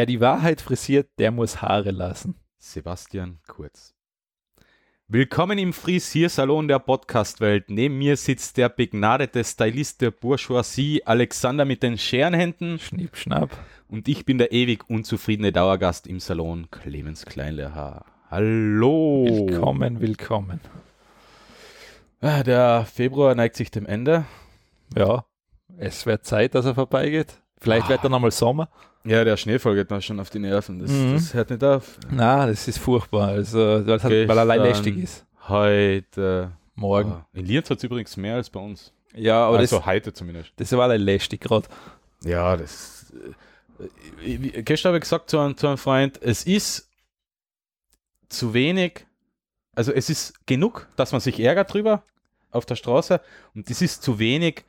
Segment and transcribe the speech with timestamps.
[0.00, 2.34] Wer die Wahrheit frisiert, der muss Haare lassen.
[2.56, 3.94] Sebastian Kurz.
[5.08, 7.68] Willkommen im Frisiersalon der Podcastwelt.
[7.68, 12.78] Neben mir sitzt der begnadete Stylist der Bourgeoisie, Alexander mit den Scherenhänden.
[12.78, 13.50] Schnipp, schnapp.
[13.88, 18.06] Und ich bin der ewig unzufriedene Dauergast im Salon, Clemens Kleinlehrhaar.
[18.30, 19.26] Hallo.
[19.28, 20.60] Willkommen, willkommen.
[22.22, 24.24] Ah, Der Februar neigt sich dem Ende.
[24.96, 25.26] Ja,
[25.76, 27.34] es wird Zeit, dass er vorbeigeht.
[27.60, 28.70] Vielleicht wird dann nochmal Sommer.
[29.04, 30.78] Ja, der Schneefall geht mir schon auf die Nerven.
[30.80, 31.14] Das, Mhm.
[31.14, 31.98] das hört nicht auf.
[32.10, 33.28] Na, das ist furchtbar.
[33.28, 35.24] Also, weil, es halt, weil er allein lästig ist.
[35.48, 36.52] Heute.
[36.74, 37.12] Morgen.
[37.12, 38.92] Ah, In Lienz hat es übrigens mehr als bei uns.
[39.14, 40.52] Ja, aber also das, heute zumindest.
[40.56, 41.68] das war allein lästig gerade.
[42.24, 43.12] Ja, das.
[44.24, 46.88] äh, Gestern habe ich gesagt zu einem, zu einem Freund, es ist
[48.28, 49.06] zu wenig,
[49.74, 52.02] also es ist genug, dass man sich ärgert drüber
[52.50, 53.20] auf der Straße
[53.54, 54.64] und es ist zu wenig,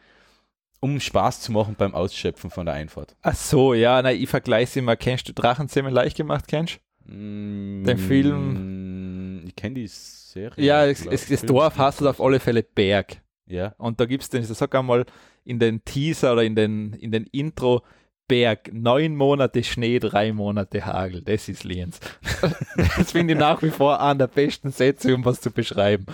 [0.81, 3.15] um Spaß zu machen beim Ausschöpfen von der Einfahrt.
[3.21, 4.97] Ach so, ja, nein, ich vergleiche immer.
[4.97, 10.55] Kennst du Drachenzimmer leicht gemacht, kennst Den Film- Ich kenne die Serie.
[10.55, 10.61] du?
[10.61, 13.21] Ja, es, es, das Dorf heißt auf alle Fälle Berg.
[13.47, 13.73] Ja.
[13.77, 15.05] Und da gibt es den, ich sag einmal,
[15.43, 17.83] in den Teaser oder in den, in den Intro,
[18.27, 21.21] Berg, neun Monate Schnee, drei Monate Hagel.
[21.21, 21.99] Das ist Lienz.
[22.97, 26.05] das finde ich nach wie vor einer der besten Sätze, um was zu beschreiben.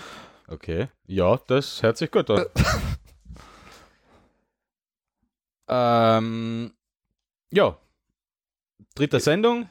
[0.47, 0.87] Okay.
[1.05, 2.45] Ja, das hört sich gut an.
[5.67, 6.71] ähm,
[7.51, 7.77] ja.
[8.95, 9.69] Dritte Sendung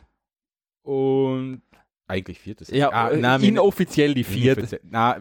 [0.83, 1.63] und
[2.07, 2.81] eigentlich vierte Sendung.
[2.81, 4.81] Ja, Ah, äh, nein, inoffiziell die vierte.
[4.85, 5.19] Na,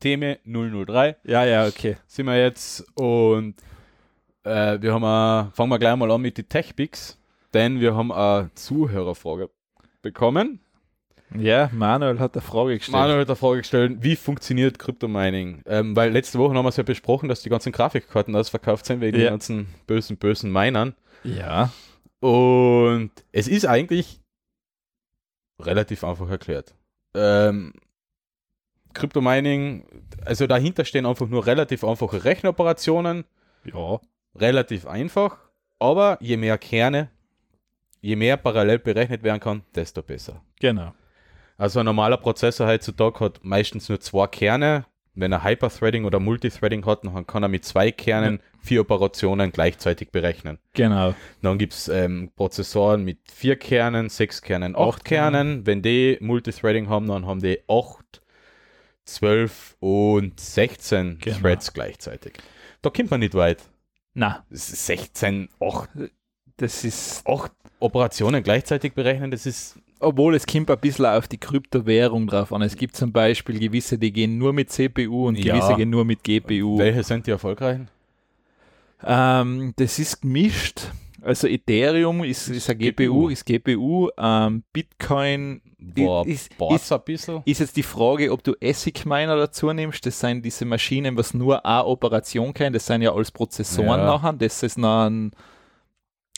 [0.00, 1.96] Thema 003 Ja, ja, okay.
[2.06, 3.54] sind wir jetzt und
[4.44, 7.18] äh, wir haben a, fangen wir gleich mal an mit den Tech-Picks,
[7.52, 9.50] denn wir haben eine Zuhörerfrage
[10.00, 10.60] bekommen.
[11.36, 12.92] Ja, Manuel hat eine Frage gestellt.
[12.96, 15.62] Manuel hat eine Frage gestellt, wie funktioniert Kryptomining?
[15.66, 19.00] Ähm, weil letzte Woche haben wir es ja besprochen, dass die ganzen Grafikkarten ausverkauft sind
[19.00, 19.24] wegen Ja.
[19.26, 20.94] den ganzen bösen, bösen Minern.
[21.22, 21.70] Ja,
[22.20, 24.20] Und es ist eigentlich
[25.60, 26.74] relativ einfach erklärt.
[27.14, 27.72] Ähm,
[28.92, 29.84] Kryptomining,
[30.24, 33.24] also dahinter stehen einfach nur relativ einfache Rechenoperationen,
[33.64, 34.00] ja,
[34.34, 35.38] relativ einfach,
[35.78, 37.10] aber je mehr Kerne,
[38.00, 40.42] je mehr parallel berechnet werden kann, desto besser.
[40.58, 40.92] genau.
[41.60, 44.86] Also ein normaler Prozessor heutzutage hat meistens nur zwei Kerne.
[45.14, 50.10] Wenn er Hyperthreading oder Multithreading hat, dann kann er mit zwei Kernen vier Operationen gleichzeitig
[50.10, 50.58] berechnen.
[50.72, 51.14] Genau.
[51.42, 55.66] Dann gibt es ähm, Prozessoren mit vier Kernen, sechs Kernen, acht Acht Kernen.
[55.66, 58.22] Wenn die Multithreading haben, dann haben die acht,
[59.04, 61.38] zwölf und 16 Genau.
[61.40, 62.38] Threads gleichzeitig.
[62.80, 63.58] Da kommt man nicht weit.
[64.14, 65.90] Na, Das ist 16, 8,
[66.56, 71.38] das ist, 8 Operationen gleichzeitig berechnen, das ist obwohl es kommt ein bisschen auf die
[71.38, 72.62] Kryptowährung drauf an.
[72.62, 75.54] Es gibt zum Beispiel gewisse, die gehen nur mit CPU und Ja.
[75.54, 76.78] gewisse gehen nur mit GPU.
[76.78, 77.88] welche sind die erfolgreichen?
[79.04, 80.82] Ähm, das ist gemischt.
[81.22, 84.08] Also Ethereum ist, ist eine GPU, ist GPU.
[84.18, 87.42] Ähm, Bitcoin Boah, ist, ist, ein bisschen.
[87.44, 90.04] ist jetzt die Frage, ob du ASIC Miner dazu nimmst.
[90.06, 92.72] Das sind diese Maschinen, was nur eine Operation können.
[92.72, 94.06] Das sind ja als Prozessoren Ja.
[94.06, 94.32] nachher.
[94.32, 95.32] Das ist noch ein.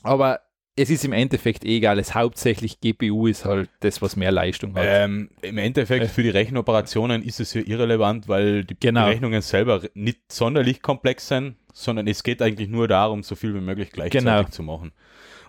[0.03, 0.41] Aber
[0.75, 1.99] es ist im Endeffekt eh egal.
[1.99, 4.85] Es hauptsächlich GPU ist halt das, was mehr Leistung hat.
[4.87, 6.09] Ähm, Im Endeffekt Äh.
[6.09, 9.05] für die Rechenoperationen ist es ja irrelevant, weil die Genau.
[9.05, 13.61] Berechnungen selber nicht sonderlich komplex sind, sondern es geht eigentlich nur darum, so viel wie
[13.61, 14.45] möglich gleichzeitig Genau.
[14.45, 14.93] zu machen.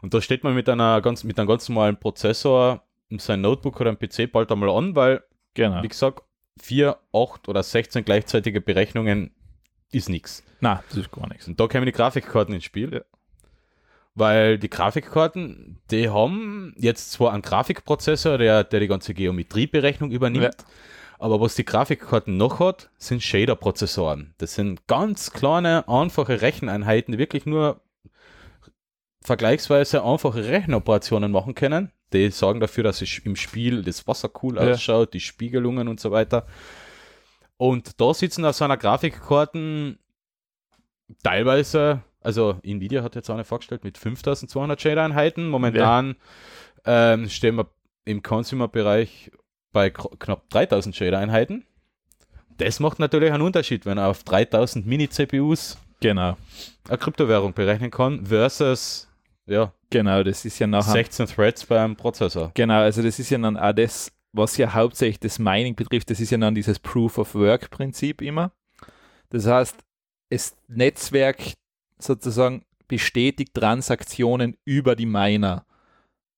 [0.01, 3.79] Und da steht man mit, einer ganz, mit einem ganz normalen Prozessor in sein Notebook
[3.79, 5.23] oder ein PC bald einmal an, weil,
[5.53, 5.81] genau.
[5.83, 6.23] wie gesagt,
[6.61, 9.31] 4, 8 oder 16 gleichzeitige Berechnungen
[9.91, 10.43] ist nichts.
[10.59, 11.47] Na, das ist gar nichts.
[11.47, 12.93] Und da kommen die Grafikkarten ins Spiel.
[12.93, 13.01] Ja.
[14.15, 20.43] Weil die Grafikkarten, die haben jetzt zwar einen Grafikprozessor, der, der die ganze Geometrieberechnung übernimmt,
[20.43, 20.65] Ja.
[21.17, 24.35] aber was die Grafikkarten noch hat, sind Shader-Prozessoren.
[24.37, 27.81] Das sind ganz kleine, einfache Recheneinheiten, die wirklich nur
[29.21, 31.91] vergleichsweise einfache Rechenoperationen machen können.
[32.11, 34.73] Die sorgen dafür, dass es im Spiel das Wasser cool Ja.
[34.73, 36.45] ausschaut, die Spiegelungen und so weiter.
[37.57, 39.97] Und da sitzen auf so einer Grafikkarten
[41.23, 45.47] teilweise, also Nvidia hat jetzt eine vorgestellt mit 5200 Shader-Einheiten.
[45.47, 46.15] Momentan
[46.85, 47.67] ähm, stehen wir
[48.05, 49.31] im Consumer-Bereich
[49.71, 51.65] bei knapp 3000 Shader-Einheiten.
[52.57, 56.37] Das macht natürlich einen Unterschied, wenn er auf 3000 Mini-CPUs Genau.
[56.89, 59.07] eine Kryptowährung berechnen kann versus
[59.45, 60.91] ja, Genau, das ist ja nachher.
[60.91, 62.51] 16 Threads beim Prozessor.
[62.55, 66.19] Genau, also das ist ja dann auch das, was ja hauptsächlich das Mining betrifft, das
[66.19, 68.51] ist ja dann dieses Proof of Work Prinzip immer.
[69.29, 69.77] Das heißt,
[70.29, 71.53] das Netzwerk
[71.97, 75.65] sozusagen bestätigt Transaktionen über die Miner.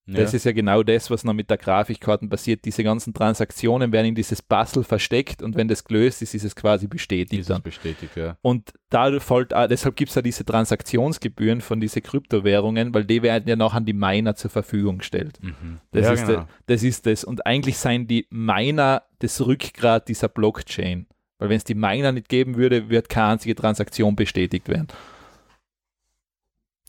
[0.08, 0.38] Das ja.
[0.38, 2.64] ist ja genau das, was noch mit der Grafikkarten passiert.
[2.64, 6.56] Diese ganzen Transaktionen werden in dieses Puzzle versteckt und wenn das gelöst ist, ist es
[6.56, 7.58] quasi bestätigt ist dann.
[7.58, 8.38] es bestätigt, ja.
[8.44, 13.24] Und dadurch folgt, auch- deshalb gibt es ja diese Transaktionsgebühren von diesen Kryptowährungen, weil die
[13.24, 15.40] werden ja noch an die Miner zur Verfügung gestellt.
[15.42, 15.80] Mhm.
[15.92, 16.40] Das, ja, ist genau.
[16.42, 17.24] de, das ist das.
[17.24, 21.08] Und eigentlich seien die Miner das Rückgrat dieser Blockchain.
[21.40, 24.88] Weil wenn es die Miner nicht geben würde, wird keine einzige Transaktion bestätigt werden.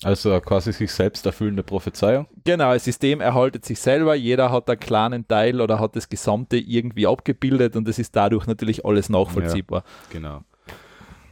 [0.03, 2.27] Also quasi sich selbst erfüllende Prophezeiung.
[2.45, 6.59] Genau, das System erhaltet sich selber, jeder hat einen kleinen Teil oder hat das Gesamte
[6.59, 9.85] irgendwie abgebildet und das ist dadurch natürlich alles nachvollziehbar.
[10.11, 10.43] Genau.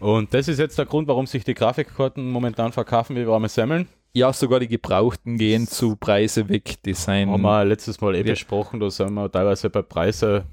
[0.01, 3.87] Und das ist jetzt der Grund, warum sich die Grafikkarten momentan verkaufen wie warme Semmeln.
[4.15, 7.31] Ja, sogar die gebrauchten gehen zu Preise weg, die sein.
[7.31, 8.25] Haben wir letztes Mal eh Ja.
[8.25, 10.45] besprochen, da sind wir teilweise bei Preise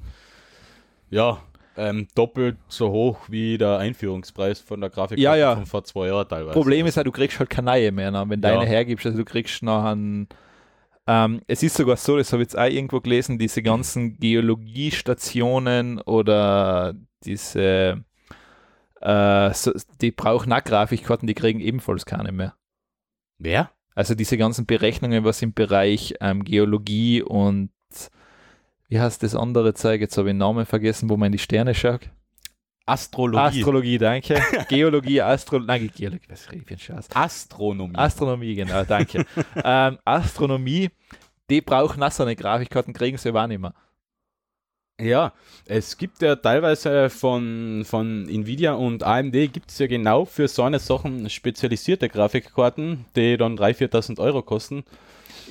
[1.09, 1.37] ja,
[1.81, 5.55] ähm, doppelt so hoch wie der Einführungspreis von der Grafikkarte Ja, ja.
[5.55, 6.53] von vor zwei Jahren teilweise.
[6.53, 8.23] Problem ist halt, du kriegst halt keine neue mehr, ne?
[8.27, 8.69] wenn deine Ja.
[8.69, 10.27] hergibst, also du kriegst noch einen.
[11.07, 15.99] Ähm, es ist sogar so, das habe ich jetzt auch irgendwo gelesen, diese ganzen Geologiestationen
[16.01, 16.93] oder
[17.25, 18.03] diese,
[19.01, 22.53] äh, so, die brauchen auch Grafikkarten, die kriegen ebenfalls keine mehr.
[23.39, 23.71] Wer?
[23.95, 27.71] Also diese ganzen Berechnungen, was im Bereich ähm, Geologie und
[28.91, 30.01] wie heißt das andere Zeug?
[30.01, 32.09] Jetzt habe ich den Namen vergessen, wo man in die Sterne schaut.
[32.85, 33.59] Astrologie.
[33.59, 34.41] Astrologie, danke.
[34.67, 37.07] Geologie, Astrologie, nein, Geologie, was rede ich für einen Scheiß?
[37.13, 37.95] Astronomie.
[37.95, 39.25] Astronomie, genau, danke.
[39.63, 40.89] ähm, Astronomie,
[41.49, 43.73] die brauchen auch so eine Grafikkarten, kriegen sie aber auch nicht mehr.
[44.99, 45.31] Ja,
[45.65, 50.63] es gibt ja teilweise von, von Nvidia und AMD gibt es ja genau für so
[50.63, 54.83] eine Sachen spezialisierte Grafikkarten, die dann 3.000, 4.000 Euro kosten.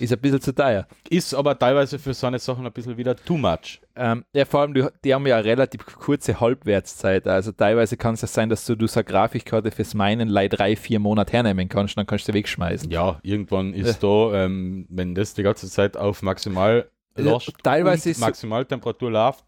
[0.00, 0.86] Ist ein bisschen zu teuer.
[1.08, 3.80] Ist aber teilweise für so eine Sachen ein bisschen wieder too much.
[3.96, 7.26] Ähm, ja, vor allem, die, die haben ja eine relativ kurze Halbwertszeit.
[7.26, 10.56] Also teilweise kann es ja sein, dass du, du so eine Grafikkarte fürs Meinen leider
[10.56, 12.90] drei, vier Monate hernehmen kannst, dann kannst du sie wegschmeißen.
[12.90, 16.88] Ja, irgendwann ist da, ähm, wenn das die ganze Zeit auf maximal
[17.18, 19.44] Ja, teilweise und ist- Maximaltemperatur läuft,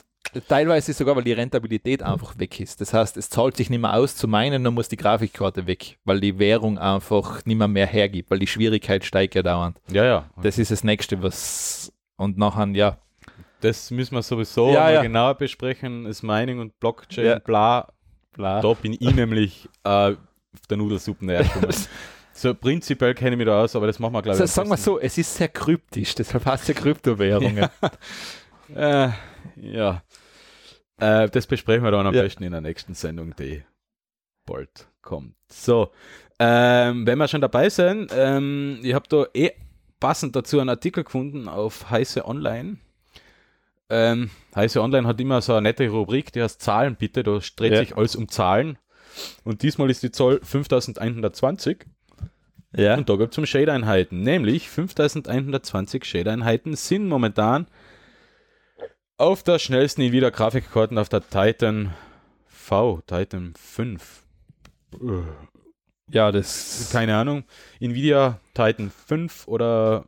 [0.49, 2.81] Teilweise sogar, weil die Rentabilität einfach weg ist.
[2.81, 5.99] Das heißt, es zahlt sich nicht mehr aus zu meinen, dann muss die Grafikkarte weg,
[6.05, 9.79] weil die Währung einfach nicht mehr, mehr hergibt, weil die Schwierigkeit steigt ja dauernd.
[9.91, 10.31] ja, ja.
[10.43, 11.93] Das ist das Nächste, was.
[12.17, 12.99] Und nachher, ja,
[13.61, 15.03] Das müssen wir sowieso Ja, ja.
[15.03, 16.05] genauer besprechen.
[16.05, 17.39] Das Mining und Blockchain, Ja.
[17.39, 17.93] bla.
[18.33, 18.61] bla.
[18.61, 21.69] Da bin ich nämlich äh, auf der Nudelsuppe gekommen.
[22.35, 24.51] So prinzipiell kenne ich mich da aus, aber das machen wir, glaube So, ich.
[24.51, 27.69] sagen wir so, es ist sehr kryptisch, deshalb heißt es ja Kryptowährungen.
[28.75, 29.09] Äh,
[29.57, 30.03] ja.
[30.99, 32.23] Äh, das besprechen wir dann am Ja.
[32.23, 33.63] besten in der nächsten Sendung, die
[34.47, 35.35] bald kommt.
[35.49, 35.91] So,
[36.39, 39.53] ähm, wenn wir schon dabei sind, ähm, ich habe da eh
[40.01, 42.77] passend dazu einen Artikel gefunden auf Heiße Online.
[43.91, 47.73] Ähm, Heiße Online hat immer so eine nette Rubrik, die heißt Zahlen bitte, da dreht
[47.73, 47.79] Ja.
[47.79, 48.79] sich alles um Zahlen.
[49.45, 51.85] Und diesmal ist die Zahl 5120
[52.75, 52.95] ja.
[52.97, 54.23] und da gibt es um Shade-Einheiten.
[54.23, 57.67] Nämlich 5120 Shade-Einheiten sind momentan
[59.19, 61.93] auf der schnellsten Nvidia Grafikkarten auf der Titan
[62.47, 64.25] V, Titan 5.
[66.11, 66.91] ja, das.
[66.93, 67.45] Keine Ahnung.
[67.81, 70.07] Nvidia Titan 5 oder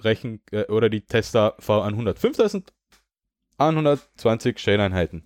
[0.00, 2.18] Rechen äh, oder die Tesla V100.
[2.18, 5.24] 5120 Shade-Einheiten.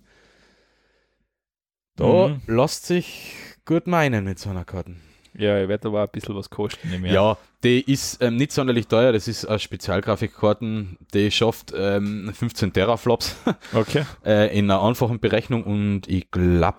[1.95, 2.41] Da Mhm.
[2.47, 3.33] lässt sich
[3.65, 5.01] gut meinen mit so einer Karten.
[5.33, 7.13] Ja, wird aber ein bisschen was kosten im Jahr.
[7.13, 9.13] Ja, die ist ähm, nicht sonderlich teuer.
[9.13, 13.35] Das ist eine Spezialgrafikkarten, die schafft ähm, 15 Teraflops
[13.73, 14.03] Okay.
[14.25, 16.77] äh, in einer einfachen Berechnung und ich glaube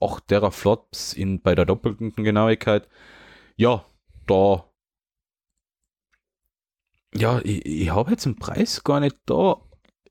[0.00, 2.86] 8 Teraflops in, bei der doppelten Genauigkeit.
[3.56, 3.84] Ja,
[4.26, 4.64] da.
[7.14, 9.56] Ja, ich, ich habe jetzt den Preis gar nicht da.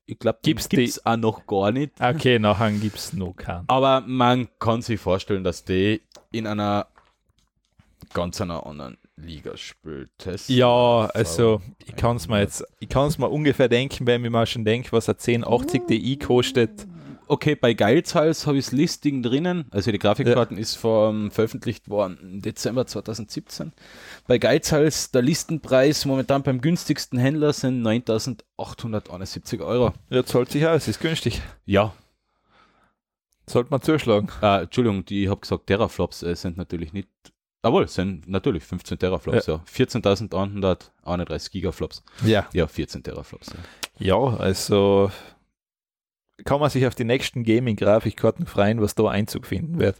[0.04, 1.92] Ich glaube, Gibt's gibt's die- auch noch gar nicht.
[2.00, 3.64] Okay, nachher gibt es noch keinen.
[3.68, 6.88] Aber man kann sich vorstellen, dass die in einer
[8.12, 10.10] ganz einer anderen Liga spielt.
[10.18, 14.24] Das Ja, also ich kann es mir jetzt, ich kann es mir ungefähr denken, wenn
[14.24, 16.86] ich mal schon denke, was ein 1080 Ti kostet.
[17.26, 19.66] Okay, bei Geizhals habe ich das Listing drinnen.
[19.70, 23.72] Also die Grafikkarten ist vom, veröffentlicht worden im Dezember 2017.
[24.26, 29.92] Bei Geizhals der Listenpreis momentan beim günstigsten Händler sind 9.871 Euro.
[30.08, 31.40] Ja, zahlt sich aus, ist günstig.
[31.66, 31.94] Ja,
[33.50, 34.28] Sollte man zuschlagen.
[34.42, 37.08] äh, Entschuldigung, die, ich habe gesagt, Teraflops äh, sind natürlich nicht.
[37.62, 39.62] Jawohl, sind natürlich 15 Teraflops, ja.
[39.70, 42.02] 14.131 Gigaflops.
[42.24, 42.48] Ja.
[42.54, 43.48] Ja, 14 Teraflops.
[43.98, 44.06] Ja.
[44.06, 45.10] Ja, also
[46.44, 49.96] kann man sich auf die nächsten Gaming-Grafikkarten freuen, was da Einzug finden wird.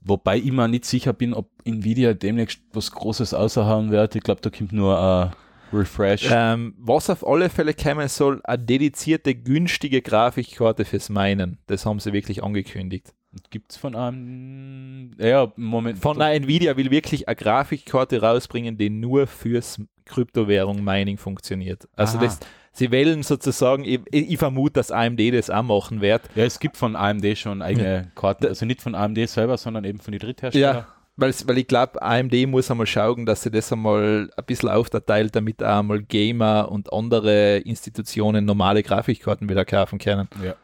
[0.00, 4.16] Wobei ich mir nicht sicher bin, ob Nvidia demnächst was Großes außerhauen wird.
[4.16, 5.32] Ich glaube, da kommt nur ein
[5.72, 6.28] Refresh.
[6.30, 11.58] Ähm, was auf alle Fälle kommen soll, eine dedizierte, günstige Grafikkarte fürs Meinen.
[11.68, 13.14] Das haben sie wirklich angekündigt.
[13.50, 15.12] Gibt es von einem.
[15.18, 15.98] Ja, Moment.
[15.98, 21.88] Von der Nvidia will wirklich eine Grafikkarte rausbringen, die nur fürs Kryptowährung Mining funktioniert.
[21.96, 22.26] Also Aha.
[22.26, 22.40] das,
[22.72, 26.22] sie wählen sozusagen, ich, ich vermute, dass AMD das auch machen wird.
[26.34, 29.98] Ja, es gibt von AMD schon eigene Karten, also nicht von AMD selber, sondern eben
[29.98, 30.76] von den Drittherstellern.
[30.76, 34.70] Ja, weil, weil ich glaube, AMD muss einmal schauen, dass sie das einmal ein bisschen
[34.70, 40.28] aufterteilt, damit auch einmal Gamer und andere Institutionen normale Grafikkarten wieder kaufen können.
[40.42, 40.54] Ja,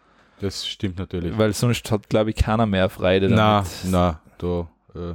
[0.40, 1.36] das stimmt natürlich.
[1.36, 3.70] Weil sonst hat, glaube ich, keiner mehr Freude Na, damit.
[3.86, 5.14] na, da, äh,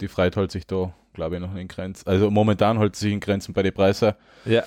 [0.00, 2.06] die Freiheit hält sich da, glaube ich, noch in Grenzen.
[2.08, 4.12] Also momentan hält sich in Grenzen bei den Preisen.
[4.44, 4.62] Ja.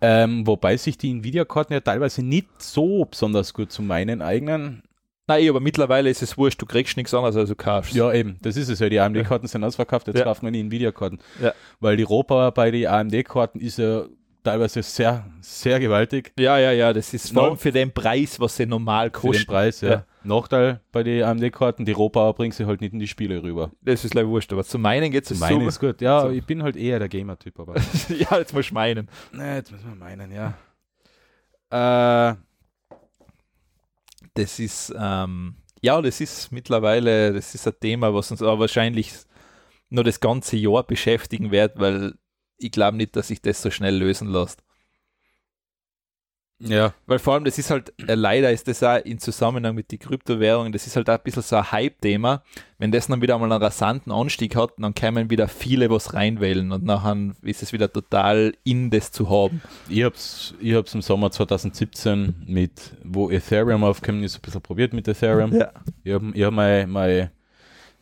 [0.00, 4.82] Ähm, wobei sich die Nvidia-Karten ja teilweise nicht so besonders gut zu meinen eigenen.
[5.26, 7.92] Nein, aber mittlerweile ist es wurscht, du kriegst nichts anderes, als du kaufst.
[7.94, 8.88] Ja, eben, das ist es ja.
[8.88, 10.24] Die AMD-Karten sind ausverkauft, jetzt Ja.
[10.24, 11.18] kaufen wir die Nvidia-Karten.
[11.42, 11.52] Ja.
[11.80, 14.04] Weil die Rohpower bei den AMD-Karten ist ja
[14.48, 16.32] teilweise sehr, sehr gewaltig.
[16.38, 19.46] Ja, ja, ja, das ist vor allem für den Preis, was sie normal Für den.
[19.46, 19.90] Preis, ja.
[19.90, 20.04] Ja.
[20.24, 23.70] Nachteil bei den AMD-Karten, die Rohpower bringt sie halt nicht in die Spiele rüber.
[23.82, 25.68] Das ist leider wurscht, aber zu meinen geht es Meine so.
[25.68, 26.00] ist gut.
[26.00, 26.30] Ja, so.
[26.30, 27.74] ich bin halt eher der Gamer-Typ, aber.
[28.08, 29.08] ja, jetzt musst du meinen.
[29.32, 30.54] Na, jetzt müssen wir meinen, ja.
[31.70, 32.36] Äh,
[34.34, 39.12] Das ist, ähm, ja, das ist mittlerweile, das ist ein Thema, was uns aber wahrscheinlich
[39.90, 42.14] nur das ganze Jahr beschäftigen wird, weil
[42.58, 44.62] ich glaube nicht, dass sich das so schnell lösen lässt.
[46.60, 46.92] ja.
[47.06, 50.00] Weil vor allem, das ist halt, äh, leider ist das auch in Zusammenhang mit den
[50.00, 52.42] Kryptowährungen, das ist halt auch ein bisschen so ein Hype-Thema.
[52.78, 56.72] Wenn das dann wieder einmal einen rasanten Anstieg hat, dann können wieder viele was reinwählen
[56.72, 59.62] und nachher ist es wieder total in das zu haben.
[59.88, 64.92] Ich hab's, ich hab's im Sommer 2017 mit, wo Ethereum aufgekommen ist, ein bisschen probiert
[64.92, 65.54] mit Ethereum.
[65.54, 65.70] Ja.
[66.02, 67.30] Ich habe ich hab mein, mein,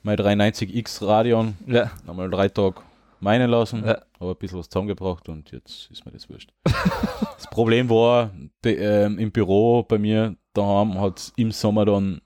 [0.03, 1.91] mein 390X Radeon Ja.
[2.07, 2.81] nochmal drei Tage
[3.21, 4.03] meinen lassen, Ja.
[4.21, 6.51] habe ein bisschen was zusammengebracht und jetzt ist mir das wurscht.
[6.65, 8.31] das Problem war,
[8.65, 12.21] de, ähm, im Büro bei mir daheim hat im Sommer dann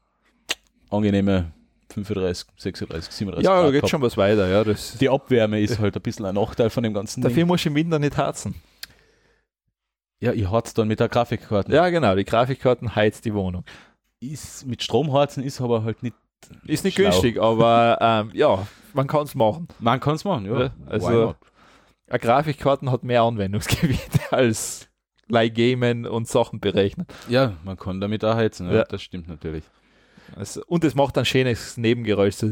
[0.90, 1.52] angenehme
[1.92, 3.90] 35, 36, 37 Ja, da Grad geht gehabt.
[3.90, 4.62] schon was weiter, ja.
[4.64, 7.47] Das, Die Abwärme ist halt ein bisschen ein Nachteil von dem ganzen dafür Ding.
[7.49, 8.54] muss ich im Winter nicht heizen.
[10.20, 11.73] Ja, ich hat's dann mit der Grafikkarte.
[11.73, 13.64] Ja, genau, die Grafikkarten heizt die Wohnung.
[14.20, 16.14] Ist, mit Stromharzen ist aber halt nicht.
[16.66, 17.04] Ist nicht Schlau.
[17.11, 19.68] günstig, aber ähm, ja, man kann es machen.
[19.78, 20.61] Man kann's machen, ja.
[20.61, 21.35] Ja, also-?
[22.09, 24.00] Eine Grafikkarten hat mehr Anwendungsgebiet
[24.32, 24.88] als
[25.28, 27.06] gleich Gamen und Sachen berechnen.
[27.28, 28.85] ja, man kann damit auch heizen, ja, Ja.
[28.85, 29.62] das stimmt natürlich.
[30.37, 32.35] Also, und es macht ein schönes Nebengeräusch.
[32.37, 32.47] So.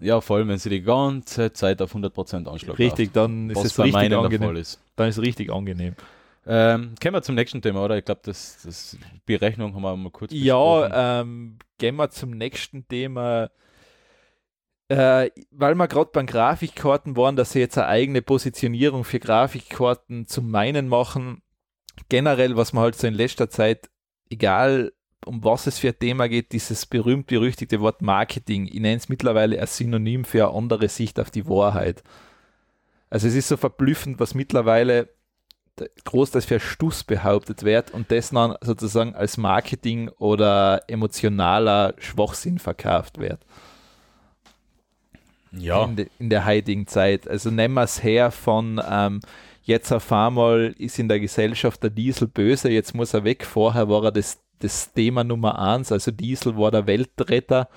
[0.00, 3.64] Ja, vor allem, wenn sie die ganze Zeit auf 100% Anschlag Richtig, dann ist was
[3.66, 4.56] es richtig angenehm.
[4.56, 4.80] Ist.
[4.96, 5.94] Dann ist es richtig angenehm.
[6.46, 7.96] Ähm, kommen wir zum nächsten Thema, oder?
[7.96, 10.90] Ich glaube, das, das Berechnung haben wir mal kurz besprochen.
[10.92, 13.50] Ja, ähm, gehen wir zum nächsten Thema.
[14.88, 20.26] Äh, weil wir gerade beim Grafikkarten waren, dass sie jetzt eine eigene Positionierung für Grafikkarten
[20.26, 21.42] zum meinen machen.
[22.10, 23.88] Generell, was man halt so in letzter Zeit,
[24.28, 24.92] egal
[25.24, 29.58] um was es für ein Thema geht, dieses berühmt-berüchtigte Wort Marketing, ich nenne es mittlerweile
[29.58, 32.02] als Synonym für eine andere Sicht auf die Wahrheit.
[33.08, 35.08] Also es ist so verblüffend, was mittlerweile
[36.04, 43.18] Großteils für Stuss behauptet wird und das dann sozusagen als Marketing oder emotionaler Schwachsinn verkauft
[43.18, 43.40] wird
[45.56, 47.28] Ja, in, de, in der heutigen Zeit.
[47.28, 49.20] Also nehmen wir es her von ähm,
[49.62, 53.44] jetzt auf einmal ist in der Gesellschaft der Diesel böse, jetzt muss er weg.
[53.44, 57.68] Vorher war er das, das Thema Nummer eins, also Diesel war der Weltretter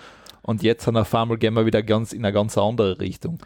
[0.42, 3.40] und jetzt auf einmal gehen wir wieder ganz in eine ganz andere Richtung.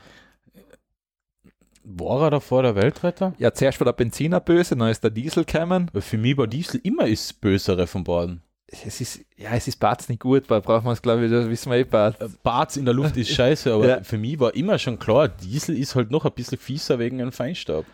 [1.83, 3.33] war er davor der Weltretter?
[3.37, 5.89] Ja, zuerst war der Benziner böse, dann ist der Diesel gekommen.
[5.99, 8.41] Für mich war Diesel immer das Bösere von beiden.
[8.73, 11.49] Es ist, ja, es ist Batz nicht gut, weil braucht man es, glaube ich, das
[11.49, 12.15] wissen wir eh Batz.
[12.41, 14.03] Barz in der Luft ist scheiße, aber Ja.
[14.03, 17.31] für mich war immer schon klar, Diesel ist halt noch ein bisschen fieser wegen dem
[17.33, 17.85] Feinstaub.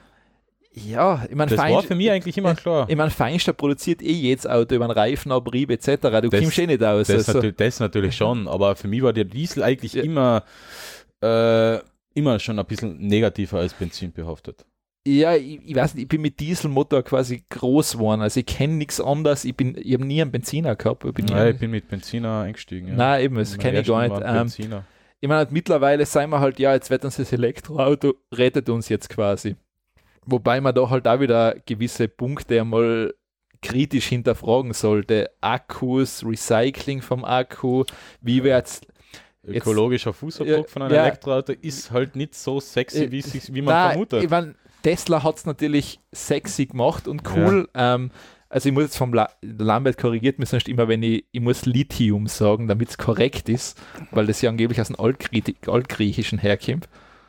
[0.74, 2.88] Ja, ich meine, Das war für mich eigentlich immer klar.
[2.88, 5.88] Ich meine, Feinstaub produziert eh jedes Auto über einen Reifenabrieb etc.
[6.22, 7.08] Du Das- kommst eh nicht aus.
[7.08, 10.04] Das, Also, natürlich, das natürlich schon, aber für mich war der Diesel eigentlich Ja.
[10.04, 10.44] immer,
[11.24, 11.80] äh,
[12.14, 14.64] immer schon ein bisschen negativer als Benzin behaftet.
[15.08, 18.22] Ja, ich, ich weiß nicht, ich bin mit Dieselmotor quasi groß geworden.
[18.22, 19.46] Also ich kenne nichts anderes.
[19.46, 21.06] Ich, bin, ich habe nie einen Benziner gehabt.
[21.06, 22.90] Ich bin Ja, ich bin mit Benziner eingestiegen.
[22.90, 22.96] Ja.
[22.96, 24.22] Nein, eben, das kenne ich gar nicht.
[24.26, 24.86] Ähm, Benziner.
[25.20, 28.90] ich meine, halt mittlerweile sagen wir halt, ja, jetzt wird uns das Elektroauto, rettet uns
[28.90, 29.56] jetzt quasi.
[30.26, 33.14] Wobei man da halt auch wieder gewisse Punkte einmal
[33.62, 35.30] kritisch hinterfragen sollte.
[35.42, 37.86] Akkus, Recycling vom Akku,
[38.22, 38.82] wie wird's
[39.48, 41.04] Ökologischer Fußabdruck Ja, von einem ja.
[41.04, 44.24] Elektroauto ist halt nicht so sexy, Äh, wie, sich, wie man Nein, vermutet.
[44.24, 44.56] Ich mein,
[44.88, 47.68] Tesla hat es natürlich sexy gemacht und cool.
[47.74, 48.10] Ähm,
[48.48, 51.66] also ich muss jetzt vom La Lambert korrigiert mich sonst immer, wenn ich, ich muss
[51.66, 53.78] Lithium sagen, damit es korrekt ist,
[54.12, 56.88] weil das ja angeblich aus dem Altgrie Altgriechischen herkommt.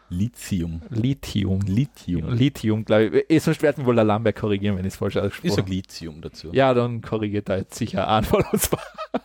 [0.08, 0.82] Lithium.
[0.88, 1.60] Lithium.
[1.62, 2.32] Lithium.
[2.32, 3.24] Lithium, glaube ich.
[3.28, 5.70] Eh, Sonst werden wohl der Lambert korrigieren, wenn ich es falsch Ich ausgesprochen habe.
[5.70, 6.50] Lithium dazu.
[6.52, 8.70] Ja, dann korrigiert er jetzt sicher einen von uns.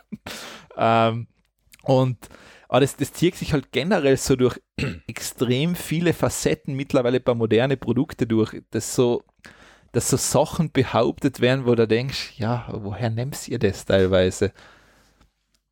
[0.75, 1.27] ähm,
[1.83, 2.17] Und
[2.73, 4.59] aber das, das zieht sich halt generell so durch
[5.07, 9.23] extrem viele Facetten mittlerweile bei moderne Produkte durch, dass so,
[9.91, 14.53] dass so Sachen behauptet werden, wo du denkst, ja, woher nimmst ihr das teilweise?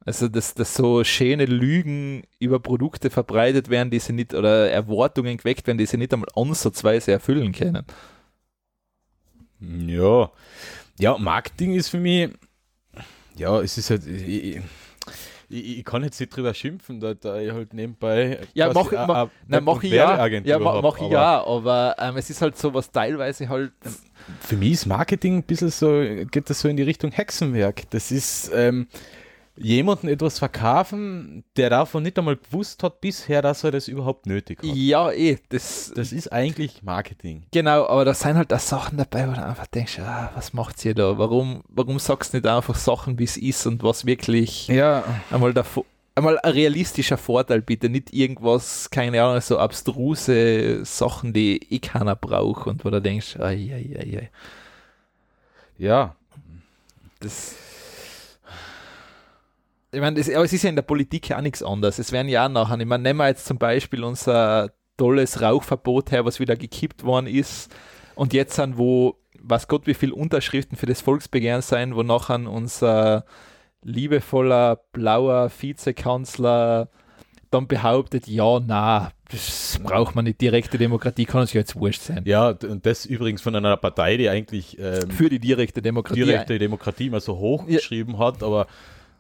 [0.06, 5.38] Also, dass, dass so schöne Lügen über Produkte verbreitet werden, die sie nicht, oder Erwartungen
[5.38, 7.84] geweckt werden, die sie nicht einmal ansatzweise erfüllen können.
[9.60, 10.32] Ja.
[11.00, 12.30] Ja, Marketing ist für mich,
[13.36, 14.62] ja, es ist halt, ich,
[15.52, 18.40] ich, ich kann jetzt nicht drüber schimpfen, da, da ich halt nebenbei.
[18.54, 20.26] Ja, mach, ma, ma, nein, mach ich ja.
[20.28, 23.72] Ja, mach, mach ich ja, aber ähm, es ist halt so was teilweise halt.
[24.40, 27.90] Für mich ist Marketing ein bisschen so, geht das so in die Richtung Hexenwerk.
[27.90, 28.88] Das ist, ähm,
[29.58, 34.60] jemanden etwas verkaufen, der davon nicht einmal gewusst hat bisher, dass er das überhaupt nötig
[34.60, 34.76] hat.
[34.76, 35.38] Ja, eh.
[35.50, 37.44] Das, das ist eigentlich Marketing.
[37.52, 40.84] Genau, aber da sind halt auch Sachen dabei, wo du einfach denkst, ah, was macht
[40.86, 41.18] ihr da?
[41.18, 45.04] Warum, warum sagst du nicht einfach Sachen, wie es ist und was wirklich ja.
[45.30, 51.58] einmal davor einmal ein realistischer Vorteil bitte, nicht irgendwas, keine Ahnung, so abstruse Sachen, die
[51.74, 54.30] eh keiner braucht und wo du denkst, ai, ai, ai, ai.
[55.78, 56.16] Ja.
[57.22, 57.56] Das
[59.92, 62.00] ich meine, aber es ist ja in der Politik ja auch nichts anderes.
[62.00, 66.12] Es werden ja auch nachher, ich meine, nehmen wir jetzt zum Beispiel unser tolles Rauchverbot
[66.12, 67.74] her, was wieder gekippt worden ist
[68.16, 72.40] und jetzt sind, wo, was Gott, wie viele Unterschriften für das Volksbegehren sein, wo nachher
[72.50, 73.26] unser
[73.84, 76.90] liebevoller, blauer Vizekanzler
[77.50, 82.24] dann behauptet, ja, na, das braucht man nicht, direkte Demokratie kann uns jetzt wurscht sein.
[82.26, 86.58] Ja, und das übrigens von einer Partei, die eigentlich ähm, für die direkte Demokratie, direkte
[86.60, 88.20] Demokratie immer so hochgeschrieben ja.
[88.20, 88.68] hat, aber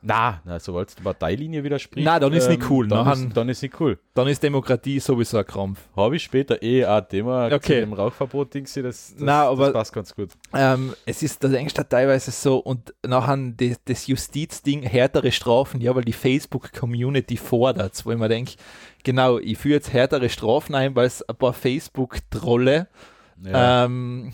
[0.02, 2.06] na, na sobald der Parteilinie widerspricht.
[2.06, 2.88] Na, dann ist ähm, nicht cool.
[2.88, 4.00] Dann, Nachher, ist, dann ist nicht cool.
[4.16, 5.80] Dann ist Demokratie sowieso ein Krampf.
[5.96, 7.60] Habe ich später eh ein Thema okay.
[7.60, 10.32] zu dem Rauchverbot-Ding, das, das, na, aber, das passt ganz gut.
[10.54, 15.94] Ähm, es ist, das denkst teilweise so und nachher das, das Justizding, härtere Strafen, ja,
[15.96, 18.54] weil die Facebook-Community fordert, wo ich mir denke,
[19.04, 22.88] genau, ich führe jetzt härtere Strafen ein, weil es ein paar Facebook-Trolle
[23.44, 23.86] ja.
[23.86, 24.34] ähm,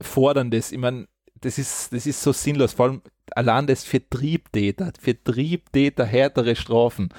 [0.00, 0.72] fordern das.
[0.72, 1.06] Ich meine,
[1.40, 3.02] das ist, das ist so sinnlos, vor allem
[3.34, 7.10] allein das für Triebtäter, für Triebtäter härtere Strafen.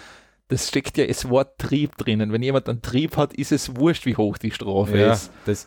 [0.49, 2.31] Das steckt ja das Wort Trieb drinnen.
[2.31, 5.31] Wenn jemand einen Trieb hat, ist es wurscht, wie hoch die Strafe ja, ist.
[5.45, 5.65] Das,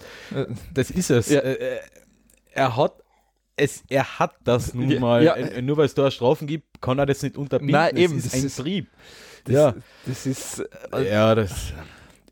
[0.73, 1.29] das ist es.
[1.29, 1.41] Ja.
[1.41, 1.79] Äh, äh,
[2.53, 2.95] er hat
[3.57, 5.23] es, er hat das nun mal.
[5.23, 7.73] Ja, äh, nur weil es da Strafen gibt, kann er das nicht unterbinden.
[7.73, 8.17] Nein, eben.
[8.17, 8.89] Das ist ein ist, Trieb.
[9.45, 9.75] Das, ja.
[10.07, 10.65] Das ist.
[10.93, 11.75] Äh, ja, das.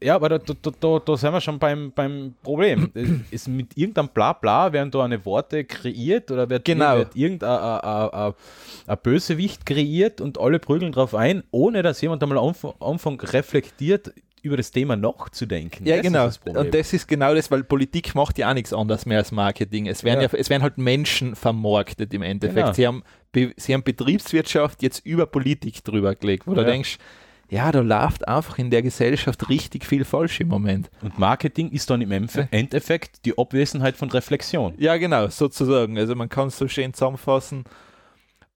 [0.03, 2.93] Ja, aber da, da, da, da sind wir schon beim, beim Problem.
[3.31, 6.99] ist mit irgendeinem Blabla werden da eine Worte kreiert oder wird, genau.
[6.99, 8.35] wird irgendein
[9.03, 14.57] Bösewicht kreiert und alle prügeln drauf ein, ohne dass jemand einmal am Anfang reflektiert, über
[14.57, 15.87] das Thema nachzudenken.
[15.87, 16.61] Ja, das genau.
[16.61, 19.87] und das ist genau das, weil Politik macht ja auch nichts anderes mehr als Marketing.
[19.87, 20.29] Es werden, ja.
[20.29, 22.57] ja es werden halt Menschen vermarktet im Endeffekt.
[22.57, 22.73] Genau.
[22.73, 23.03] Sie, haben,
[23.57, 26.63] sie haben Betriebswirtschaft jetzt über Politik drüber gelegt, wo ja.
[26.63, 26.99] du denkst,
[27.51, 30.91] ja, da läuft einfach in der Gesellschaft richtig viel falsch im Moment.
[31.01, 34.75] Und Marketing ist dann im Endeffekt die Abwesenheit von Reflexion.
[34.77, 35.99] Ja, genau, sozusagen.
[35.99, 37.65] Also man kann es so schön zusammenfassen.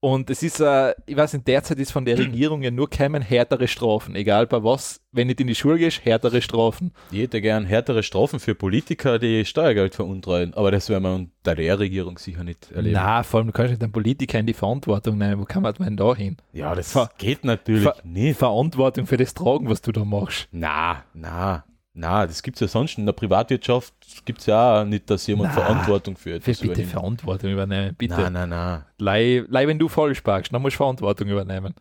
[0.04, 3.22] Und es ist, äh, ich weiß nicht, derzeit ist von der Regierung ja nur kämen
[3.22, 5.00] härtere Strafen, egal bei was.
[5.12, 6.90] Wenn nicht in die Schule gehst, härtere Strafen.
[7.12, 10.54] Ich hätte gern härtere Strafen für Politiker, die Steuergeld veruntreuen.
[10.54, 12.94] Aber das werden wir unter der Regierung sicher nicht erleben.
[12.94, 15.40] Na, vor allem, du kannst nicht einen Politiker in die Verantwortung nehmen.
[15.40, 16.36] Wo kann man denn da hin?
[16.52, 18.40] Ja, das Ver geht natürlich Ver nicht.
[18.40, 20.48] Verantwortung für das Tragen, was du da machst.
[20.50, 21.62] Na, na,
[21.94, 23.92] na, das gibt es ja sonst in der Privatwirtschaft,
[24.24, 26.90] gibt es ja auch nicht, dass jemand na, Verantwortung für etwas bitte übernimmt.
[26.90, 28.14] Verantwortung übernehmen, bitte.
[28.14, 28.84] Nein, nein, nein.
[28.98, 31.74] Leih, leih, wenn du falsch parkst, dann musst du Verantwortung übernehmen.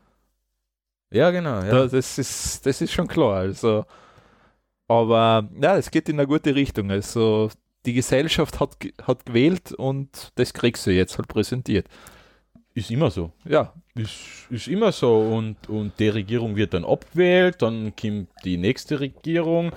[1.14, 1.62] Ja, genau.
[1.62, 1.88] Ja.
[1.88, 3.36] Das, ist, das ist schon klar.
[3.38, 3.86] Also,
[4.88, 6.92] aber ja, es geht in eine gute Richtung.
[6.92, 7.50] Also
[7.86, 11.88] die Gesellschaft hat, hat gewählt und das kriegst du jetzt halt präsentiert.
[12.74, 13.32] Ist immer so.
[13.46, 13.74] Ja.
[13.96, 15.20] Ist, ist immer so.
[15.20, 19.72] Und, und die Regierung wird dann abgewählt, dann kommt die nächste Regierung.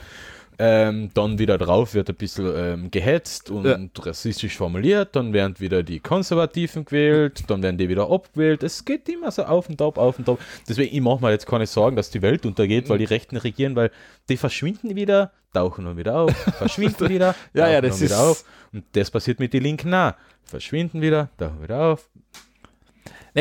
[0.56, 3.76] Ähm, dann wieder drauf wird ein bisschen ähm, gehetzt und ja.
[3.98, 8.62] rassistisch formuliert, dann werden wieder die Konservativen gewählt, dann werden die wieder abgewählt.
[8.62, 10.38] Es geht immer so auf und ab, auf und ab.
[10.68, 13.74] Deswegen, ich mache mir jetzt keine Sorgen, dass die Welt untergeht, weil die Rechten regieren,
[13.74, 13.90] weil
[14.28, 18.44] die verschwinden wieder, tauchen dann wieder auf, verschwinden wieder, ja, ja, das ist wieder auf.
[18.72, 20.16] Und das passiert mit den Linken nah.
[20.44, 22.08] Verschwinden wieder, tauchen wieder auf,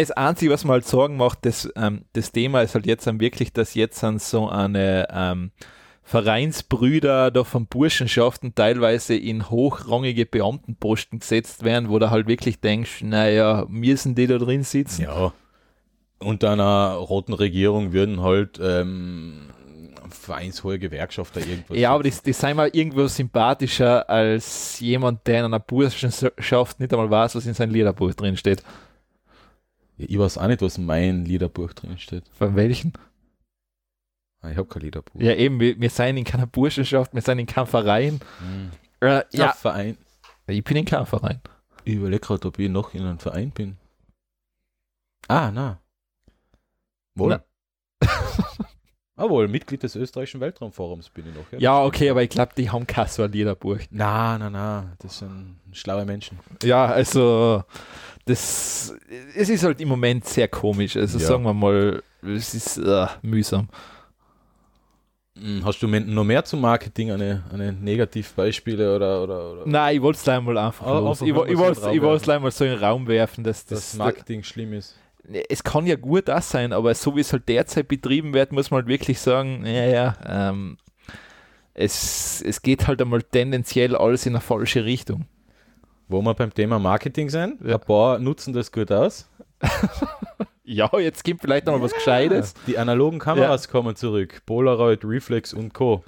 [0.01, 3.19] das Einzige, was mir halt Sorgen macht, das, ähm, das Thema ist halt jetzt dann
[3.19, 5.51] wirklich, dass jetzt dann so eine ähm,
[6.01, 13.03] Vereinsbrüder da von Burschenschaften teilweise in hochrangige Beamtenposten gesetzt werden, wo du halt wirklich denkst,
[13.03, 15.03] naja, müssen die da drin sitzen?
[15.03, 15.32] Ja.
[16.19, 19.49] Unter einer roten Regierung würden halt ähm,
[20.10, 21.77] vereinshohe Gewerkschafter irgendwas.
[21.77, 26.93] Ja, aber die, die sind mal irgendwo sympathischer als jemand, der in einer Burschenschaft nicht
[26.93, 28.63] einmal weiß, was in seinem Liederbuch drin steht.
[29.97, 32.23] Ja, ich weiß auch nicht, was in meinem Liederbuch drin steht.
[32.34, 32.93] Von welchen?
[34.49, 35.21] Ich habe kein Liederbuch.
[35.21, 38.19] Ja, eben, wir, wir sind in keiner Burschenschaft, wir sind in keinem Verein.
[38.39, 38.71] Hm.
[38.99, 39.97] Äh, Ja, ja, Verein.
[40.47, 41.39] ich bin in keinem Verein.
[41.86, 43.77] Ich überlege gerade, ob ich noch in einem Verein bin.
[45.27, 45.79] Ah, na.
[47.15, 47.29] Wohl.
[47.29, 47.43] Na.
[49.15, 51.60] ah, wohl, Mitglied des österreichischen Weltraumforums bin ich noch.
[51.60, 53.79] Ja, das okay, aber ich glaube, die haben kein so ein Liederbuch.
[53.91, 56.39] Na, na, na, das sind schlaue Menschen.
[56.63, 57.63] Ja, also
[58.26, 58.96] das
[59.36, 60.96] es ist halt im Moment sehr komisch.
[60.96, 61.28] Also Ja.
[61.28, 63.68] sagen wir mal, es ist äh, mühsam.
[65.38, 70.02] Hm, Hast du noch mehr zum Marketing, eine, eine Negativbeispiele oder, oder, oder Nein, ich
[70.02, 71.22] wollte es einmal einfach los.
[71.22, 73.44] einfach Ich, wollte in den ich Raum wollte es einmal so in den Raum werfen,
[73.44, 74.96] dass das das, Marketing schlimm ist?
[75.50, 78.72] es kann ja gut das sein, aber so wie es halt derzeit betrieben wird, muss
[78.72, 80.78] man halt wirklich sagen, ja, ja, ähm,
[81.74, 85.26] es, es geht halt einmal tendenziell alles in eine falsche Richtung.
[86.13, 87.76] Wo wir beim Thema Marketing sind, Ja.
[87.76, 89.28] ein paar nutzen das gut aus.
[90.65, 92.54] Ja, jetzt gibt vielleicht noch mal was Gescheites.
[92.67, 94.43] Die analogen Kameras kommen zurück.
[94.45, 96.06] Polaroid, Reflex und Co.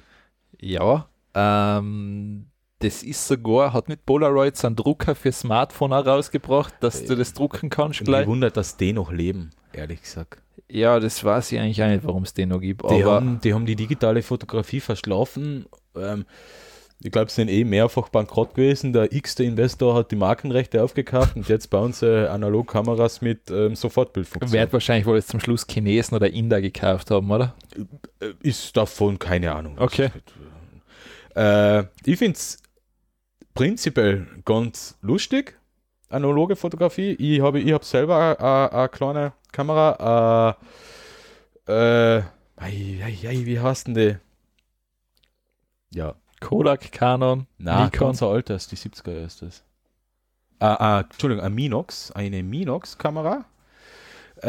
[0.58, 2.46] Ja, ähm,
[2.78, 7.14] das ist sogar, hat nicht Polaroid so einen Drucker für Smartphone auch rausgebracht, dass du
[7.16, 8.26] das drucken kannst gleich?
[8.26, 10.40] wundert, dass die noch leben, ehrlich gesagt.
[10.70, 12.82] Ja, das weiß ich eigentlich auch nicht, warum es den noch gibt.
[12.90, 15.66] Die, Aber haben, die haben die digitale Fotografie verschlafen.
[15.94, 16.24] Ähm,
[17.02, 18.92] ich glaube, sie sind eh mehrfach bankrott gewesen.
[18.92, 24.52] Der x-te Investor hat die Markenrechte aufgekauft und jetzt bauen sie Analogkameras mit ähm, Sofortbildfunktion.
[24.52, 27.54] wird wahrscheinlich wohl jetzt zum Schluss Chinesen oder Inder gekauft haben, oder?
[28.20, 29.76] Äh, Ist davon keine Ahnung.
[29.78, 30.10] Okay.
[31.34, 32.62] Äh, ich finde es
[33.52, 35.58] prinzipiell ganz lustig,
[36.08, 37.12] analoge Fotografie.
[37.18, 40.56] Ich habe ich hab selber eine kleine Kamera.
[41.66, 42.22] Äh, äh,
[42.56, 44.16] ei, ei, ei, wie heißt denn die?
[45.92, 48.08] Ja, Kodak, Canon, na, Nikon.
[48.08, 49.64] ganz ein altes, die 70er ist das.
[50.58, 53.44] Ah, ah, Entschuldigung, eine Minox, eine Minox-Kamera.
[54.42, 54.48] Äh,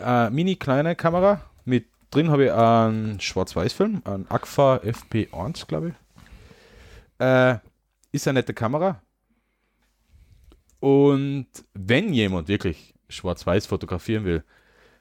[0.00, 1.40] eine mini kleine Kamera.
[1.64, 5.94] Mit drin habe ich einen Schwarz-Weiß-Film, einen Agfa FP1, glaube ich.
[7.24, 7.58] Äh,
[8.12, 9.00] ist eine nette Kamera.
[10.80, 14.44] Und wenn jemand wirklich Schwarz-Weiß fotografieren will,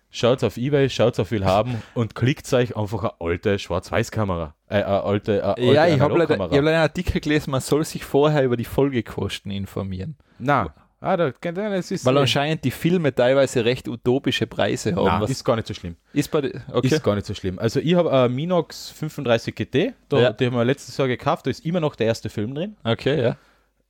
[0.10, 4.56] schaut auf Ebay, schaut auf Willhaben und klickt euch einfach eine alte Schwarz-Weiß-Kamera.
[4.68, 7.52] Äh, eine alte, eine alte Ja, ich habe leider, ich hab leider einen Artikel gelesen,
[7.52, 10.16] man soll sich vorher über die Folgekosten informieren.
[10.40, 15.22] Na, ah, da, das ist, Weil eh- anscheinend die Filme teilweise recht utopische Preise haben.
[15.22, 15.96] was ist gar nicht so schlimm.
[16.14, 16.88] ist bei okay.
[16.88, 17.60] Ist gar nicht so schlimm.
[17.60, 20.34] Also ich habe eine Minox 35 GT, da, Ja.
[20.34, 22.76] die haben wir letztes Jahr gekauft, da ist immer noch der erste Film drin.
[22.84, 23.38] okay, ja.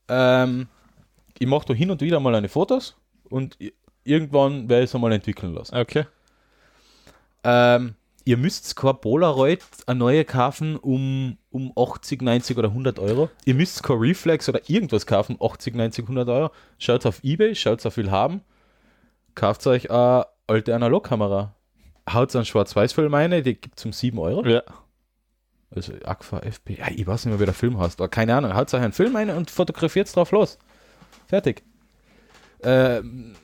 [0.10, 0.68] Ähm,
[1.38, 2.98] ich mache da hin und wieder mal eine Fotos
[3.30, 3.58] und
[4.10, 5.76] irgendwann werde ich es einmal entwickeln lassen.
[5.76, 6.06] Okay.
[7.44, 7.96] Ähm,
[8.26, 13.30] ihr müsst kein Polaroid eine neue kaufen um, um 80, 90 oder 100 Euro.
[13.46, 16.52] Ihr müsst kein Reflex oder irgendwas kaufen, 80, 90, 100 Euro.
[16.78, 18.42] Schaut auf Ebay, schaut auf Willhaben,
[19.36, 21.56] kauft euch eine alte Analogkamera.
[22.12, 24.46] Haut einen Schwarz-Weiß-Film rein, die gibt es um 7 Euro.
[24.46, 24.64] Ja.
[25.72, 28.56] Also Aqua FP, ja, ich weiß nicht mehr, wie der Film heißt, aber keine Ahnung.
[28.56, 30.58] Haut euch einen Film rein und fotografiert drauf los.
[31.28, 31.64] Fertig.
[32.64, 33.36] Ähm,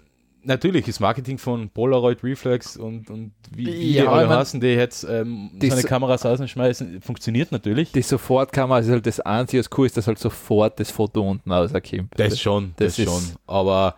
[0.46, 4.68] natürlich ist Marketing von Polaroid Reflex und, und wie, wie Ja, die alle heißen, die
[4.68, 7.92] jetzt ähm, die seine so- Kameras rausschmeißen, funktioniert natürlich.
[7.92, 11.52] Die Sofortkamera ist halt das Einzige, was cool ist, dass halt sofort das Foto unten
[11.52, 12.12] rauskommt.
[12.16, 13.24] Das schon, das, das ist- schon.
[13.48, 13.96] Aber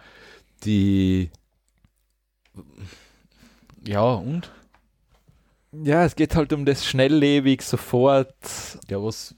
[0.64, 1.30] die.
[3.86, 4.50] Ja, und?
[5.84, 8.34] Ja, es geht halt um das schnelllebig, sofort.
[8.90, 9.36] Ja, was.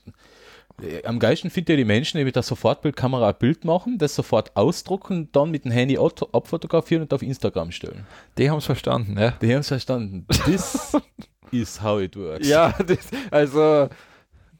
[0.83, 4.15] Äh, Am geilsten finde ich die Menschen, die mit der Sofortbildkamera ein Bild machen, das
[4.15, 8.05] sofort ausdrucken, dann mit dem Handy abfotografieren und auf Instagram stellen.
[8.37, 9.31] Die haben es verstanden, ja.
[9.41, 10.25] Die haben es verstanden.
[10.45, 10.95] This
[11.51, 12.47] is how it works.
[12.47, 13.89] Ja, das, also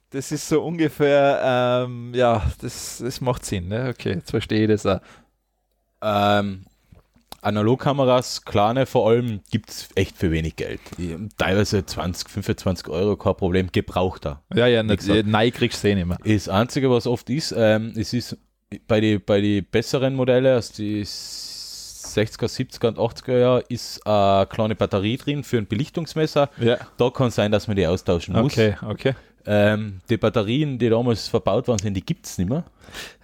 [0.10, 3.89] das ist so ungefähr, ähm, ja, das, das macht Sinn, ne?
[3.89, 4.99] Okay, jetzt verstehe ich das auch.
[6.01, 6.65] Ähm,
[7.41, 10.82] Analogkameras, kleine vor allem, gibt es echt für wenig Geld.
[11.38, 14.41] Teilweise 20, 25 Euro, kein Problem, gebrauchter.
[14.54, 15.25] Ja, ja, gesagt.
[15.28, 16.17] nein, kriegst du eh nicht mehr.
[16.23, 18.38] Das Einzige, was oft ist, ähm, es ist
[18.88, 24.47] bei den bei die besseren Modelle, also die 60er, 70er und 80er Jahre, ist eine
[24.47, 26.49] kleine Batterie drin für ein Belichtungsmesser.
[26.60, 28.54] Ja, Da kann sein, dass man die austauschen muss.
[28.54, 29.13] okay, okay.
[29.51, 32.65] Ähm, die Batterien, die damals verbaut worden sind, die gibt es nicht mehr,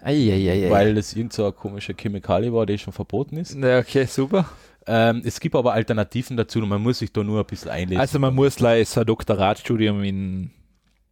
[0.03, 0.71] Eieiei.
[0.71, 3.53] weil das irgend so eine komische Chemikalie war, die schon verboten ist.
[3.53, 4.45] Ja, okay, super.
[4.87, 7.99] Ähm, es gibt aber Alternativen dazu und man muss sich da nur ein bisschen einlesen.
[8.01, 10.49] Also man muss gleich so ein Doktoratstudium in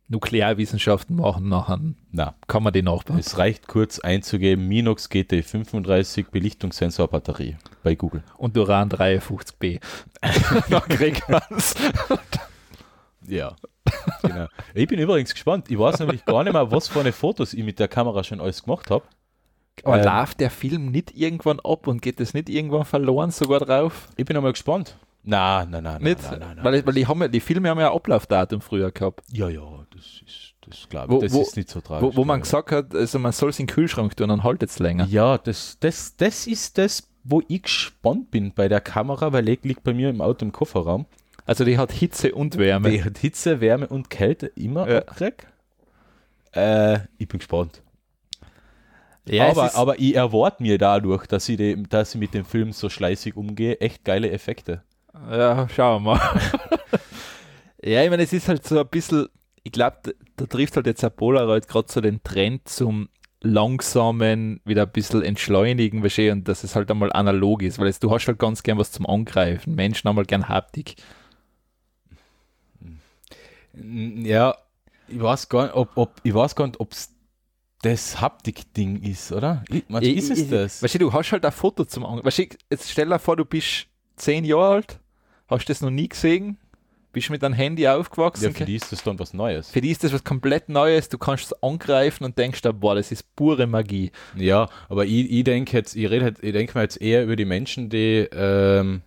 [0.09, 1.79] Nuklearwissenschaften machen, nachher
[2.11, 3.19] Na, kann man den nachbauen.
[3.19, 8.23] es reicht kurz einzugeben, Minox GT35 Belichtungssensor Batterie bei Google.
[8.37, 9.79] Und Uran 53b.
[10.69, 11.75] Dann kriegt man's.
[13.27, 13.55] Ja.
[14.21, 14.47] Genau.
[14.73, 15.69] Ich bin übrigens gespannt.
[15.69, 18.39] Ich weiß nämlich gar nicht mehr, was für eine Fotos ich mit der Kamera schon
[18.41, 19.03] alles gemacht habe.
[19.83, 20.05] Aber Ähm.
[20.05, 24.07] läuft der Film nicht irgendwann ab und geht es nicht irgendwann verloren sogar drauf?
[24.15, 24.95] Ich bin einmal gespannt.
[25.25, 26.21] Nein, nein, nein, Nicht?
[26.21, 26.65] nein, nein, nein.
[26.65, 29.61] Weil, weil die, haben ja, die Filme haben ja ein Ablaufdatum früher gehabt, ja, ja,
[29.95, 32.09] das ist, das glaube Wo- ich, das wo- ist nicht so tragisch.
[32.13, 34.69] wo, wo man gesagt hat, also man soll es in den Kühlschrank tun, dann haltet
[34.69, 35.05] es länger.
[35.05, 39.57] Ja, das, das, das ist das, wo ich gespannt bin bei der Kamera, weil die
[39.63, 41.05] liegt bei mir im Auto im Kofferraum.
[41.45, 42.89] Also die hat Hitze und Wärme.
[42.91, 44.99] Die hat Hitze, Wärme und Kälte immer Ja.
[44.99, 45.47] abgekriegt.
[46.53, 47.81] Äh, ich bin gespannt.
[49.25, 52.73] Ja, aber, aber ich erwarte mir dadurch, dass ich, die, dass ich mit dem Film
[52.73, 54.83] so schleißig umgehe, echt geile Effekte.
[55.29, 56.19] Ja, schauen wir mal.
[57.83, 59.27] ja, ich meine, es ist halt so ein bisschen,
[59.63, 59.97] ich glaube,
[60.35, 63.09] da, trifft halt jetzt ein Polaroid gerade so den Trend zum
[63.41, 68.03] langsamen, wieder ein bisschen entschleunigen, du, und dass es halt einmal analog ist, weil jetzt,
[68.03, 69.75] du hast halt ganz gern was zum Angreifen.
[69.75, 70.95] Menschen haben halt gern Haptik.
[73.73, 74.55] Ja,
[75.07, 77.09] ich weiß gar nicht, ob, ob, ich weiß gar nicht, ob es
[77.81, 79.63] das Haptik-Ding ist, oder?
[79.69, 80.81] Ich, meinst, du, ist es Ich- das?
[80.83, 82.25] Weißt du, du hast halt ein Foto zum Angreifen.
[82.25, 84.99] Weißt du, jetzt stell dir vor, du bist zehn Jahre alt,
[85.47, 86.57] hast das noch nie gesehen,
[87.11, 88.45] bist mit deinem Handy aufgewachsen.
[88.45, 89.69] Ja, für die ist das dann was Neues.
[89.69, 92.95] Für die ist das was komplett Neues, du kannst es angreifen und denkst da, boah,
[92.95, 94.11] das ist pure Magie.
[94.35, 97.35] Ja, aber ich, ich denke jetzt, ich rede halt, ich denke mal jetzt eher über
[97.35, 99.01] die Menschen, die, ähm,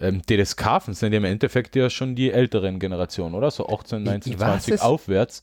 [0.00, 0.22] ähm,
[0.56, 3.50] kaufen, sind ja im Endeffekt ja schon die älteren Generationen, oder?
[3.50, 4.80] So 18, Ich- 19, ich weiß 20 es.
[4.80, 5.42] aufwärts.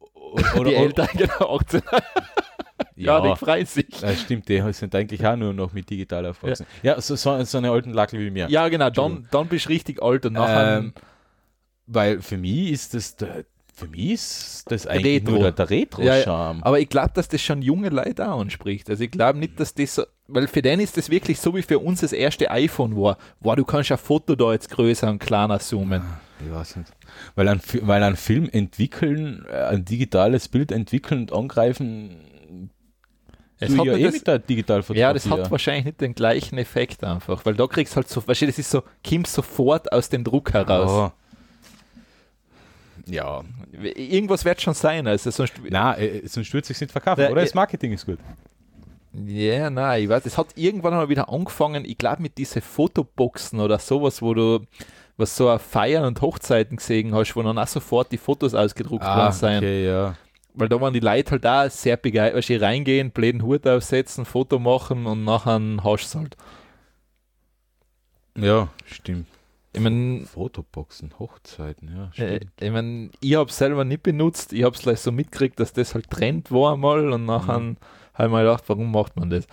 [0.58, 1.80] Oder, die Eltern, genau, 18.
[2.96, 3.86] ja, die freuen sich.
[4.02, 6.66] Ja, stimmt, die sind eigentlich auch nur noch mit digital aufgewachsen.
[6.82, 8.46] Ja, so, so, so eine alten Lackel wie mir.
[8.50, 10.78] Ja, genau, dann, dann bist du richtig alt und nachher.
[10.78, 10.92] Ähm,
[11.86, 13.16] Weil für mich ist das,
[13.74, 15.30] für mich ist das eigentlich Retro.
[15.32, 16.62] nur der, der Retro-Charme.
[16.62, 18.90] aber ich glaube, dass das schon junge Leute auch anspricht.
[18.90, 21.62] Also ich glaube nicht, dass das so, weil für den ist das wirklich so wie
[21.62, 23.16] für uns das erste iPhone war.
[23.40, 26.02] Wow, du kannst ein Foto da jetzt größer und kleiner zoomen.
[26.44, 26.92] Ich weiß nicht.
[27.34, 32.70] Weil ein, weil ein Film entwickeln, äh, ein digitales Bild entwickeln und angreifen,
[33.58, 35.00] Es hat ja eh das- mit der Digitalfotografie.
[35.00, 38.24] Ja, das hat wahrscheinlich nicht den gleichen Effekt einfach, weil da kriegst du halt so,
[38.24, 41.10] weißt du, das ist so, kommst sofort aus dem Druck heraus.
[43.06, 43.42] Ja.
[43.96, 47.40] Irgendwas wird schon sein, also sonst, Na, äh, sonst würde es sich nicht verkaufen, oder?
[47.40, 48.18] äh, Das Marketing ist gut.
[49.12, 53.60] Ja, nein, ich weiß, es hat irgendwann mal wieder angefangen, ich glaube mit diesen Fotoboxen
[53.60, 54.60] oder sowas, wo du
[55.16, 59.04] was so auf Feiern und Hochzeiten gesehen hast, wo dann auch sofort die Fotos ausgedruckt
[59.04, 59.48] worden sind.
[59.48, 60.14] Ah, okay, ja.
[60.54, 64.24] Weil da waren die Leute halt da sehr begeistert, weißt du, reingehen, bläden Hut aufsetzen,
[64.24, 66.36] Foto machen und nachher hast du halt.
[68.36, 69.26] Ja, stimmt.
[69.72, 72.52] Ich meine, Fotoboxen, Hochzeiten, ja, äh, stimmt.
[72.60, 75.72] ich, mein, ich habe es selber nicht benutzt, ich habe es gleich so mitgekriegt, dass
[75.72, 77.76] das halt Trend war einmal und nachher Mhm.
[78.18, 79.46] Habe ich mir gedacht, warum macht man das?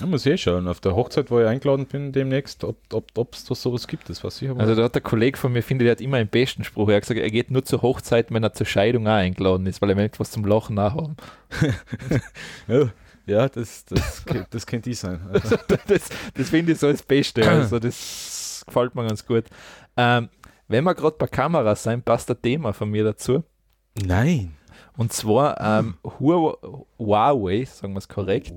[0.00, 0.66] Ja, muss eh schauen.
[0.66, 4.24] Auf der Hochzeit, wo ich eingeladen bin, demnächst, ob es ob, da sowas gibt, das
[4.24, 6.16] weiß ich aber Also da hat der Kollege von mir, finde ich, der hat immer
[6.16, 6.88] einen besten Spruch.
[6.88, 9.80] Er hat gesagt, er geht nur zur Hochzeit, wenn er zur Scheidung auch eingeladen ist,
[9.80, 11.16] weil er möchte was zum Lachen nachhaben.
[12.66, 12.90] Ja,
[13.26, 15.20] ja das, das, das könnte ich sein.
[15.32, 17.42] Also, das das finde ich so das Beste.
[17.48, 19.44] Also das gefällt mir ganz gut.
[19.96, 20.28] Ähm,
[20.66, 23.44] wenn wir gerade bei Kameras sein, passt ein Thema von mir dazu.
[24.04, 24.56] nein.
[24.96, 25.94] Und zwar ähm,
[26.98, 28.52] Huawei, sagen wir es korrekt.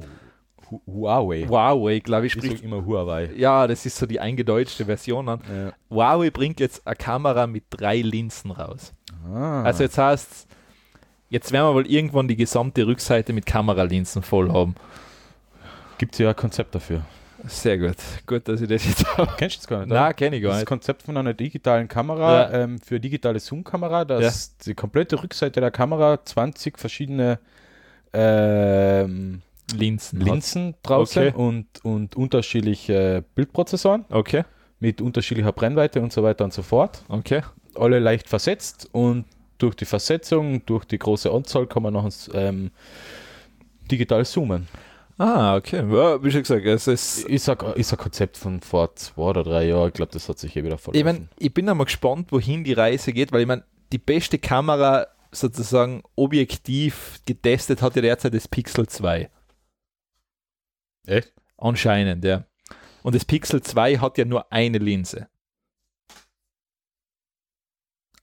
[0.70, 1.46] Hu- Huawei.
[1.48, 2.58] Huawei, glaube ich, Ich spricht.
[2.58, 3.32] sag immer Huawei.
[3.36, 5.42] Ja, das ist so die eingedeutschte Version an.
[5.50, 5.74] Ja.
[5.90, 8.94] Huawei bringt jetzt eine Kamera mit drei Linsen raus.
[9.34, 9.64] Ah.
[9.64, 10.48] Also jetzt heißt
[11.30, 14.76] jetzt werden wir wohl irgendwann die gesamte Rückseite mit Kameralinsen voll haben.
[15.98, 17.02] gibt es ja ein Konzept dafür.
[17.46, 17.96] Sehr gut.
[18.26, 19.32] Gut, dass ich das jetzt habe.
[19.38, 19.90] Kennst du das gar nicht?
[19.90, 20.68] Nein, kenne ich gar Das nicht.
[20.68, 22.64] Konzept von einer digitalen Kamera Ja.
[22.64, 27.40] ähm, für digitale Zoom-Kamera, dass die komplette Rückseite der Kamera 20 verschiedene
[28.14, 29.42] ähm,
[29.76, 30.22] Linsen.
[30.22, 31.36] Linsen draußen Okay.
[31.38, 34.44] und, und unterschiedliche Bildprozessoren Okay,
[34.80, 37.04] mit unterschiedlicher Brennweite und so weiter und so fort.
[37.10, 37.42] okay.
[37.76, 39.26] Alle leicht versetzt und
[39.60, 42.72] durch die Versetzung, durch die große Anzahl kann man noch ähm,
[43.92, 44.68] digital zoomen.
[45.20, 45.78] Ah, okay.
[45.92, 47.24] Ja, wie schon gesagt, es ist.
[47.26, 49.88] Ist ein, ist ein Konzept von vor zwei oder drei Jahren.
[49.88, 51.06] Ich glaube, das hat sich eh wieder Ich, verlaufen.
[51.06, 55.08] mein, ich bin einmal gespannt, wohin die Reise geht, weil ich meine, die beste Kamera
[55.32, 59.30] sozusagen objektiv getestet hat ja derzeit das Pixel 2.
[61.08, 61.34] Echt?
[61.58, 62.46] Anscheinend, ja.
[63.02, 65.28] Und das Pixel 2 hat ja nur eine Linse.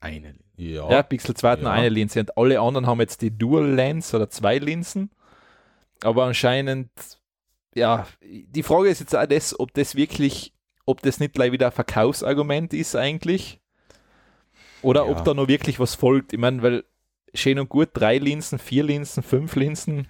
[0.01, 0.35] Eine.
[0.57, 0.89] Ja.
[0.91, 1.77] Ja, Pixel 2 hat nur Ja.
[1.77, 5.11] eine Linse und alle anderen haben jetzt die Dual Lens oder zwei Linsen.
[6.05, 6.91] Aber anscheinend,
[7.75, 10.53] ja, die Frage ist jetzt auch das, ob das wirklich,
[10.87, 13.61] ob das nicht gleich wieder ein Verkaufsargument ist eigentlich.
[14.83, 15.11] Oder Ja.
[15.11, 16.33] ob da noch wirklich was folgt.
[16.35, 16.85] Ich meine, weil
[17.33, 20.07] schön und gut, drei Linsen, vier Linsen, fünf Linsen.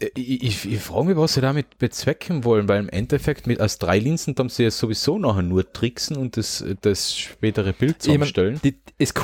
[0.00, 3.60] Äh, Ich, ich, ich frage mich, was sie damit bezwecken wollen, weil im Endeffekt mit
[3.60, 7.96] als drei Linsen haben sie ja sowieso nachher nur tricksen und das, das spätere Bild
[8.02, 8.60] Ich mein, zusammenstellen.
[8.62, 9.14] Die, das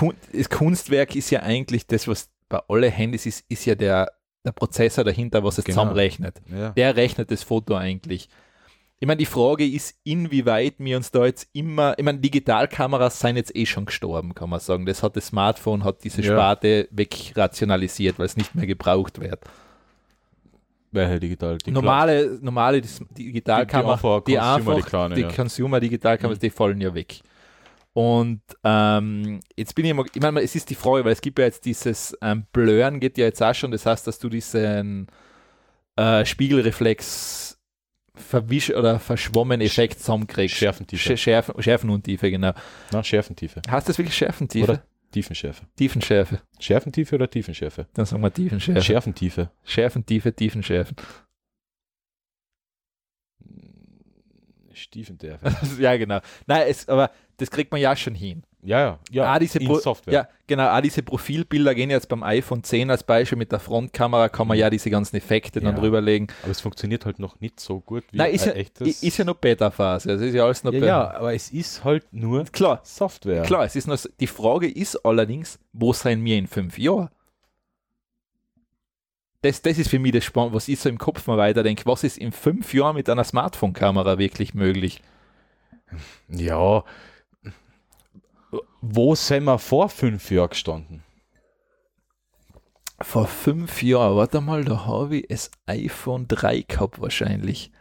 [0.50, 4.10] Kunstwerk ist ja eigentlich das, was bei allen Handys ist, ist ja der,
[4.44, 5.80] der Prozessor dahinter, was es Genau.
[5.82, 6.40] zusammenrechnet.
[6.50, 6.70] ja.
[6.70, 8.28] Der rechnet das Foto eigentlich.
[9.02, 13.36] Ich meine, die Frage ist, inwieweit wir uns da jetzt immer, ich meine, Digitalkameras sind
[13.36, 14.84] jetzt eh schon gestorben, kann man sagen.
[14.84, 16.32] Das hat das Smartphone, hat diese Ja.
[16.32, 19.40] Sparte wegrationalisiert, weil es nicht mehr gebraucht wird.
[20.92, 21.56] Welche digital?
[21.58, 25.32] Die normale, normale dis- Digitalkamera, Die- die die, einfach, die ja.
[25.32, 26.40] Consumer Digitalkameras, Mhm.
[26.42, 27.20] die fallen ja weg.
[27.92, 31.38] Und ähm, jetzt bin ich immer, ich meine, es ist die Frage, weil es gibt
[31.38, 35.08] ja jetzt dieses ähm, Blurren geht ja jetzt auch schon, das heißt, dass du diesen
[35.96, 37.58] äh, Spiegelreflex
[38.14, 40.56] verwisch oder verschwommen Effekt zusammenkriegst.
[40.56, 41.14] Schärfentiefe.
[41.14, 42.52] Sch- Schärfen, Schärfenuntiefe, genau.
[42.92, 43.60] Na, Schärfentiefe.
[43.68, 44.70] Heißt das wirklich Schärfentiefe?
[44.72, 45.64] Oder Tiefenschärfe.
[45.76, 46.40] Tiefenschärfe.
[46.60, 47.86] Schärfentiefe oder Tiefenschärfe?
[47.94, 48.82] Dann sagen wir Tiefenschärfe.
[48.82, 49.50] Schärfentiefe.
[49.64, 50.96] Schärfentiefe, Tiefenschärfen.
[54.72, 55.38] Stiefentiefe.
[55.80, 56.20] ja, genau.
[56.46, 58.42] Nein, es, aber das kriegt man ja schon hin.
[58.62, 58.98] Ja, ja.
[59.10, 60.12] ja ah, diese in Pro Software.
[60.12, 60.68] Ja, genau.
[60.76, 64.58] Auch diese Profilbilder gehen jetzt beim iPhone 10 als Beispiel mit der Frontkamera, kann man
[64.58, 65.80] ja diese ganzen Effekte dann Ja.
[65.80, 66.28] drüberlegen.
[66.42, 69.02] Aber es funktioniert halt noch nicht so gut wie Nein, ist ja, ein echtes.
[69.02, 70.10] ist ja noch Beta-Phase.
[70.10, 73.42] Also ist ja alles noch ja, ja, aber es ist halt nur Klar, Software.
[73.42, 73.64] klar.
[73.64, 77.08] Es ist so- die Frage ist allerdings, wo sein wir in fünf Jahren?
[79.42, 81.86] Das, das ist für mich das Spannende, was ich so im Kopf mal weiterdenke.
[81.86, 85.02] Was ist in fünf Jahren mit einer Smartphone-Kamera wirklich möglich?
[86.28, 86.84] Ja.
[88.80, 91.02] Wo sind wir vor fünf Jahren gestanden?
[93.02, 97.72] Vor fünf Jahren, warte mal, da habe ich das iPhone 3 gehabt wahrscheinlich.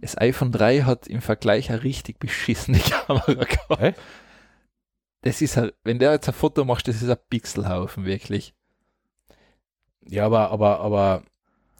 [0.00, 3.80] Das iPhone 3 hat im Vergleich eine richtig beschissene Kamera gehabt.
[3.80, 3.94] Hä?
[5.22, 8.54] Das ist ein, wenn der jetzt ein Foto macht, das ist ein Pixelhaufen, wirklich.
[10.06, 11.22] Ja, aber, aber, aber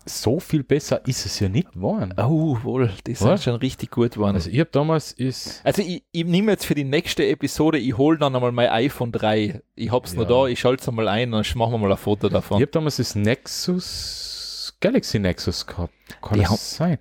[0.07, 2.12] so viel besser ist es ja nicht geworden.
[2.19, 3.45] Oh, wohl, die sind Was?
[3.45, 4.35] schon richtig gut geworden.
[4.37, 5.62] Also Also, ich habe damals ist.
[5.79, 9.62] ich, ich nehme jetzt für die nächste Episode, ich hole dann einmal mein iPhone 3.
[9.75, 10.21] Ich hab's Ja.
[10.21, 12.33] noch da, ich schalte es einmal ein und dann machen wir mal ein Foto Ich
[12.33, 12.57] davon.
[12.61, 15.93] habe damals das Nexus, Galaxy Nexus gehabt.
[16.23, 16.99] Kann Die das sein?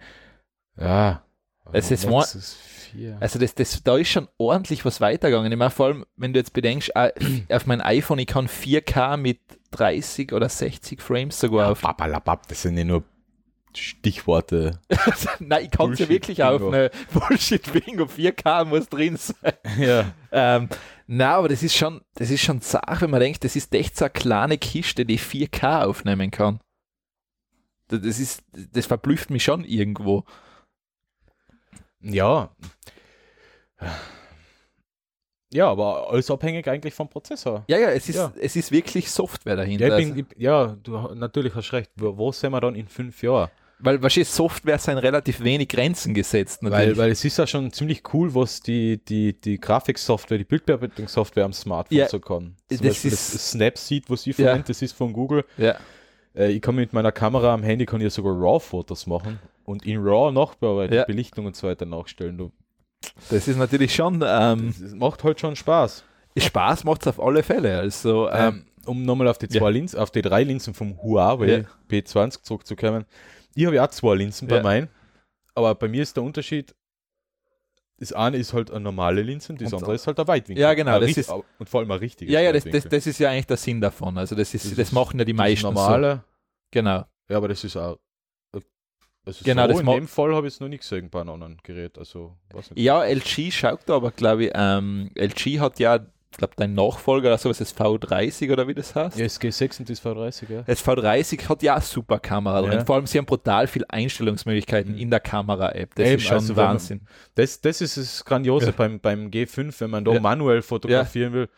[0.79, 1.23] Ja.
[1.71, 2.57] Es ist Nexus
[2.93, 3.17] 4.
[3.19, 5.51] Also das, das, da ist schon ordentlich was weitergegangen.
[5.51, 7.11] Ich meine, vor allem, wenn du jetzt bedenkst, äh,
[7.53, 9.39] auf mein iPhone, ich kann 4K mit
[9.71, 11.81] 30 oder 60 Frames sogar auf.
[11.81, 13.03] Babalabab, das sind ja nur
[13.75, 14.79] Stichworte.
[15.39, 18.05] Nein, ich kann es ja wirklich auf eine Bullshit-Bingo.
[18.05, 19.53] 4K muss drin sein.
[19.79, 20.13] ja.
[20.31, 20.69] Ähm,
[21.07, 23.97] na, aber das ist schon, das ist schon Sache, wenn man denkt, das ist echt
[23.97, 26.59] so eine kleine Kiste, die 4K aufnehmen kann.
[27.87, 30.23] Das ist, das verblüfft mich schon irgendwo.
[32.03, 32.49] Ja.
[35.51, 37.63] Ja, aber alles abhängig eigentlich vom Prozessor.
[37.67, 38.33] Ja, ja, es ist, Ja.
[38.41, 39.87] es ist wirklich Software dahinter.
[39.87, 41.91] Ja, ich also, bin, ich, ja du natürlich hast recht.
[41.95, 43.49] Wo, wo sind wir dann in fünf Jahren?
[43.79, 46.59] weil wahrscheinlich Software sind relativ wenig Grenzen gesetzt.
[46.63, 46.97] Weil, Natürlich.
[46.97, 51.51] weil es ist ja schon ziemlich cool, was die, die, die Grafiksoftware, die Bildbearbeitungssoftware am
[51.51, 52.55] Smartphone Ja, so kann.
[52.69, 54.45] das Zum Beispiel ist- das Snapseed, was ich Ja.
[54.45, 55.43] verwende, das ist von Google.
[55.57, 55.75] ja.
[56.35, 59.99] Äh, ich kann mit meiner Kamera am Handy kann ich sogar RAW-Fotos machen und in
[60.01, 61.05] RAW nachbearbeiten, Ja.
[61.05, 62.37] Belichtung und so weiter nachstellen.
[62.37, 62.51] Du,
[63.29, 66.03] Das ist natürlich schon, ähm, das macht halt schon Spaß.
[66.37, 67.77] Spaß macht es auf alle Fälle.
[67.79, 69.69] Also, ähm, Ähm, um nochmal auf die zwei ja.
[69.69, 71.63] Linsen, auf die drei Linsen vom Huawei Ja.
[71.89, 73.05] P20 zurückzukommen.
[73.55, 74.63] Ich habe ja auch zwei Linsen bei Ja.
[74.63, 74.89] meinen,
[75.55, 76.73] aber bei mir ist der Unterschied,
[77.99, 80.61] das eine ist halt eine normale Linse und das Und- andere ist halt ein Weitwinkel.
[80.61, 83.19] Ja, genau, das ist- und vor allem ein richtiges ja, ja, das, das, das ist
[83.19, 84.17] ja eigentlich der Sinn davon.
[84.17, 85.57] Also, das, ist, Das das, machen ja die meisten.
[85.67, 86.21] ist normale, So.
[86.71, 87.05] Genau.
[87.29, 87.99] ja, aber das ist auch.
[89.25, 91.29] Also Genau, so das in dem Fall habe ich es noch nicht gesehen bei einem
[91.31, 91.97] anderen Gerät.
[91.97, 92.83] Also, weiß nicht.
[92.83, 95.95] Ja, LG schaut da aber, glaube ich, ähm, LG hat ja,
[96.31, 99.17] ich glaube, dein Nachfolger oder sowas, das V30 oder wie das heißt.
[99.17, 100.61] Ja, das G6 und das V30, ja.
[100.63, 102.71] Das V30 hat ja eine super Kamera drin.
[102.73, 102.85] Ja.
[102.85, 104.97] Vor allem, sie haben brutal viele Einstellungsmöglichkeiten Mhm.
[104.99, 105.95] in der Kamera-App.
[105.95, 107.01] Das Eben, ist schon also wenn man- Wahnsinn.
[107.35, 108.71] Das, das ist das Grandiose Ja.
[108.75, 110.19] beim, beim G5, wenn man da Ja.
[110.19, 111.49] manuell fotografieren will,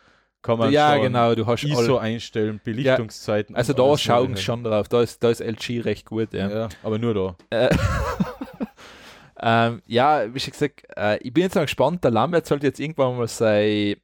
[0.46, 2.02] kann man Ja, genau, du hast ISO alle.
[2.02, 3.56] einstellen, Belichtungszeiten.
[3.56, 4.88] Also und da schauen sie schon drauf.
[4.88, 6.34] Da ist, da ist LG recht gut.
[6.34, 6.50] Ja.
[6.50, 6.70] Ja.
[6.84, 7.36] aber nur da.
[7.50, 7.76] Äh,
[9.42, 12.04] ähm, ja, wie schon gesagt, äh, ich bin jetzt mal gespannt.
[12.04, 13.96] Der Lambert sollte jetzt irgendwann mal sein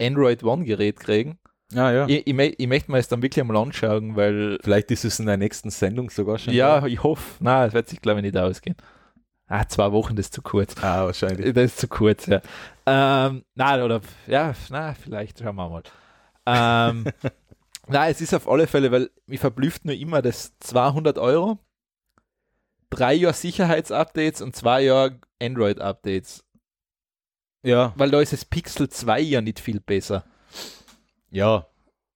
[0.00, 1.38] Android One-Gerät kriegen.
[1.72, 2.06] Ja, ja.
[2.08, 5.26] Ich, ich, ich möchte mir das dann wirklich einmal anschauen, weil Vielleicht ist es in
[5.26, 6.52] der nächsten Sendung sogar schon.
[6.52, 6.86] ja, da.
[6.86, 8.76] ich hoffe, na, es wird sich glaube ich nicht ausgehen.
[9.48, 10.74] Ah, zwei Wochen, das ist zu kurz.
[10.82, 11.54] Ah, wahrscheinlich.
[11.54, 12.42] Das ist zu kurz, ja.
[12.84, 15.82] Ähm, na, oder, ja, na, vielleicht, schauen wir mal.
[16.46, 17.04] Ähm,
[17.86, 21.58] na, es ist auf alle Fälle, weil mich verblüfft nur immer das 200 Euro,
[22.90, 26.44] drei Jahre Sicherheitsupdates und zwei Jahre Android-Updates.
[27.62, 30.24] Ja, Weil da ist das Pixel 2 ja nicht viel besser.
[31.30, 31.66] ja.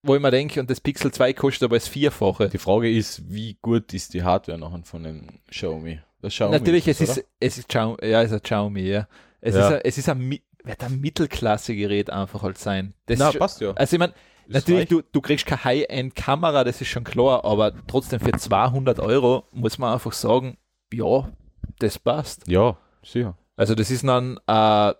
[0.02, 2.48] Wo ich mir denke, und das Pixel 2 kostet aber das Vierfache.
[2.48, 6.00] Die Frage ist, wie gut ist die Hardware nachher von dem Xiaomi?
[6.22, 7.10] Das Xiaomi Natürlich, es oder?
[7.10, 9.08] ist, es ist Xiaomi, ja, es ist ein Xiaomi, ja.
[9.40, 9.66] Es Ja.
[9.68, 12.94] ist ein, es ist ein, wird ein Mittelklasse-Gerät einfach halt sein.
[13.06, 13.72] Das Na, ist schon- passt ja.
[13.72, 14.12] Also ich meine,
[14.46, 19.44] natürlich, du, du kriegst keine High-End-Kamera, das ist schon klar, aber trotzdem für 200 Euro
[19.52, 20.58] muss man einfach sagen,
[20.92, 21.30] ja,
[21.78, 22.46] das passt.
[22.48, 23.36] Ja, sicher.
[23.56, 24.92] Also das ist dann ein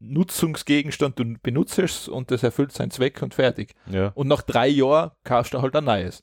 [0.00, 3.74] Nutzungsgegenstand, du benutzt es und das erfüllt seinen Zweck und fertig.
[3.90, 4.12] Ja.
[4.14, 6.22] Und nach drei Jahren kaufst du halt ein neues.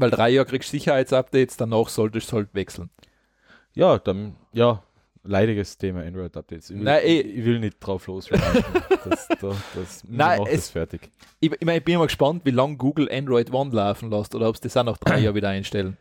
[0.00, 2.90] Weil drei Jahre kriegst du Sicherheitsupdates, danach solltest du halt wechseln.
[3.74, 4.82] Ja, dann, ja,
[5.22, 6.70] leidiges Thema Android-Updates.
[6.70, 7.20] Ich, Nein, eh.
[7.20, 8.64] ich will nicht drauf losreiten.
[9.08, 11.10] das, da, das, Nein, es- das fertig.
[11.38, 14.48] Ich, ich, mein, ich bin mal gespannt, wie lange Google Android One laufen lässt oder
[14.48, 15.96] ob sie das auch nach drei Jahren wieder einstellen.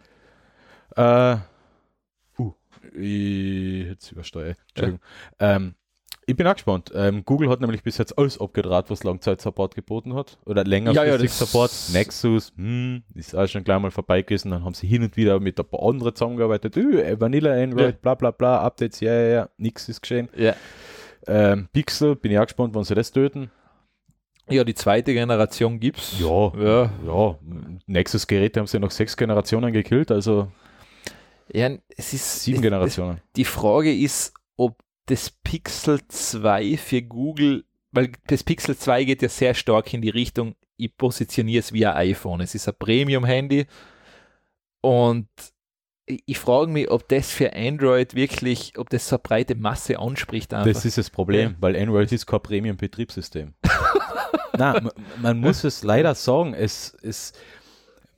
[0.96, 1.36] Äh,
[2.40, 2.54] uh,
[2.94, 4.56] ich jetzt übersteuere.
[4.70, 5.02] Entschuldigung.
[5.40, 5.76] Ähm,
[6.30, 6.92] ich bin auch gespannt.
[6.96, 10.38] Ähm, Google hat nämlich bis jetzt alles abgedraht, was Langzeit-Support geboten hat.
[10.46, 11.72] Oder längerfristig Ja, ja, Support.
[11.92, 14.52] Nexus, hm, ist auch schon gleich mal vorbei gewesen.
[14.52, 16.78] Dann haben sie hin und wieder mit ein paar anderen zusammengearbeitet.
[16.78, 18.00] Äh, Vanilla Android, Ja.
[18.02, 20.30] bla bla bla, Updates, ja, ja, ja, nix ist geschehen.
[20.38, 20.56] Ja.
[21.28, 23.52] Ähm, Pixel, bin ich auch gespannt, wann sie das töten.
[24.50, 26.20] Ja, die zweite Generation gibt's.
[26.20, 26.92] Ja, Ja.
[27.06, 27.36] ja.
[27.88, 30.52] Nexus-Geräte haben sie nach sechs Generationen gekillt, also
[31.52, 33.22] ja es ist sieben es, Generationen.
[33.36, 34.78] Die Frage ist, ob
[35.10, 40.10] das Pixel 2 für Google, weil das Pixel 2 geht ja sehr stark in die
[40.10, 42.42] Richtung, ich positioniere es wie ein iPhone.
[42.42, 43.66] Es ist ein Premium-Handy
[44.82, 45.28] und
[46.06, 50.54] ich, frage mich, ob das für Android wirklich, ob das so eine breite Masse anspricht.
[50.54, 50.72] Einfach.
[50.72, 51.56] Das ist das Problem, Ja.
[51.60, 53.54] weil Android ist kein Premium-Betriebssystem.
[54.58, 54.92] Nein, man,
[55.22, 57.38] man muss es leider sagen, es ist,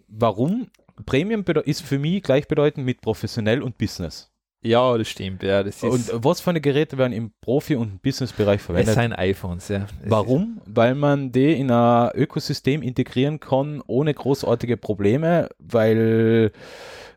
[0.08, 0.70] warum?
[1.06, 4.31] Premium ist für mich gleichbedeutend mit professionell und Business.
[4.64, 5.44] Ja, das stimmt.
[5.44, 8.94] Ja, das ist, Und was für eine Geräte werden im Profi- und Business-Bereich es verwendet?
[8.96, 9.88] sind iPhones, ja.
[10.04, 10.62] Es Warum?
[10.66, 16.52] Weil man die in ein Ökosystem integrieren kann, ohne großartige Probleme, weil,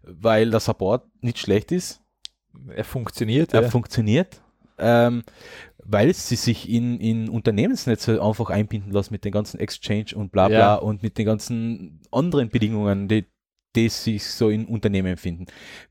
[0.03, 2.01] weil der Support nicht schlecht ist.
[2.01, 2.03] Ist,
[2.77, 3.53] er funktioniert.
[3.53, 3.69] er Ja.
[3.69, 4.41] funktioniert,
[4.79, 5.23] ähm,
[5.85, 10.49] weil sie sich in, in Unternehmensnetze einfach einbinden lassen mit den ganzen Exchange und bla
[10.49, 10.75] bla Ja.
[10.77, 13.27] und mit den ganzen anderen Bedingungen, die,
[13.75, 15.47] die sich so in Unternehmen finden.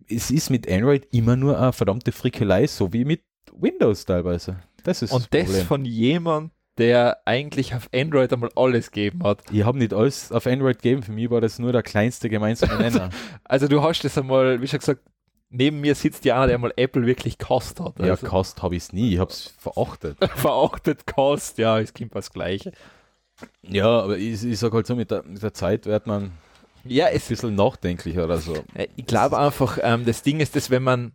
[0.08, 3.22] Es ist mit Android immer nur eine verdammte Frickelei, so wie mit
[3.52, 4.58] Windows teilweise.
[4.84, 9.44] Das ist Und das das von jemand, der eigentlich auf Android einmal alles gegeben hat.
[9.52, 12.78] Ich habe nicht alles auf Android gegeben, für mich war das nur der kleinste gemeinsame
[12.78, 13.10] Nenner.
[13.44, 15.02] Also du hast das einmal, wie schon gesagt,
[15.50, 18.00] neben mir sitzt ja einer, der mal Apple wirklich kost hat.
[18.00, 20.18] ja, Also, Kost habe ich es nie, ich habe es verachtet.
[20.36, 22.72] verachtet kost, ja, es kommt das Gleiche.
[23.62, 26.32] Ja, aber ich, ich sage halt so, mit der, mit der Zeit wird man
[26.86, 28.56] Ja, ein es, bisschen nachdenklicher oder so.
[28.74, 31.14] äh, ich glaube einfach, ähm, das Ding ist, dass wenn man,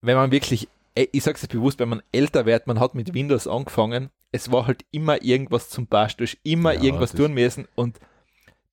[0.00, 3.12] wenn man wirklich, äh, ich sage es bewusst, wenn man älter wird, man hat mit
[3.14, 7.98] Windows angefangen, es war halt immer irgendwas zum Basteln, immer Ja, irgendwas tun müssen und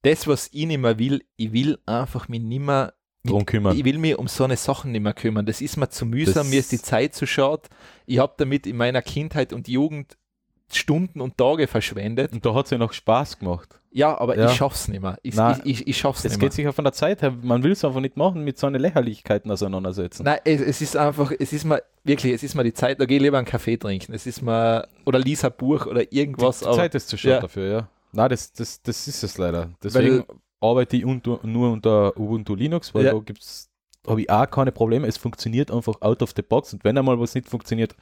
[0.01, 2.93] das, was ich nicht mehr will, ich will einfach mich nicht mehr
[3.25, 3.77] Drum kümmern.
[3.77, 5.45] Ich will mich um so eine Sachen nicht mehr kümmern.
[5.45, 7.69] Das ist mir zu mühsam, Das- mir ist die Zeit zu schade.
[8.05, 10.17] Ich habe damit in meiner Kindheit und Jugend
[10.75, 12.33] Stunden und Tage verschwendet.
[12.33, 13.79] Und da hat es ja noch Spaß gemacht.
[13.91, 14.47] Ja, aber Ja.
[14.47, 15.17] ich schaff's nicht mehr.
[15.21, 16.51] Ich, Nein, ich, ich, ich schaff's Es nicht geht mehr.
[16.51, 18.79] sich ja von der Zeit her, man will es einfach nicht machen, mit so einer
[18.79, 20.23] Lächerlichkeiten auseinandersetzen.
[20.23, 23.05] Nein, es, es ist einfach, es ist mal wirklich, es ist mal die Zeit, da
[23.05, 24.13] gehe ich lieber einen Kaffee trinken.
[24.13, 26.59] Es ist mal, oder lies ein Buch oder irgendwas.
[26.59, 27.41] die aber, Zeit ist zu schade ja.
[27.41, 27.87] dafür, ja.
[28.13, 29.69] Nein, das, das, das ist es leider.
[29.83, 33.13] Deswegen Weil- arbeite ich unter, nur unter Ubuntu Linux, weil Ja.
[33.13, 33.69] da gibt's
[34.05, 35.07] habe ich auch keine Probleme.
[35.07, 37.95] Es funktioniert einfach out of the box und wenn einmal was nicht funktioniert,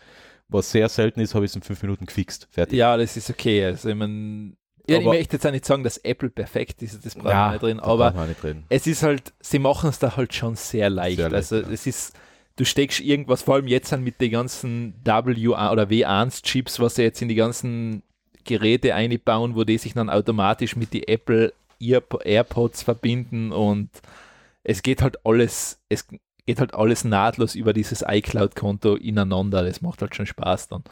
[0.51, 2.47] was sehr selten ist, habe ich es in fünf Minuten gefixt.
[2.51, 2.77] Fertig.
[2.77, 3.65] ja, das ist okay.
[3.65, 7.15] Also, ich, mein, ja, ich möchte jetzt auch nicht sagen, dass Apple perfekt ist, das
[7.15, 8.65] brauchen Ja, wir nicht drin, aber nicht reden.
[8.69, 11.17] es ist halt, sie machen es da halt schon sehr leicht.
[11.17, 11.73] Sehr leicht, also ja.
[11.73, 12.13] es ist,
[12.57, 17.03] du steckst irgendwas, vor allem jetzt dann mit den ganzen W1 oder W1-Chips, was sie
[17.03, 18.03] jetzt in die ganzen
[18.43, 23.89] Geräte einbauen, wo die sich dann automatisch mit die Apple Ear AirPods verbinden und
[24.63, 26.05] es geht halt alles, es
[26.45, 29.63] geht halt alles nahtlos über dieses iCloud-Konto ineinander.
[29.63, 30.83] Das macht halt schon Spaß dann.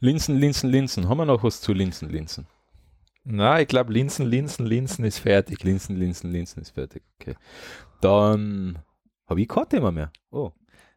[0.00, 1.08] Linsen, Linsen, Linsen.
[1.08, 2.46] Haben wir noch was zu Linsen, Linsen?
[3.24, 5.62] Na, ich glaube, Linsen, Linsen, Linsen ist fertig.
[5.62, 7.02] Linsen, Linsen, Linsen ist fertig.
[7.20, 7.36] Okay.
[8.00, 8.78] Dann
[9.28, 10.10] habe ich kein Thema mehr.
[10.30, 10.50] Oh.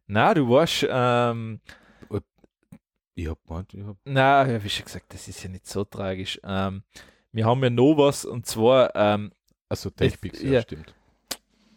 [0.07, 1.61] Na, du warst, ähm,
[3.17, 5.85] Ich hab, gemeint, ich hab Na, ja, wie schon gesagt, das ist ja nicht so
[5.85, 6.39] tragisch.
[6.43, 6.83] Ähm,
[7.31, 9.31] wir haben ja noch was und zwar ähm,
[9.69, 10.61] also TechPix, ja, ja.
[10.61, 10.93] stimmt.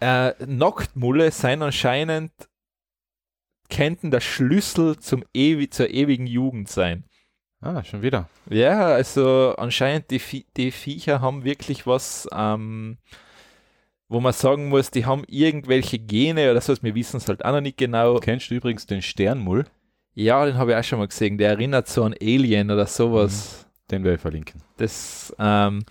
[0.01, 2.33] Äh, Nacktmulle sein anscheinend
[3.71, 7.05] könnten der Schlüssel zum ewi zur ewigen Jugend sein.
[7.61, 8.29] Ah, schon wieder.
[8.49, 12.99] Ja, also anscheinend die, Vie die Viecher haben wirklich was, ähm,
[14.09, 17.53] wo man sagen muss, die haben irgendwelche Gene oder so, wir wissen es halt auch
[17.53, 18.17] noch nicht genau.
[18.21, 19.67] Kennst du übrigens den Sternmull?
[20.15, 21.37] Ja, den habe ich auch schon mal gesehen.
[21.39, 23.67] Der erinnert so an Alien oder sowas.
[23.91, 24.61] Den werde ich verlinken.
[24.77, 25.85] Das, ähm,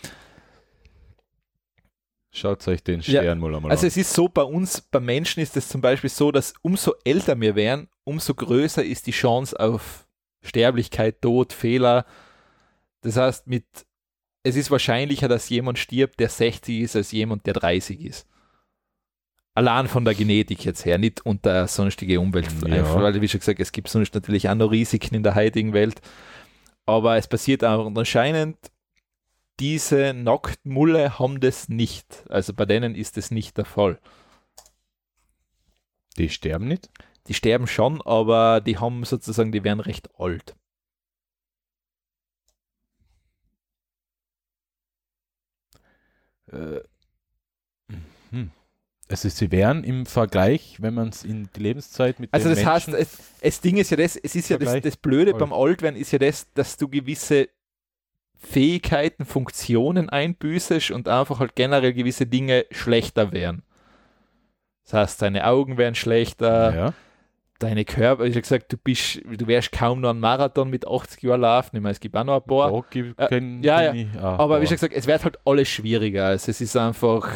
[2.37, 3.87] Schaut euch den Ja, Sternmull einmal Also an.
[3.87, 7.39] es ist so, bei uns, bei Menschen ist es zum Beispiel so, dass umso älter
[7.41, 10.07] wir werden, umso größer ist die Chance auf
[10.43, 12.05] Sterblichkeit, Tod, Fehler.
[13.01, 13.65] Das heißt, mit,
[14.43, 18.27] es ist wahrscheinlicher, dass jemand stirbt, der 60 ist, als jemand, der 30 ist.
[19.55, 22.47] Allein von der Genetik jetzt her, nicht unter sonstige Umwelt.
[22.67, 22.93] Ja.
[23.01, 25.99] Weil, wie schon gesagt, es gibt sonst natürlich auch noch Risiken in der heutigen Welt.
[26.85, 28.57] Aber es passiert auch und anscheinend,
[29.59, 32.23] diese Nacktmulle haben das nicht.
[32.29, 33.99] Also bei denen ist das nicht der Fall.
[36.17, 36.89] Die sterben nicht?
[37.27, 40.55] Die sterben schon, aber die haben sozusagen, die werden recht alt.
[46.51, 46.79] Äh,
[48.31, 48.51] hm.
[49.09, 52.89] Also sie wären im Vergleich, wenn man es in die Lebenszeit mit Also das heißt,
[52.89, 55.39] Menschen, es, das Ding ist ja das, es ist ja das, das Blöde Alt.
[55.39, 57.49] beim Altwerden ist ja das, dass du gewisse
[58.39, 63.63] Fähigkeiten, Funktionen einbüßest und einfach halt generell gewisse Dinge schlechter werden.
[64.83, 66.93] Das heißt, deine Augen werden schlechter, ja.
[67.59, 71.23] deine Körper, ich habe gesagt, du bist, du wärst kaum noch einen Marathon mit 80
[71.23, 71.75] Jahren laufen.
[71.75, 72.71] Ich meine, es gibt auch noch ein paar.
[72.71, 73.93] Da gibt- Äh, kenn- ja, ja.
[73.93, 76.27] ich auch, Aber wie gesagt, es wird halt alles schwieriger.
[76.27, 77.29] Also es ist einfach,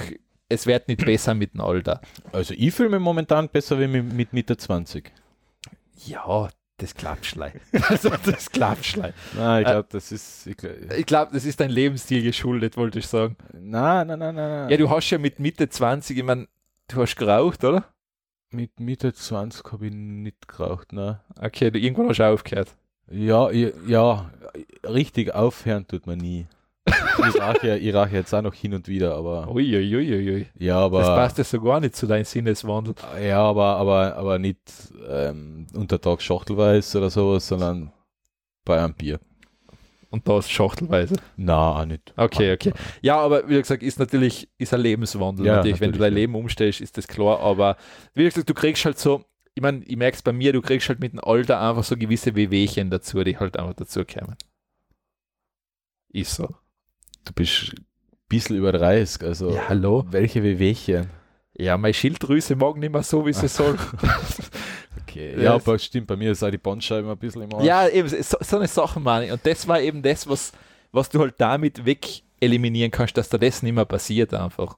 [0.47, 1.99] es wird nicht besser mit dem Alter.
[2.31, 5.11] Also ich fühle mich momentan besser wie mit, mit Mitte 20.
[6.05, 6.47] Ja,
[6.81, 7.53] das klappt schlei.
[7.89, 9.13] also das klappt schlei.
[9.35, 10.47] Nein, ich Äh, glaube, das ist.
[10.47, 13.35] Ich glaub, glaube, das ist dein Lebensstil geschuldet, wollte ich sagen.
[13.53, 14.49] nein, nein, nein, nein.
[14.49, 14.69] nein.
[14.69, 16.47] Ja, du hast ja mit Mitte 20, ich meine,
[16.87, 17.85] du hast geraucht, oder?
[18.51, 21.21] Mit Mitte 20 habe ich nicht geraucht, ne?
[21.39, 22.75] Okay, du irgendwann hast du aufgehört.
[23.09, 24.31] Ja, ja, ja,
[24.85, 26.47] richtig aufhören tut man nie.
[26.85, 30.47] Ich rauche ja, jetzt auch noch hin und wieder, aber Uiuiuiui.
[30.57, 32.95] ja, aber Das passt ja so gar nicht zu deinem Sinneswandel.
[33.21, 34.59] ja, aber aber aber nicht
[35.07, 37.91] ähm, untertags schachtelweise oder sowas, sondern
[38.65, 39.19] bei einem Bier.
[40.09, 41.15] Und das schachtelweise.
[41.37, 42.13] Na, auch nicht.
[42.17, 42.73] Okay, okay.
[43.01, 45.45] Ja, aber wie gesagt, ist natürlich, ist ein Lebenswandel.
[45.45, 45.79] Ja, natürlich.
[45.79, 46.27] Wenn du dein natürlich, ja.
[46.27, 47.39] Leben umstellst, ist das klar.
[47.39, 47.77] Aber
[48.13, 49.23] wie gesagt, du kriegst halt so,
[49.53, 51.95] ich meine, ich merke es bei mir, du kriegst halt mit dem Alter einfach so
[51.95, 54.35] gewisse Wehwehchen dazu, die halt einfach dazu kommen.
[56.09, 56.49] Ist so.
[57.25, 57.85] Du bist ein
[58.29, 60.05] bisschen über 30, also Ja, hallo.
[60.09, 61.09] welche Wehwehchen.
[61.57, 63.77] Ja, meine Schilddrüse mag nicht mehr so, wie sie soll.
[65.01, 65.41] Okay.
[65.41, 67.65] Ja, aber stimmt, bei mir ist auch die Bandscheibe ein bisschen im Arsch.
[67.65, 69.31] ja, eben, so, so eine Sache meine ich.
[69.31, 70.51] Und das war eben das, was,
[70.91, 74.77] was du halt damit weg eliminieren kannst, dass da das nicht mehr passiert einfach.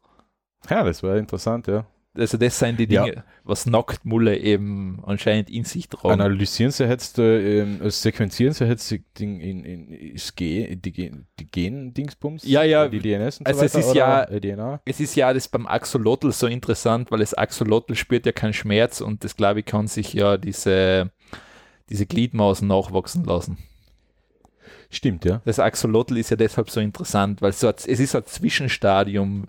[0.70, 1.86] ja das war interessant, ja.
[2.16, 3.06] Also das sind die Ja.
[3.06, 6.22] Dinge, was Nacktmulle eben anscheinend in sich tragen.
[6.22, 11.26] Analysieren sie jetzt, äh, ähm, also sequenzieren sie jetzt in, in, das Gen, die, Gen,
[11.40, 12.44] die Gen-Dingsbums?
[12.46, 12.88] Ja, ja.
[12.88, 14.24] Die DNS und Also so es weiter, ist ja-?
[14.26, 14.82] Äh, DNA?
[14.86, 19.02] Es ist ja das beim Axolotl so interessant, weil das Axolotl spürt ja keinen Schmerz
[19.02, 21.10] und das, glaube ich, kann sich ja diese,
[21.90, 23.58] diese Gliedmaßen nachwachsen lassen.
[24.92, 25.42] Stimmt, ja.
[25.46, 29.48] Das Axolotl ist ja deshalb so interessant, weil so, es ist ein Zwischenstadium.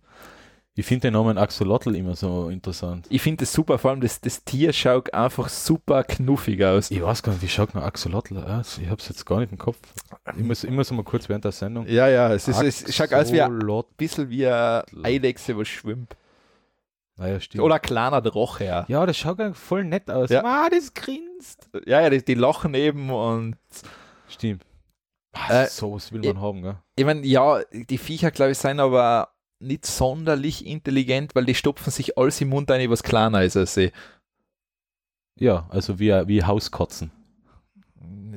[0.77, 3.07] Ich finde den Namen Axolotl immer so interessant.
[3.09, 6.91] Ich finde das super, vor allem das, das Tier schaut einfach super knuffig aus.
[6.91, 8.79] Ich weiß gar nicht, wie schaut man Axolotl aus?
[8.79, 9.79] Ich habe es jetzt gar nicht im Kopf.
[10.37, 11.87] Ich muss immer so mal kurz während der Sendung.
[11.87, 13.61] Ja, ja, es, ist, es schaut aus wie ein
[13.97, 16.17] bisschen wie eine Eidechse, was schwimmt.
[17.17, 17.63] Naja, stimmt.
[17.63, 18.85] Oder ein kleiner Drache, ja.
[18.89, 20.31] ja, das schaut voll nett aus.
[20.31, 20.43] Ja.
[20.45, 21.69] Ah, das grinst.
[21.87, 23.57] Ja, ja, die, die lachen eben und
[24.29, 24.65] Stimmt.
[25.33, 26.77] Ah, Äh, sowas will man haben, gell?
[26.97, 29.29] ich meine, ja, die Viecher, glaube ich, sind aber
[29.65, 33.75] nicht sonderlich intelligent, weil die stopfen sich alles im Mund ein, was kleiner ist als
[33.75, 33.93] sie.
[35.39, 37.11] Ja, also wie, wie Hauskatzen.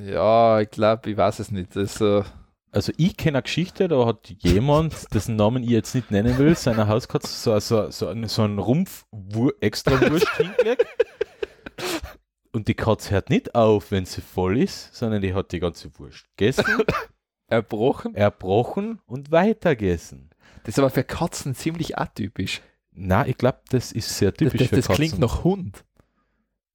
[0.04, 1.76] Ja, ich glaube, ich weiß es nicht.
[1.76, 2.24] Also,
[2.70, 6.54] Also ich kenne eine Geschichte, da hat jemand, dessen Namen ich jetzt nicht nennen will,
[6.54, 10.86] seiner Hauskatze so, so, so, einen, so einen Rumpf Wur extra Wurst hingelegt.
[12.52, 15.90] Und die Katze hört nicht auf, wenn sie voll ist, sondern die hat die ganze
[15.98, 16.64] Wurst gegessen,
[17.46, 18.14] erbrochen.
[18.14, 20.30] erbrochen und weitergegessen.
[20.64, 22.60] Das ist aber für Katzen ziemlich atypisch.
[22.92, 24.96] Na, ich glaube, das ist sehr Das, typisch das, für das Katzen.
[25.04, 25.84] klingt nach Hund.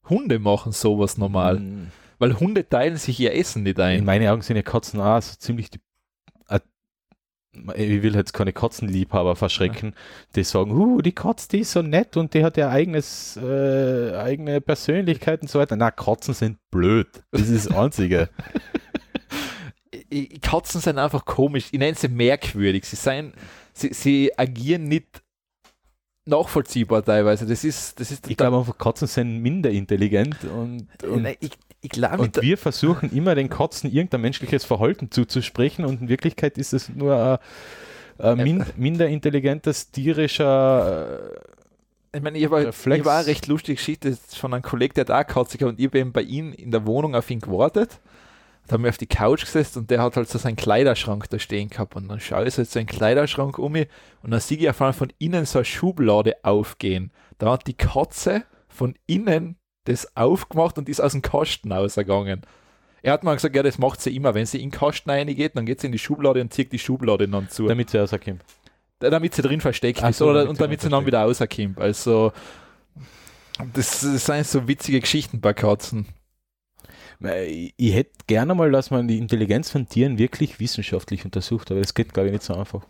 [0.10, 4.06] Hunde machen sowas normal, Mm, weil Hunde teilen sich ihr Essen nicht In ein.
[4.06, 5.80] meinen Augen sind ja Katzen auch so ziemlich die.
[6.50, 6.60] äh,
[7.76, 9.94] Ich will jetzt keine Katzenliebhaber verschrecken,
[10.36, 14.16] die sagen, uh, die Katze, die ist so nett und die hat ja eigenes, äh,
[14.18, 15.76] eigene Persönlichkeit und so weiter.
[15.76, 17.08] Na, Katzen sind blöd.
[17.32, 18.30] Das ist das Einzige.
[20.42, 21.68] Katzen sind einfach komisch.
[21.72, 22.86] Ich nenne sie merkwürdig.
[22.86, 23.34] Sie, sind,
[23.74, 25.24] sie, sie agieren nicht
[26.26, 27.46] nachvollziehbar teilweise.
[27.46, 31.52] Das ist, das ist ich glaube einfach, Katzen sind minder intelligent und, und, Nein, ich,
[31.82, 36.58] ich glaube und wir versuchen immer den Katzen irgendein menschliches Verhalten zuzusprechen und in Wirklichkeit
[36.58, 37.40] ist es nur
[38.20, 41.20] ein, ein min, minder intelligentes tierischer
[42.16, 43.00] Ich meine, ich war, Reflex.
[43.00, 46.14] ich war eine recht lustige Geschichte von einem Kollegen, der Katze gehabt und ich eben
[46.14, 48.00] bei ihm in der Wohnung auf ihn gewartet.
[48.68, 51.38] Da haben wir auf die Couch gesessen und der hat halt so seinen Kleiderschrank da
[51.38, 53.88] stehen gehabt und dann schaue ich so jetzt so einen Kleiderschrank um mich
[54.22, 57.12] und dann sehe ich auf einmal von innen so eine Schublade aufgehen.
[57.40, 62.42] Da hat die Katze von innen das aufgemacht und ist aus dem Kasten ausgegangen.
[63.02, 64.34] Er hat mal gesagt, ja, das macht sie immer.
[64.34, 66.80] Wenn sie in den Kasten reingeht, dann geht sie in die Schublade und zieht die
[66.80, 68.42] Schublade dann zu damit sie rauskommt.
[69.00, 71.24] damit sie drin versteckt Ach ist so, oder, damit und sie damit sie dann wieder
[71.24, 71.80] rauskommt.
[71.80, 72.32] Also
[73.74, 76.08] Das, das sind so witzige Geschichten bei Katzen.
[77.24, 81.80] Ich, ich hätte gerne mal, dass man die Intelligenz von Tieren wirklich wissenschaftlich untersucht, aber
[81.82, 82.86] das geht, glaube ich, nicht so einfach.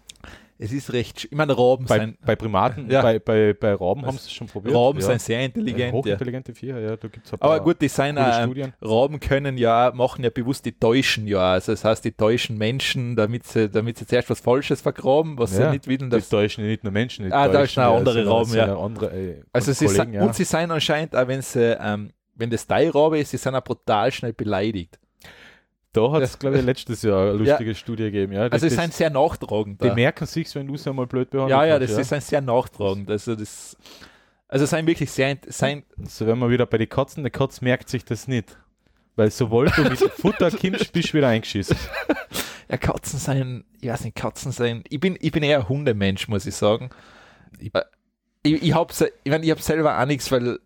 [0.59, 3.01] Es ist recht, ich meine, Raben Bei, sind, bei Primaten, Ja.
[3.01, 4.75] bei, bei, bei Rauben haben sie es schon probiert.
[4.75, 5.05] Raben ja.
[5.07, 5.91] sind sehr intelligent.
[5.91, 5.91] Ja.
[5.91, 8.71] Hochintelligente Viecher, ja, da gibt es Aber gut, die sind Studien.
[8.81, 11.53] Raben können ja, machen ja bewusst, die täuschen ja.
[11.53, 15.57] Also das heißt, die täuschen Menschen, damit sie, damit sie zuerst was Falsches vergraben, was
[15.57, 16.01] Ja, sie nicht.
[16.03, 17.25] Das Dass, täuschen nicht nur Menschen.
[17.25, 18.77] die Ah, da täuschen ist noch ja, andere Rauben, ja.
[18.77, 20.23] Andere, äh, also sie Kollegen, sind, ja.
[20.23, 23.55] und sie sind anscheinend, auch wenn sie, ähm, wenn das dein Rabe ist, sie sind
[23.55, 24.99] auch brutal schnell beleidigt.
[25.91, 27.51] Da hat es, glaube ich, letztes Jahr eine Ja.
[27.53, 28.33] lustige Studie gegeben.
[28.33, 29.83] Ja, Also sie das, sind sehr nachtragend.
[29.83, 31.51] die merken sich, wenn du sie einmal blöd behandelst.
[31.59, 33.11] Ja, ja, das ist ein sehr nachtragend.
[33.11, 33.77] Also das,
[34.47, 37.23] also sind wirklich sehr, sein, So werden wir wieder bei den Katzen.
[37.23, 38.57] Die Katz merkt sich das nicht.
[39.15, 41.77] Weil sobald du mit Futter kommst, bist du wieder eingeschissen.
[42.69, 46.27] ja, Katzen sein, ich weiß nicht, Katzen sein, ich bin, ich bin eher ein Hundemensch,
[46.27, 46.89] muss ich sagen.
[47.59, 47.71] Ich,
[48.41, 48.91] ich, ich habe
[49.23, 50.57] ich mein, ich hab selber auch nichts, weil,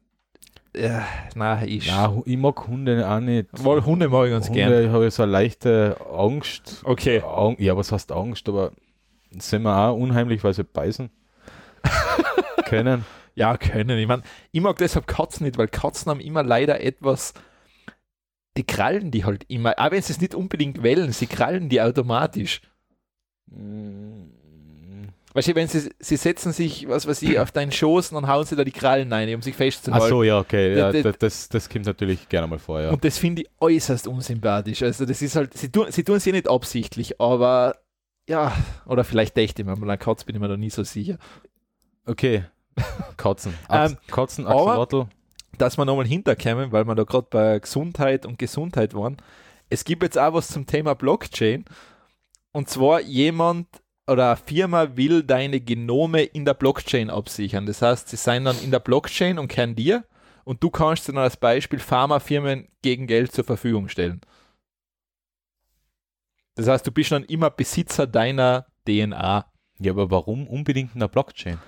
[0.80, 1.06] ja,
[1.36, 3.48] nein, ich, Ja, hu- ich mag Hunde auch nicht.
[3.64, 4.72] wohl Hunde mag ich ganz gern.
[4.74, 6.82] Hunde habe ich so eine leichte Angst.
[6.84, 7.22] Okay.
[7.22, 8.48] Ang ja, was heißt Angst?
[8.50, 8.72] Aber
[9.32, 11.10] sind wir auch unheimlich, weil sie beißen
[12.66, 13.06] können.
[13.36, 13.98] Ja, können.
[14.00, 17.34] Ich, mein, ich mag deshalb Katzen nicht, weil Katzen haben immer leider etwas,
[18.58, 21.82] die krallen die halt immer, auch wenn sie es nicht unbedingt wählen, sie krallen die
[21.82, 22.62] automatisch.
[25.38, 28.28] Weißt du, wenn sie, sie setzen sich, was weiß ich, auf deinen Schoß und dann
[28.28, 30.10] hauen sie da die Krallen rein, um sich Ach festzuhalten.
[30.10, 30.76] so, ja, okay.
[30.76, 32.90] Ja, Das- das, das, kommt natürlich gerne mal vor, ja.
[32.90, 34.82] Und das finde ich äußerst unsympathisch.
[34.82, 37.76] Also das ist halt, sie tun sie tun es ja nicht absichtlich, aber
[38.28, 38.52] ja,
[38.88, 41.20] oder vielleicht dächte ich mir, mal an Katz bin ich mir da nie so sicher.
[42.08, 42.46] Okay.
[43.18, 43.54] Katzen.
[43.68, 45.06] Ax Ähm, Katzen, Axolotl.
[45.60, 49.18] Dass wir nochmal hinterkommen, weil wir da gerade bei Gesundheit und Gesundheit waren.
[49.70, 51.64] Es gibt jetzt auch was zum Thema Blockchain.
[52.54, 53.68] Und zwar jemand
[54.08, 57.66] oder eine Firma will deine Genome in der Blockchain absichern.
[57.66, 60.06] Das heißt, sie sind dann in der Blockchain und kennen dir
[60.46, 64.22] und du kannst dann als Beispiel Pharmafirmen gegen Geld zur Verfügung stellen.
[66.56, 69.46] Das heißt, du bist dann immer Besitzer deiner DNA,
[69.80, 71.60] Ja, aber warum unbedingt in der Blockchain?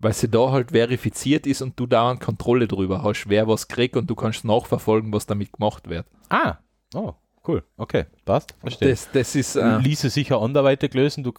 [0.00, 3.96] weil sie da halt verifiziert ist und du dauernd Kontrolle drüber hast, wer was kriegt
[3.96, 6.06] und du kannst nachverfolgen, was damit gemacht wird.
[6.28, 6.58] Ah,
[6.94, 7.14] oh,
[7.48, 7.64] cool.
[7.78, 8.54] Okay, passt.
[8.60, 8.90] Verstehe.
[8.90, 11.24] Das, das ist äh, Ließe sicher anderweitig lösen.
[11.24, 11.32] Du,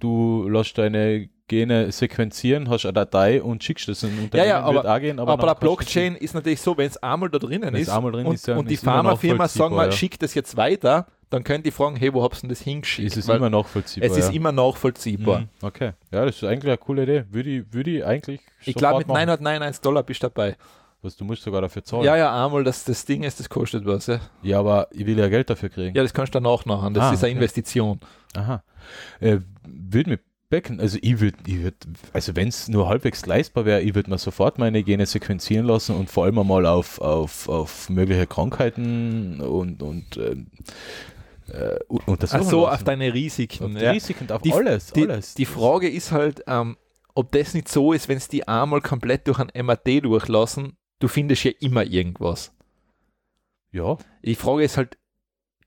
[0.00, 4.48] du lässt deine Gene sequenzieren, hast eine Datei und schickst das in ein Unternehmen.
[4.48, 7.28] ja, aber- wird auch gehen, aber, aber, der Blockchain ist natürlich so, wenn es einmal
[7.28, 9.92] da drinnen ist drin und, ist, ja, und die ist Pharmafirma sagen mal, ja.
[9.92, 12.64] schickt das jetzt weiter, dann können die fragen, hey, wo habt ihr denn das es-
[12.64, 13.08] hingeschickt?
[13.08, 14.08] ist es Weil immer nachvollziehbar.
[14.10, 14.34] es ist ja.
[14.34, 15.40] immer nachvollziehbar.
[15.40, 17.24] Mhm, Okay, ja, das ist eigentlich eine coole Idee.
[17.30, 19.18] Würde ich, würde ich eigentlich Ich glaube, mit machen.
[19.26, 20.56] 999 Dollar bist du dabei.
[21.04, 22.04] Was, du musst sogar dafür zahlen.
[22.04, 24.06] Ja, ja, einmal, dass das Ding ist, das kostet was.
[24.06, 25.94] Ja, Ja, aber ich will ja Geld dafür kriegen.
[25.94, 26.94] ja das kannst du danach machen.
[26.94, 27.36] Das Ah, ist eine okay.
[27.38, 28.00] Investition.
[28.34, 28.62] Aha.
[29.20, 30.18] Äh, würde mir
[30.50, 31.74] becken, also ich würde, ich würd,
[32.12, 35.96] also wenn es nur halbwegs leistbar wäre, ich würde mir sofort meine Gene sequenzieren lassen
[35.96, 40.46] und vor allem einmal auf, auf, auf mögliche Krankheiten und, und ähm,
[41.48, 42.74] äh, u- untersuchen Ach so, lassen.
[42.74, 43.64] auf deine Risiken.
[43.64, 43.90] auf die ja.
[43.90, 45.34] Risiken, auf Die- alles, Die, alles.
[45.34, 46.76] die Frage ist halt, ähm,
[47.14, 51.08] ob das nicht so ist, wenn es die einmal komplett durch ein MRT durchlassen, du
[51.08, 52.52] findest ja immer irgendwas.
[53.72, 54.96] ja, Die Frage ist halt,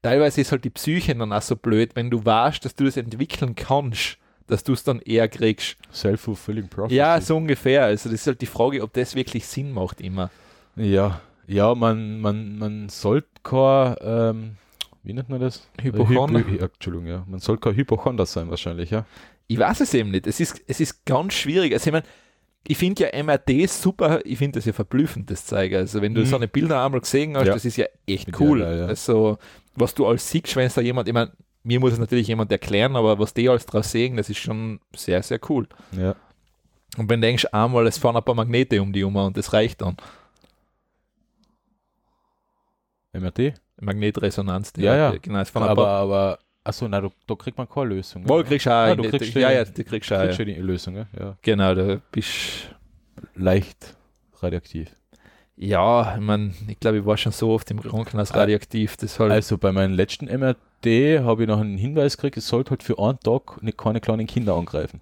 [0.02, 2.98] teilweise ist halt die Psyche dann auch so blöd, wenn du weißt, dass du das
[2.98, 4.18] entwickeln kannst,
[4.48, 5.78] dass du es dann eher kriegst.
[5.94, 6.96] self-fulfilling prophecy.
[6.96, 7.84] Ja, so ungefähr.
[7.86, 10.32] Also das ist halt die Frage, ob das wirklich Sinn macht immer.
[10.76, 14.56] Ja, ja, man, man, man sollte kein, ähm,
[15.04, 15.70] wie nennt man das?
[15.82, 16.40] Hypochonder?
[16.40, 17.26] Hy- Hy- Entschuldigung, ja.
[17.28, 19.06] Man soll kein Hypochonder sein wahrscheinlich, ja.
[19.48, 20.28] Ich weiß es eben nicht.
[20.28, 21.74] Es ist, es ist ganz schwierig.
[21.74, 22.06] Also ich meine,
[22.68, 25.80] ich finde ja MRT super, ich finde das ja verblüffend, das Zeiger.
[25.80, 26.26] Also wenn du Mhm.
[26.26, 27.54] so eine Bilder einmal gesehen hast, Ja.
[27.54, 28.60] das ist ja echt cool.
[28.60, 28.86] der, ja.
[28.86, 29.38] Also
[29.76, 31.32] was du als siehst, wenn es da jemand, ich meine,
[31.64, 34.80] mir muss es natürlich jemand erklären, aber was die alles draus sehen, das ist schon
[34.96, 35.68] sehr, sehr cool.
[35.92, 36.16] Ja.
[36.98, 39.54] Und wenn du denkst, einmal, es fahren ein paar Magnete um die um und das
[39.54, 39.98] reicht dann.
[43.14, 43.54] MRT?
[43.80, 44.74] Magnetresonanz.
[44.78, 45.16] Ja, ja.
[45.22, 48.28] Genau, es fahren Aber, aber, achso, nein, da, da kriegt man keine Lösung.
[48.28, 48.48] Wohl ja.
[48.48, 48.74] kriegst du auch.
[48.74, 50.20] Ah, eine- du kriegst ja, ja, du kriegst auch.
[50.22, 50.46] kriegst Ja.
[50.46, 51.08] die Lösung, ja?
[51.20, 51.38] ja.
[51.42, 52.70] Genau, da bist
[53.36, 53.96] Leicht
[54.42, 54.90] radioaktiv.
[55.56, 58.96] Ja, ich meine, ich glaube, ich war schon so oft im Krankenhaus radioaktiv.
[58.98, 59.32] Das halt.
[59.32, 63.00] Also bei meinem letzten MRT habe ich noch einen Hinweis gekriegt, es sollte halt für
[63.00, 65.02] einen Tag nicht keine kleinen Kinder angreifen.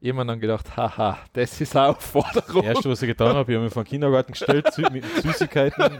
[0.00, 2.64] jemand dann gedacht, haha, das ist eine Das Aufforderung.
[2.64, 5.84] erste, was ich getan habe, ich habe mich vor den Kindergarten gestellt, mit Süßigkeiten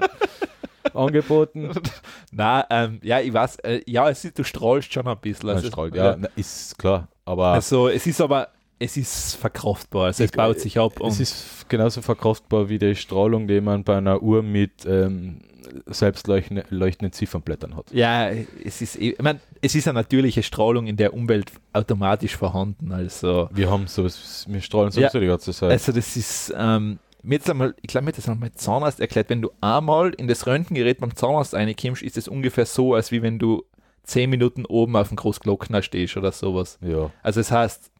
[0.95, 1.71] angeboten.
[2.33, 5.49] Nein, ähm, ja, ich weiß, äh, ja, es ist, du strahlst schon ein bisschen.
[5.51, 7.09] Also, strahlt, ja, na, ist klar.
[7.25, 11.01] Aber also es ist aber, es ist verkraftbar, also es baut sich ab.
[11.01, 15.41] Und es ist genauso verkraftbar wie die Strahlung, die man bei einer Uhr mit ähm,
[15.87, 17.87] selbstleuchtenden leuchtenden Ziffernblättern hat.
[17.93, 18.29] ja,
[18.65, 22.93] es ist, eh- ich meine, es ist eine natürliche Strahlung in der Umwelt automatisch vorhanden.
[22.93, 25.71] Also, Wir haben sowas, wir strahlen sowieso die ganze Zeit.
[25.71, 29.01] also das ist, ähm, mir jetzt einmal, ich glaube, mir hat das einmal mein Zahnarzt
[29.01, 33.13] erklärt, wenn du einmal in das Röntgengerät beim Zahnarzt reinkommst, ist es ungefähr so, als
[33.13, 33.65] wie wenn du
[34.03, 36.79] zehn Minuten oben auf dem Großglockner stehst oder sowas.
[36.81, 37.11] Ja.
[37.23, 37.91] Also es heißt,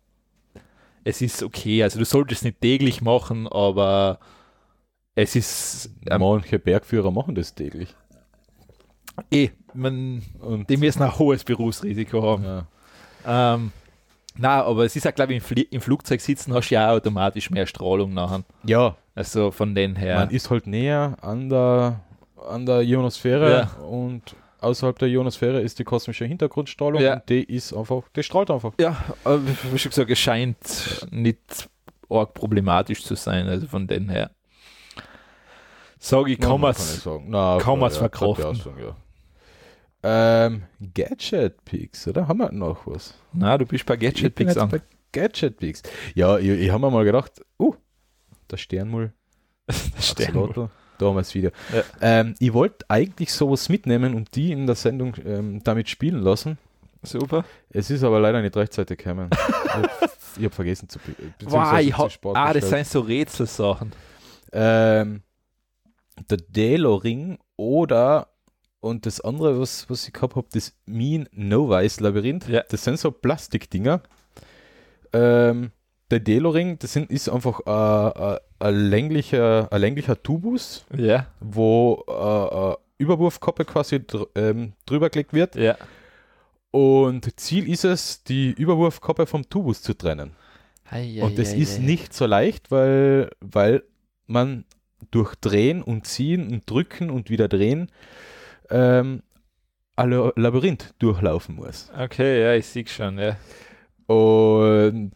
[1.05, 4.19] es ist okay, also du solltest es nicht täglich machen, aber
[5.15, 7.95] es ist ähm, Manche Bergführer machen das täglich.
[9.31, 12.45] eh, man, Und die müssen ein hohes Berufsrisiko haben.
[12.45, 12.67] ja.
[13.25, 13.73] Ähm,
[14.37, 16.95] na, aber es ist ja, glaube ich, im, im Flugzeug sitzen hast du ja auch
[16.97, 18.43] automatisch mehr Strahlung nachher.
[18.65, 20.17] ja, Also von den her.
[20.17, 22.01] man ist halt näher an der,
[22.49, 23.83] an der Ionosphäre Ja.
[23.85, 27.15] und außerhalb der Ionosphäre ist die kosmische Hintergrundstrahlung Ja.
[27.15, 28.73] und die ist einfach, die strahlt einfach.
[28.81, 28.97] Ja,
[29.71, 31.69] wie schon gesagt, es scheint nicht
[32.09, 34.31] arg problematisch zu sein, also von den her.
[35.99, 37.03] Sag ich, kann man es.
[37.97, 38.59] verkraften.
[38.81, 38.97] ja.
[40.05, 40.63] Ähm,
[40.95, 42.27] Gadget Picks, oder?
[42.27, 43.15] Haben wir noch was?
[43.33, 44.81] Na, du bist bei Gadget Picks an.
[45.13, 45.83] Gadget Picks.
[46.15, 47.75] Ja, ich, ich habe mir mal gedacht, uh,
[48.53, 49.13] der Sternmull,
[50.01, 50.49] Sternmull.
[50.51, 51.51] Axolotl, da haben wir das Video.
[51.73, 51.83] Ja.
[52.01, 56.59] Ähm, ich wollte eigentlich sowas mitnehmen und die in der Sendung ähm, damit spielen lassen.
[57.03, 57.45] Super.
[57.71, 59.29] Es ist aber leider nicht rechtzeitig gekommen.
[59.65, 63.93] ich habe hab vergessen zu be- Wow, ich hab, ah, das sind so Rätselsachen.
[64.53, 65.23] ähm,
[66.31, 68.29] der Delo-Ring oder
[68.81, 72.49] und das andere, was, was ich gehabt habe, das Mean Novice Labyrinth.
[72.49, 72.63] Ja.
[72.69, 74.03] Das sind so Plastikdinger.
[75.13, 75.71] Ähm,
[76.13, 82.05] der Delo-Ring, das sind, ist einfach äh, äh, ein länglicher, ein länglicher Tubus, Ja, wo
[82.09, 85.57] äh, äh, Überwurfkappe quasi dr ähm, drüber gelegt wird.
[85.57, 85.77] ja.
[86.71, 90.31] Und Ziel ist es, die Überwurfkappe vom Tubus zu trennen.
[90.91, 93.83] Ei, Und ei, das ei, ist nicht so leicht, weil, weil
[94.27, 94.65] man
[95.11, 97.91] durch Drehen und Ziehen und Drücken und wieder Drehen
[98.71, 99.23] ähm,
[99.97, 101.91] alle Labyrinth durchlaufen muss.
[101.99, 103.37] Okay, ja, ich sehe schon, ja.
[104.07, 105.13] Und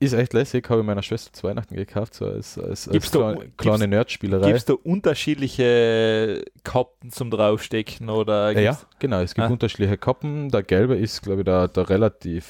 [0.00, 3.50] ist echt lässig, habe ich meiner Schwester zu Weihnachten gekauft, so als, als, als kleine,
[3.56, 4.46] kleine Nerdspielerei.
[4.46, 9.50] Gibt es da unterschiedliche Kappen zum Draufstecken oder Ja, genau, es gibt Ah.
[9.50, 10.50] unterschiedliche Kappen.
[10.50, 12.46] Der gelbe ist, glaube ich, der, der relativ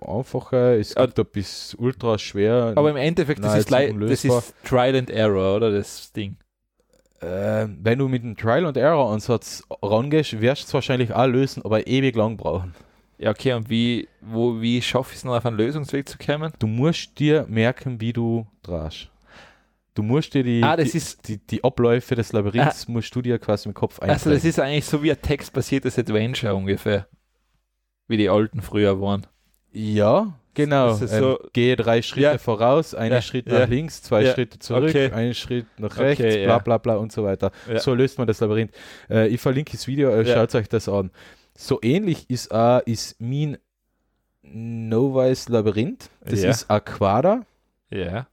[0.00, 0.76] einfache.
[0.78, 1.06] Es Ah.
[1.06, 2.72] gibt ein bis ultra schwer.
[2.76, 6.36] Aber im Endeffekt, das, ist, das ist Trial and Error, oder das Ding?
[7.20, 11.26] Äh, wenn du mit dem Trial and Error Ansatz rangehst, wirst du es wahrscheinlich auch
[11.26, 12.74] lösen, aber ewig lang brauchen.
[13.18, 16.52] Ja, okay, und wie, wo, wie schaffe ich es noch auf einen Lösungsweg zu kommen?
[16.58, 19.08] Du musst dir merken, wie du drehst.
[19.94, 23.22] Du musst dir die, Ah, das die, ist- die, die Abläufe des Labyrinths musst du
[23.22, 24.32] dir quasi im Kopf Also, einprägen.
[24.34, 27.06] das ist eigentlich so wie ein textbasiertes Adventure ungefähr.
[28.08, 29.26] Wie die alten früher waren.
[29.72, 30.90] ja, genau.
[30.98, 32.38] Ähm, so- gehe drei Schritte Ja.
[32.38, 33.60] voraus, einen Ja, Schritt ja.
[33.60, 34.32] nach links, zwei Ja.
[34.34, 35.10] Schritte zurück, Okay.
[35.12, 36.44] einen Schritt nach Okay, rechts, ja.
[36.46, 37.52] bla bla bla und so weiter.
[37.68, 37.78] Ja.
[37.78, 38.72] So löst man das Labyrinth.
[39.08, 40.34] Äh, ich verlinke das Video, äh, Ja.
[40.34, 41.10] schaut euch das an.
[41.56, 43.58] So ähnlich ist, äh, ist Mean
[44.42, 46.10] Novice Labyrinth.
[46.24, 46.50] Das Ja.
[46.50, 47.46] ist Quader
[47.90, 48.26] Ja.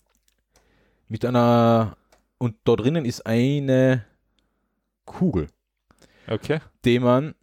[1.08, 1.96] mit einer
[2.38, 4.04] und da drinnen ist eine
[5.06, 5.48] Kugel,
[6.28, 6.60] Okay.
[6.84, 7.36] die man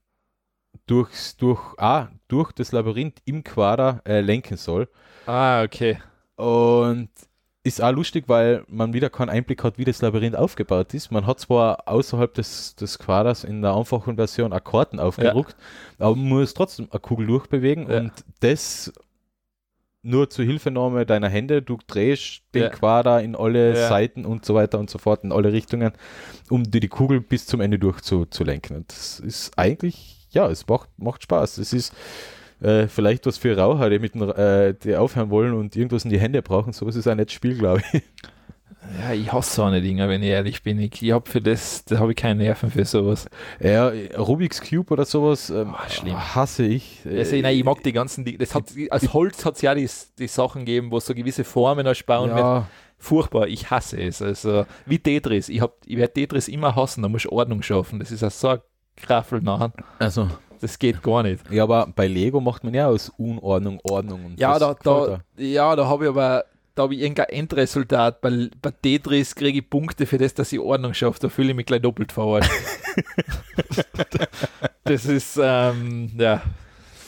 [0.86, 4.88] durchs, durch, ah, durch das Labyrinth im Quader äh, lenken soll.
[5.26, 5.98] Ah, okay.
[6.36, 7.10] Und
[7.68, 11.10] ist auch lustig, weil man wieder keinen Einblick hat, wie das Labyrinth aufgebaut ist.
[11.12, 15.54] Man hat zwar außerhalb des, des Quaders in der einfachen Version Akkorden aufgedruckt,
[15.98, 17.98] aber man muss trotzdem eine Kugel durchbewegen Ja.
[18.00, 18.92] und das
[20.02, 21.60] nur zur Hilfenahme deiner Hände.
[21.60, 22.68] Du drehst den Ja.
[22.70, 23.88] Quader in alle Ja.
[23.88, 25.92] Seiten und so weiter und so fort, in alle Richtungen,
[26.50, 28.76] um dir die Kugel bis zum Ende durch zu, zu lenken.
[28.76, 31.58] Und das ist eigentlich, ja, es macht, macht Spaß.
[31.58, 31.92] Es ist
[32.61, 36.11] äh, vielleicht was für Raucher, die, mit dem, äh, die aufhören wollen und irgendwas in
[36.11, 36.72] die Hände brauchen.
[36.72, 38.02] Sowas ist ein nettes Spiel, glaube ich.
[39.02, 40.78] Ja, ich hasse so eine Dinger, wenn ich ehrlich bin.
[40.78, 43.26] Ich, ich habe für das, da habe ich keine Nerven für sowas.
[43.61, 46.34] Ja, Rubik's Cube oder sowas ähm, Oh, schlimm.
[46.34, 47.00] hasse ich.
[47.04, 49.88] Also, nein, ich mag die ganzen, die, das hat, als Holz hat es ja die,
[50.18, 52.38] die Sachen gegeben, wo so gewisse Formen ersparen wird.
[52.38, 54.22] ja, Furchtbar, ich hasse es.
[54.22, 55.50] Also, wie Tetris.
[55.50, 57.98] Ich, hab- ich werde Tetris immer hassen, da muss ich Ordnung schaffen.
[57.98, 58.59] Das ist auch so ein
[58.96, 59.72] Kraffel nachher.
[59.98, 60.28] also,
[60.61, 61.50] Das geht gar nicht.
[61.50, 64.24] ja, aber bei Lego macht man ja aus Unordnung Ordnung.
[64.26, 66.44] Und Ja, da, da, ja, da habe ich aber
[66.78, 68.20] da habe ich irgendein Endresultat.
[68.20, 71.18] Bei, bei Tetris kriege ich Punkte für das, dass ich Ordnung schaffe.
[71.20, 72.52] Da fühle ich mich gleich doppelt verarscht.
[74.84, 76.40] das ist, ähm, ja,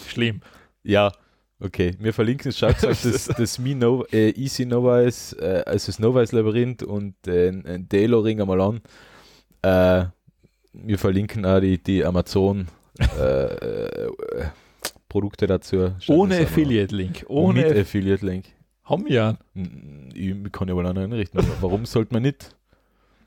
[0.08, 0.40] schlimm.
[0.82, 1.12] Ja,
[1.60, 1.94] okay.
[2.00, 2.58] Wir verlinken es.
[2.58, 7.14] Schaut euch das, das Mi Nova, äh, Easy Novice, äh, also das Novice Labyrinth und
[7.24, 8.80] den äh, Delo Ring einmal an.
[9.62, 10.06] Äh,
[10.72, 12.66] wir verlinken auch die, die Amazon
[13.18, 14.10] äh, äh,
[15.08, 15.92] Produkte dazu.
[16.08, 16.38] Ohne.
[16.40, 17.24] Affiliate-Link.
[17.28, 17.80] Ohne Ohne.
[17.80, 18.46] Affiliate Link.
[18.84, 19.36] haben wir ja.
[20.14, 21.40] Ich kann ja wohl auch noch einrichten.
[21.60, 22.54] Warum sollte man nicht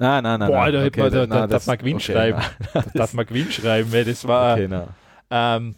[0.00, 0.48] Nein, nein, nein.
[0.50, 0.72] Boah, nein.
[0.72, 2.40] da hätte man- da- nein, da darf man Gewinn schreiben.
[2.72, 4.54] Da darf man Gewinn schreiben, weil das war.
[4.54, 4.88] Okay, nein.
[5.30, 5.76] Ähm,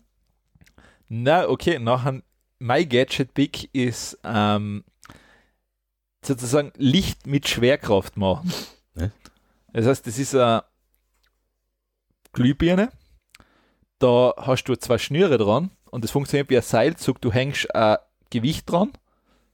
[1.08, 2.22] na, okay, nachher,
[2.60, 4.84] mein Gadget Big ist ähm,
[6.24, 8.52] sozusagen Licht mit Schwerkraft machen.
[8.94, 9.10] Ne?
[9.72, 10.62] Das heißt, das ist eine
[12.32, 12.90] Glühbirne.
[13.98, 17.20] Da hast du zwei Schnüre dran und das funktioniert wie ein Seilzug.
[17.20, 17.98] Du hängst ein
[18.30, 18.92] Gewicht dran,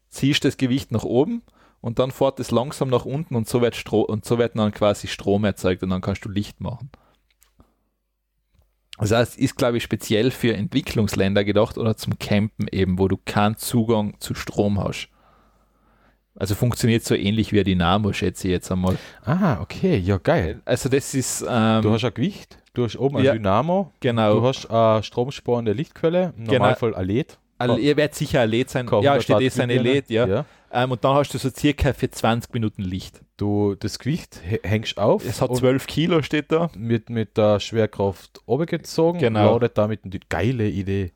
[0.08, 1.42] ziehst das Gewicht nach oben
[1.80, 4.72] und dann fährt es langsam nach unten und so wird, Stro und so wird dann
[4.72, 6.90] quasi Strom erzeugt und dann kannst du Licht machen.
[8.98, 13.16] Das heißt, ist, glaube ich, speziell für Entwicklungsländer gedacht oder zum Campen eben, wo du
[13.16, 15.08] keinen Zugang zu Strom hast.
[16.34, 18.96] Also funktioniert so ähnlich wie ein Dynamo, schätze ich jetzt einmal.
[19.24, 20.62] Ah, okay, ja, geil.
[20.64, 23.32] Also das ist, ähm, Du hast ein Gewicht, du hast oben ein Ja.
[23.32, 26.58] Dynamo, genau, du hast eine stromsparende Lichtquelle, im Genau.
[26.58, 27.38] Normalfall ein LED.
[27.80, 28.86] ihr werdet sicher ein LED sein.
[28.86, 29.82] Ja, 100 steht eh Glühbirne.
[29.82, 30.26] LED, ja.
[30.26, 30.44] ja.
[30.72, 33.20] Ähm, und dann hast du so circa für 20 Minuten Licht.
[33.36, 35.24] Du, das Gewicht hä- hängst auf.
[35.24, 36.70] Es hat und 12 Kilo, steht da.
[36.76, 39.54] mit, mit der Schwerkraft runtergezogen, Genau.
[39.54, 41.12] ladet damit die geile Idee.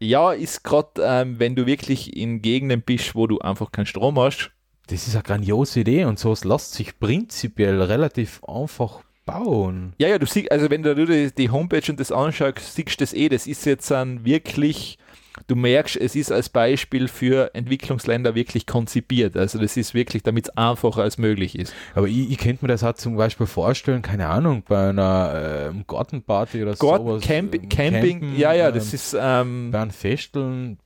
[0.00, 4.18] Ja, ist gerade, ähm, wenn du wirklich in Gegenden bist, wo du einfach keinen Strom
[4.18, 4.50] hast.
[4.88, 9.94] Das ist eine grandiose Idee und sowas lässt sich prinzipiell relativ einfach bauen.
[9.98, 13.04] Ja, ja, du siehst, also wenn du die, die Homepage und das anschaust, siehst du
[13.04, 14.98] das eh, das ist jetzt ein wirklich,
[15.46, 19.36] du merkst, es ist als Beispiel für Entwicklungsländer wirklich konzipiert.
[19.36, 21.72] Also das ist wirklich, damit es einfacher als möglich ist.
[21.94, 25.84] Aber ich, ich könnte mir das auch zum Beispiel vorstellen, keine Ahnung, bei einer ähm,
[25.86, 27.22] Gartenparty oder Gott, sowas.
[27.22, 30.78] Camp, ähm, Camping, Campen, ja, ja, ähm, das ist, ähm, bei einem Festeln,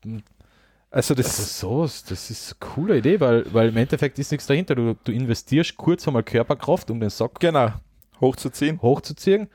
[0.90, 4.47] also das, Also sowas, das ist eine coole Idee, weil, weil im Endeffekt ist nichts
[4.47, 4.74] dahinter.
[4.74, 7.72] Du, du investierst kurz einmal Körperkraft, um den Sack genau,
[8.20, 8.80] hochzuziehen.
[8.80, 9.49] hochzuziehen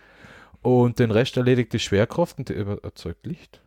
[0.62, 3.62] und den Rest erledigt die Schwerkraft und die über- erzeugt Licht.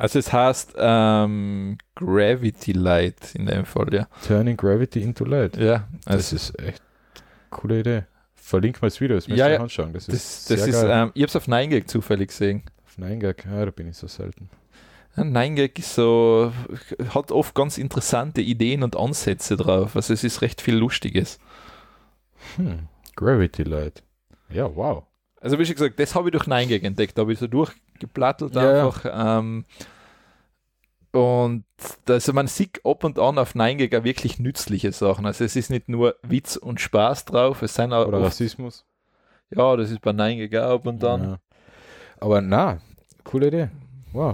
[0.00, 4.08] Also es heißt ähm, Gravity Light in dem Fall, ja.
[4.26, 5.56] Turning Gravity into Light.
[5.56, 8.04] Ja, Das also ist echt eine coole Idee.
[8.34, 9.92] Verlink mal das Video, das müsst Ja, ihr anschauen.
[9.92, 10.90] Das ist, das, sehr das ist, geil.
[11.04, 12.62] ähm, ich habe es auf 9gag zufällig gesehen.
[12.86, 14.48] Auf 9gag, ja, da bin ich so selten.
[15.16, 16.52] Ja, 9gag ist so,
[17.14, 19.94] hat oft ganz interessante Ideen und Ansätze drauf.
[19.96, 21.38] Also es ist recht viel Lustiges.
[22.56, 22.88] Hm.
[23.16, 24.02] Gravity Light.
[24.48, 25.04] Ja, wow.
[25.40, 27.16] Also wie schon gesagt, das habe ich durch 9gag entdeckt.
[27.16, 28.86] Da habe ich so durchgeplattelt Ja, ja.
[28.86, 29.06] einfach.
[29.12, 29.64] Ähm,
[31.12, 31.64] und
[32.08, 35.26] also man sieht ab und an auf 9gag auch wirklich nützliche Sachen.
[35.26, 38.84] Also es ist nicht nur Witz und Spaß drauf, es sind auch Oder Rassismus.
[39.50, 41.22] ja, das ist bei 9gag auch ab und an.
[41.22, 41.38] Ja.
[42.20, 42.78] Aber na,
[43.24, 43.70] coole Idee.
[44.12, 44.32] Wow.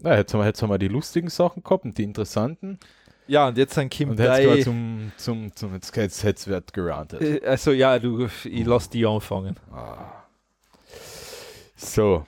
[0.00, 2.78] Na, jetzt haben, wir, jetzt haben wir die lustigen Sachen gehabt und die interessanten.
[3.28, 4.62] Ja, und jetzt sind Kim Und jetzt wir drei.
[4.62, 7.20] zum, zum, zum jetzt, jetzt, jetzt wird gerantet.
[7.22, 9.56] Äh, Also ja, du, ich lass die anfangen.
[9.72, 10.24] Ah.
[11.76, 12.26] So.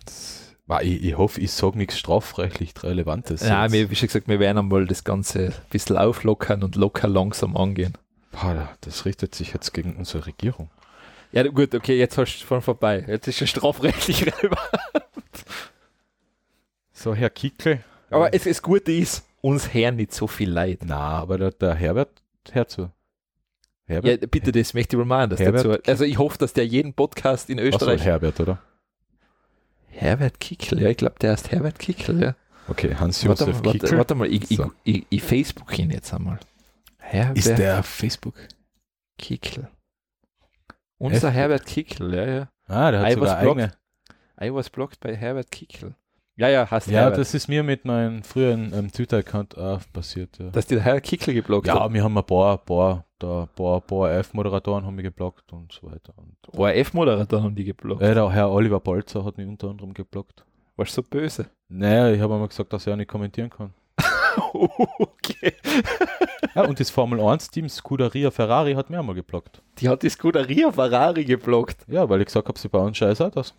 [0.00, 3.42] Jetzt- Ich, ich hoffe, ich sage nichts strafrechtlich Relevantes.
[3.42, 3.72] Ja, jetzt.
[3.72, 7.56] wir, wie schon gesagt, wir werden einmal das Ganze ein bisschen auflockern und locker langsam
[7.56, 7.92] angehen.
[8.32, 10.70] Boah, das richtet sich jetzt gegen unsere Regierung.
[11.32, 13.04] Ja, gut, okay, jetzt hast du schon vorbei.
[13.06, 14.60] Jetzt ist es strafrechtlich relevant.
[16.92, 17.84] So, Herr Kickel.
[18.10, 20.80] Aber es, das Gute ist, uns hören nicht so viel Leid.
[20.84, 22.76] Na, aber der, der Herbert hört.
[22.76, 22.90] Ja,
[23.86, 24.30] Herbert?
[24.30, 25.82] bitte, das möchte ich mal machen, dass Herbert dazu.
[25.90, 28.04] Also ich hoffe, dass der jeden Podcast in Österreich.
[28.04, 28.58] Herbert, oder?
[29.88, 32.34] Herbert Kickel, ja, ich glaube, der heißt Herbert Kickel, ja.
[32.68, 33.98] Okay, Hans-Josef mal, warte, Kickel.
[33.98, 34.72] warte mal, ich, So.
[34.82, 36.40] ich, ich, ich Facebook ihn jetzt einmal.
[36.98, 38.34] Herbert Ist der Facebook?
[39.18, 39.68] Kickel.
[40.98, 41.30] Unser?
[41.30, 42.48] Herbert Kickel, ja, ja.
[42.66, 43.60] Ah, der hat I sogar was blocked.
[43.62, 43.72] eigene.
[44.42, 45.94] I was blocked by Herbert Kickel.
[46.38, 47.18] Ja, ja, hast Ja, Herbert.
[47.18, 50.38] das ist mir mit meinem früheren ähm, Twitter-Account auch passiert.
[50.38, 50.50] Ja.
[50.50, 51.92] dass die Herbert Kickel geblockt Ja, hat.
[51.94, 56.12] wir haben ein paar, paar, da, paar, paar F-Moderatoren haben mich geblockt und so weiter.
[56.16, 58.02] Und ORF-Moderator haben die geblockt.
[58.02, 60.44] äh, der Herr Oliver Bolzer hat mich unter anderem geblockt.
[60.76, 61.46] Warst du so böse?
[61.70, 63.72] Naja, ich habe einmal gesagt, dass er auch nicht kommentieren kann.
[64.52, 65.54] okay.
[66.54, 69.62] Ja, und das Formel 1-Team Scuderia Ferrari hat mir einmal geblockt.
[69.78, 71.78] Die hat die Scuderia Ferrari geblockt.
[71.88, 73.54] Ja, weil ich gesagt habe, sie bauen scheiß Autos.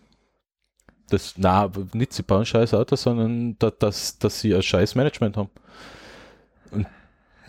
[1.10, 5.36] Das, na, nicht sie bauen scheiß Autos, sondern da, dass, dass sie ein scheiß Management
[5.36, 5.50] haben.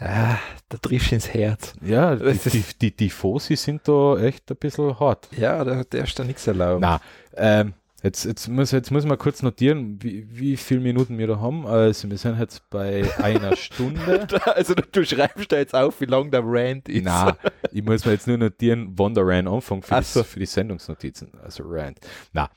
[0.02, 0.38] Ah,
[0.70, 1.74] da triffst du ins Herz.
[1.82, 5.28] Ja, die, Das ist- die, die, die Fosi sind da echt ein bisschen hart.
[5.36, 6.82] Ja, da, der ist da nichts erlaubt.
[6.82, 7.02] Na,
[7.36, 11.42] ähm, Jetzt, jetzt, muss, jetzt muss man kurz notieren, wie, wie viele Minuten wir da
[11.42, 11.68] haben.
[11.68, 14.26] Also wir sind jetzt bei einer Stunde.
[14.56, 17.04] Also du, du schreibst da jetzt auf, wie lang der Rant ist.
[17.04, 17.36] Na,
[17.74, 20.24] ich muss mir jetzt nur notieren, wann der Rant anfängt für, Ach die, so.
[20.24, 21.32] für die Sendungsnotizen.
[21.44, 22.00] Also Rant.
[22.32, 22.50] Na,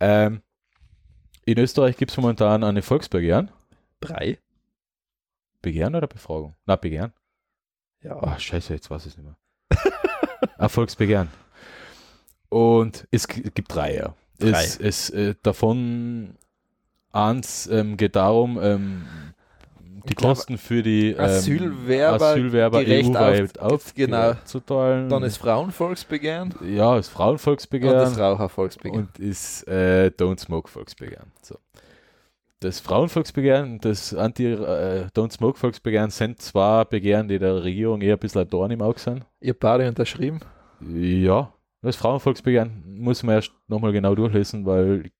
[0.00, 0.40] ähm,
[1.46, 3.50] in Österreich gibt es momentan eine Volksbegehren.
[4.00, 4.38] Drei?
[5.62, 6.54] Begehren oder Befragung?
[6.66, 7.12] Na, Begehren.
[8.02, 8.22] Ja.
[8.22, 9.36] Ah, scheiße, jetzt weiß ich es nicht mehr.
[10.58, 11.28] Ein Volksbegehren.
[12.48, 14.14] Und es gibt drei, ja.
[14.38, 14.64] Drei.
[14.64, 16.36] Es, es, äh, davon
[17.12, 19.06] eins ähm, geht darum, ähm,
[20.08, 24.30] die Kosten für die ähm, Asylwerber Asylwerber EU-weit auf- auf, genau.
[24.30, 25.08] aufzuteilen.
[25.08, 29.08] Dann ist Frauenvolksbegehren ja, und Frauenvolksbegehren das Rauchervolksbegehren.
[29.14, 31.32] und ist äh, Don't Smoke Volksbegehren.
[31.42, 31.56] So.
[32.60, 38.18] Das Frauenvolksbegehren und das Anti-Don't Smoke Volksbegehren sind zwei Begehren, die der Regierung eher ein
[38.18, 39.26] bisschen ein Dorn im Auge sind.
[39.40, 40.40] Ihr beide unterschrieben?
[40.80, 41.52] Ja,
[41.82, 45.10] das Frauenvolksbegehren muss man erst nochmal genau durchlesen, weil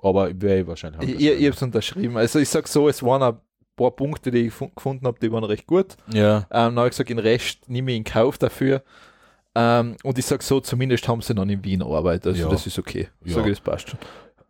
[0.00, 2.16] aber ich wahrscheinlich Ich, ich, ich habe es unterschrieben.
[2.16, 3.38] Also ich sag so, es waren
[3.78, 5.96] paar Punkte, die ich fu- gefunden habe, die waren recht gut.
[6.12, 8.82] Ja, Ähm, dann habe ich gesagt, den Rest nehme ich in Kauf dafür.
[9.54, 12.26] Ähm, und ich sage so, zumindest haben sie dann in Wien Arbeit.
[12.26, 12.48] Also Ja.
[12.50, 13.08] das ist okay.
[13.24, 13.34] Ja.
[13.36, 13.98] Sag ich, das passt schon.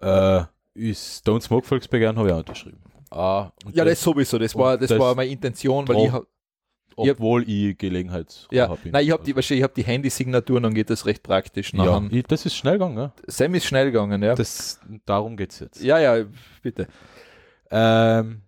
[0.01, 0.43] äh,
[0.75, 2.81] ist Don't Smoke Volksbegehren habe ich auch unterschrieben.
[3.11, 4.39] Ah, Ja, das sowieso.
[4.39, 6.25] Das war, das das war meine Intention, weil ich hab,
[6.97, 8.93] obwohl ich Gelegenheitsraucher ja, bin.
[8.93, 11.73] nein, ich habe die, wahrscheinlich, ich habe die Handysignatur, dann geht das recht praktisch.
[11.73, 12.99] ja, ich, das ist schnell gegangen.
[12.99, 13.13] Ja.
[13.29, 14.35] Sam ist schnell gegangen, ja.
[14.35, 15.83] Das, darum geht es jetzt.
[15.83, 16.25] ja, ja,
[16.63, 16.89] bitte.
[17.71, 18.43] Ähm,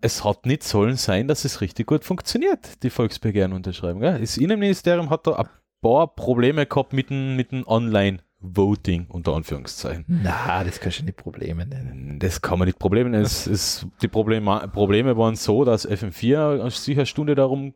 [0.00, 4.00] es hat nicht sollen sein, dass es richtig gut funktioniert, die Volksbegehren unterschreiben.
[4.00, 4.20] Gell?
[4.20, 5.48] Das Innenministerium hat da ein
[5.80, 10.04] paar Probleme gehabt mit dem, mit dem Online-Voting, unter Anführungszeichen.
[10.06, 12.18] Na, das kannst du nicht Probleme nennen.
[12.18, 13.24] Das kann man nicht Probleme nennen.
[13.24, 17.74] Es, es, die Probleme, Probleme waren so, dass FM4 sich eine Stunde darum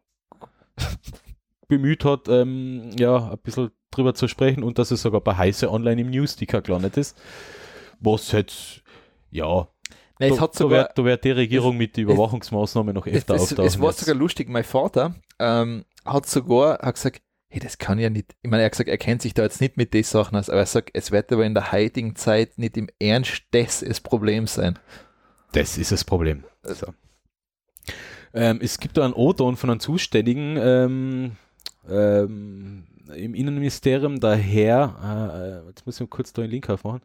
[1.68, 5.71] bemüht hat, ähm, ja, ein bisschen drüber zu sprechen und dass es sogar bei Heiße
[5.71, 7.21] online im Newsticker gelandet ist.
[8.01, 8.83] Was jetzt,
[9.31, 9.68] ja,
[10.21, 13.07] Nein, es da, hat da sogar, wird, da wird die Regierung mit den Überwachungsmaßnahmen noch
[13.07, 13.66] es, öfter es, auftauchen.
[13.66, 18.11] es war sogar lustig, mein Vater ähm, hat sogar hat gesagt, hey, das kann ja
[18.11, 20.37] nicht, ich meine, er hat gesagt, er kennt sich da jetzt nicht mit den Sachen
[20.37, 23.81] aus, aber er sagt, es wird aber in der heutigen Zeit nicht im Ernst das
[23.81, 24.79] das Problem sein.
[25.53, 26.45] Das ist das Problem.
[26.62, 26.93] So.
[28.35, 31.37] Ähm, es gibt da einen O-Ton von einem Zuständigen ähm,
[31.89, 37.01] ähm, im Innenministerium, der Herr, äh, jetzt muss ich kurz da einen Link aufmachen,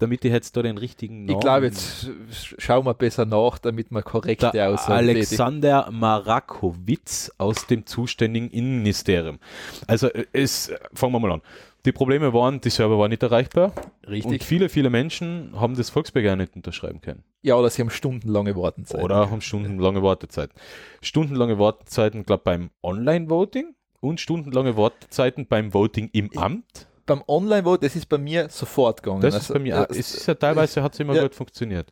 [0.00, 1.38] damit ich jetzt da den richtigen Namen...
[1.38, 2.10] Ich glaube, jetzt
[2.58, 5.16] schauen wir besser nach, damit wir korrekte der Aussagen tätigen.
[5.16, 9.38] Alexander Marakowitz aus dem zuständigen Innenministerium.
[9.86, 11.42] Also äh, es, fangen wir mal an.
[11.84, 13.72] Die Probleme waren, die Server waren nicht erreichbar
[14.04, 14.44] und Richtig.
[14.44, 17.24] viele, viele Menschen haben das Volksbegehren nicht unterschreiben können.
[17.42, 19.02] Ja, oder sie haben stundenlange Wartenzeit.
[19.02, 20.54] Oder haben stundenlange Wartezeiten.
[21.00, 26.86] Stundenlange Wartezeiten, glaube beim Online-Voting und stundenlange Wartezeiten beim Voting im Amt.
[27.10, 29.20] Beim Online-Vote, das ist bei mir sofort gegangen.
[29.22, 31.22] Das Also, ist bei mir, auch- das- es ist ja teilweise hat es immer Ja.
[31.22, 31.90] gut funktioniert.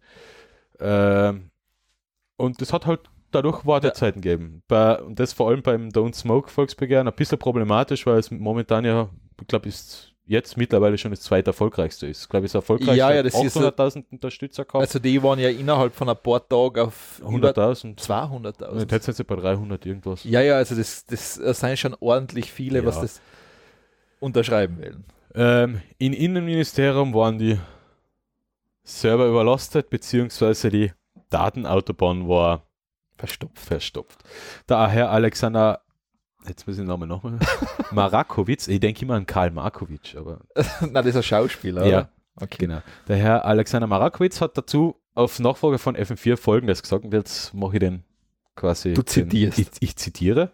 [0.80, 1.50] Ähm,
[2.36, 3.00] und das hat halt
[3.30, 4.62] dadurch Wartezeiten gegeben.
[4.68, 8.84] Bei, und das vor allem beim Don't Smoke Volksbegehren ein bisschen problematisch, weil es momentan
[8.84, 9.08] ja,
[9.40, 12.22] ich glaube, ist jetzt mittlerweile schon das zweiterfolgreichste ist.
[12.22, 12.96] Ich glaube, es ist erfolgreich.
[12.96, 14.82] Ja, ja, das ist so- 800.000 Unterstützer gehabt.
[14.82, 17.98] also die waren ja innerhalb von ein paar Tagen auf über 100.000.
[18.00, 18.92] 200.000.
[18.92, 20.24] Jetzt sind sie bei 300 irgendwas.
[20.24, 23.02] Ja, ja, also das, das sind schon ordentlich viele, was Ja.
[23.02, 23.20] das
[24.20, 25.04] unterschreiben wollen.
[25.34, 27.58] Ähm, Im Innenministerium waren die
[28.82, 30.92] Server überlastet, beziehungsweise die
[31.30, 32.62] Datenautobahn war
[33.16, 33.58] Verstopft.
[33.58, 34.24] verstopft.
[34.68, 35.80] Der Herr Alexander,
[36.46, 37.38] jetzt muss ich den Namen nochmal,
[37.90, 40.40] Marakowitz, ich denke immer an Karl Markowitsch, aber
[40.80, 41.98] Nein, das ist ein Schauspieler, Ja.
[41.98, 42.08] oder?
[42.40, 42.56] Okay.
[42.60, 42.80] genau.
[43.08, 47.74] Der Herr Alexander Marakowitz hat dazu auf Nachfrage von FM4 folgendes gesagt und jetzt mache
[47.74, 48.04] ich den
[48.54, 48.94] quasi.
[48.94, 49.58] Du den- zitierst.
[49.58, 50.52] Ich, ich zitiere.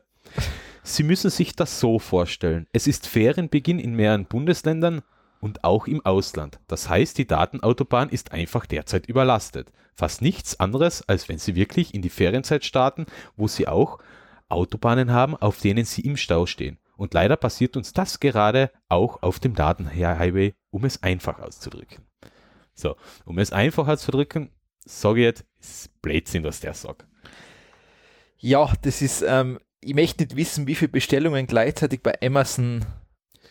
[0.87, 2.67] Sie müssen sich das so vorstellen.
[2.75, 5.01] Es ist Ferienbeginn in mehreren Bundesländern
[5.41, 6.61] und auch im Ausland.
[6.69, 9.73] Das heißt, die Datenautobahn ist einfach derzeit überlastet.
[9.95, 13.99] Fast nichts anderes, als wenn Sie wirklich in die Ferienzeit starten, wo Sie auch
[14.51, 16.79] Autobahnen haben, auf denen Sie im Stau stehen.
[16.99, 22.05] Und leider passiert uns das gerade auch auf dem Datenhighway, um es einfach auszudrücken.
[22.75, 24.51] So, um es einfach auszudrücken,
[24.85, 27.07] sage ich jetzt, ist Blödsinn, was der sagt.
[28.37, 32.85] Ja, das ist, ähm, ich möchte nicht wissen, wie viele Bestellungen gleichzeitig bei Amazon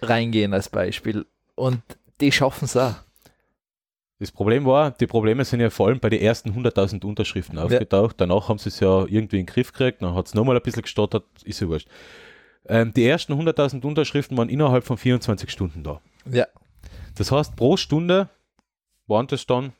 [0.02, 1.26] reingehen als Beispiel.
[1.56, 1.82] Und
[2.20, 2.96] die schaffen es auch.
[4.20, 8.16] Das Problem war, die Probleme sind ja vor allem bei den ersten 100.000 Unterschriften aufgetaucht.
[8.20, 10.62] Danach haben sie es ja irgendwie in den Griff gekriegt, dann hat es nochmal ein
[10.62, 11.90] bisschen gestottert, ist ja wurscht.
[12.66, 16.00] Ähm, die ersten 100.000 Unterschriften waren innerhalb von 24 Stunden da.
[16.32, 16.48] Ja.
[17.16, 18.30] Das heißt, pro Stunde
[19.08, 19.74] waren das dann,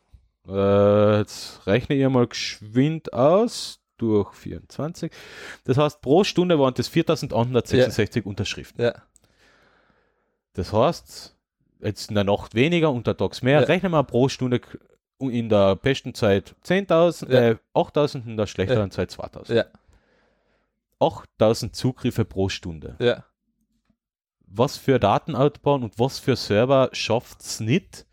[0.48, 5.12] äh, jetzt rechne ich mal geschwind aus, durch 24.
[5.66, 8.84] Das heißt, pro Stunde waren das 4.166 Unterschriften.
[8.84, 8.94] Ja.
[10.54, 11.36] Das heißt,
[11.82, 13.62] jetzt in der Nacht weniger, untertags mehr.
[13.62, 13.66] Ja.
[13.68, 14.62] Rechnen wir pro Stunde
[15.20, 17.42] in der besten Zeit 10.000, Ja.
[17.52, 19.54] äh, 8.000, in der schlechteren Zeit 2.000.
[19.54, 19.66] Ja.
[21.00, 22.96] 8.000 Zugriffe pro Stunde.
[23.00, 23.24] Ja.
[24.46, 28.06] Was für Datenautobahn und was für Server schafft es nicht,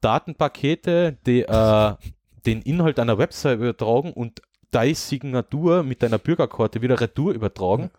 [0.00, 1.94] Datenpakete, die äh,
[2.46, 7.90] den Inhalt einer Website übertragen und deine Signatur mit deiner Bürgerkarte wieder retour übertragen.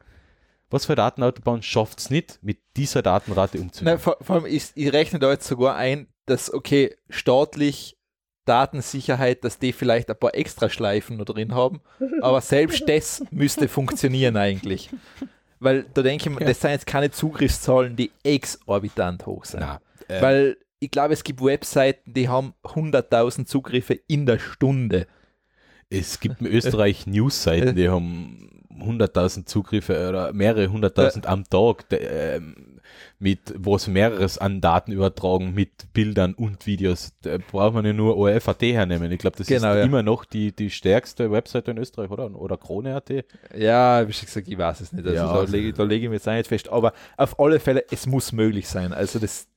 [0.69, 3.93] Was für Datenautobahn schafft es nicht, mit dieser Datenrate umzugehen?
[3.93, 7.97] Nein, vor, vor allem, ich, ich rechne da jetzt sogar ein, dass, okay, staatlich
[8.45, 11.81] Datensicherheit, dass die vielleicht ein paar Extraschleifen noch drin haben,
[12.21, 14.89] aber selbst das müsste funktionieren eigentlich.
[15.59, 19.59] Weil da denke ich mir, das sind jetzt keine Zugriffszahlen, die exorbitant hoch sind.
[19.59, 25.05] Na, äh, Weil ich glaube, es gibt Webseiten, die haben 100.000 Zugriffe in der Stunde.
[25.91, 31.99] Es gibt in Österreich Newsseiten, die haben 100.000 Zugriffe oder mehrere hunderttausend am Tag, de,
[32.37, 32.55] ähm,
[33.19, 37.11] mit, wo es mehreres an Daten übertragen, mit Bildern und Videos.
[37.21, 39.11] Da braucht man ja nur ORF.at hernehmen.
[39.11, 39.83] Ich glaube, das Genau, ist ja.
[39.83, 42.33] immer noch die, die stärkste Webseite in Österreich, oder?
[42.33, 43.11] Oder Krone.at.
[43.55, 45.05] Ja, wie schon gesagt, ich weiß es nicht.
[45.05, 45.33] Also Ja.
[45.33, 46.69] da, lege, da lege ich mir jetzt nicht fest.
[46.69, 48.91] Aber auf alle Fälle, es muss möglich sein.
[48.91, 49.47] Also das,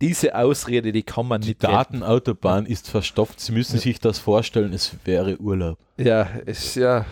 [0.00, 2.00] diese Ausrede, die kann man Die nicht retten.
[2.00, 3.40] Datenautobahn ist verstopft.
[3.40, 5.78] Sie müssen sich das vorstellen, es wäre Urlaub.
[5.96, 7.04] Ja, es ja.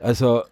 [0.00, 0.42] Also,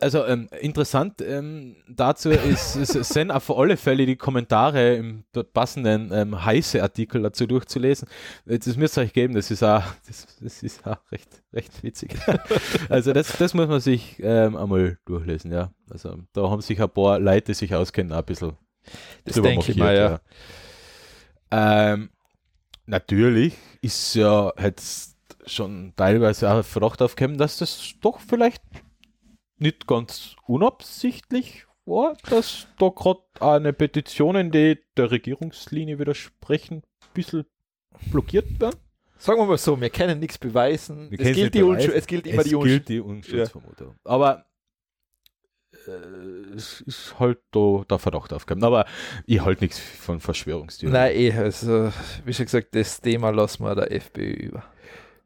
[0.00, 5.24] also ähm, interessant ähm, dazu ist, es es sind auf alle Fälle die Kommentare im
[5.32, 8.08] dort passenden ähm, heiße Artikel dazu durchzulesen.
[8.44, 12.16] Das müsst ihr euch geben, das ist auch, das, das ist auch recht, recht witzig.
[12.88, 15.72] also das, das muss man sich ähm, einmal durchlesen, ja.
[15.90, 18.56] Also da haben sich ein paar Leute, die sich auskennen, ein bisschen
[19.24, 20.10] Das denke ich mal, ja.
[20.10, 20.20] ja.
[21.50, 22.10] Ähm,
[22.86, 28.62] natürlich ist ja jetzt schon teilweise auch Verdacht aufgekommen, dass das doch vielleicht
[29.58, 37.46] nicht ganz unabsichtlich war, dass da gerade eine Petitionen, die der Regierungslinie widersprechen, ein bisschen
[38.10, 38.78] blockiert werden.
[39.16, 41.08] Sagen wir mal so, wir können nichts beweisen.
[41.10, 41.68] Es gilt, beweisen.
[41.68, 42.86] Unschuld, es gilt immer es die Unschuld.
[42.86, 43.96] gilt die Unschuldsvermutung.
[44.04, 44.44] Aber
[45.88, 48.64] äh, es ist halt da der Verdacht aufgekommen.
[48.64, 48.86] Aber
[49.26, 50.92] ich halte nichts von Verschwörungstheorien.
[50.92, 51.92] Nein, eh, also,
[52.24, 54.64] wie schon gesagt, das Thema lassen wir der FPÖ über.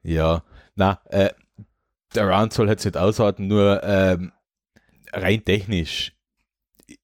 [0.02, 0.44] Ja,
[0.74, 1.30] na, äh,
[2.14, 4.32] der Round soll jetzt nicht aushalten, nur ähm,
[5.12, 6.14] rein technisch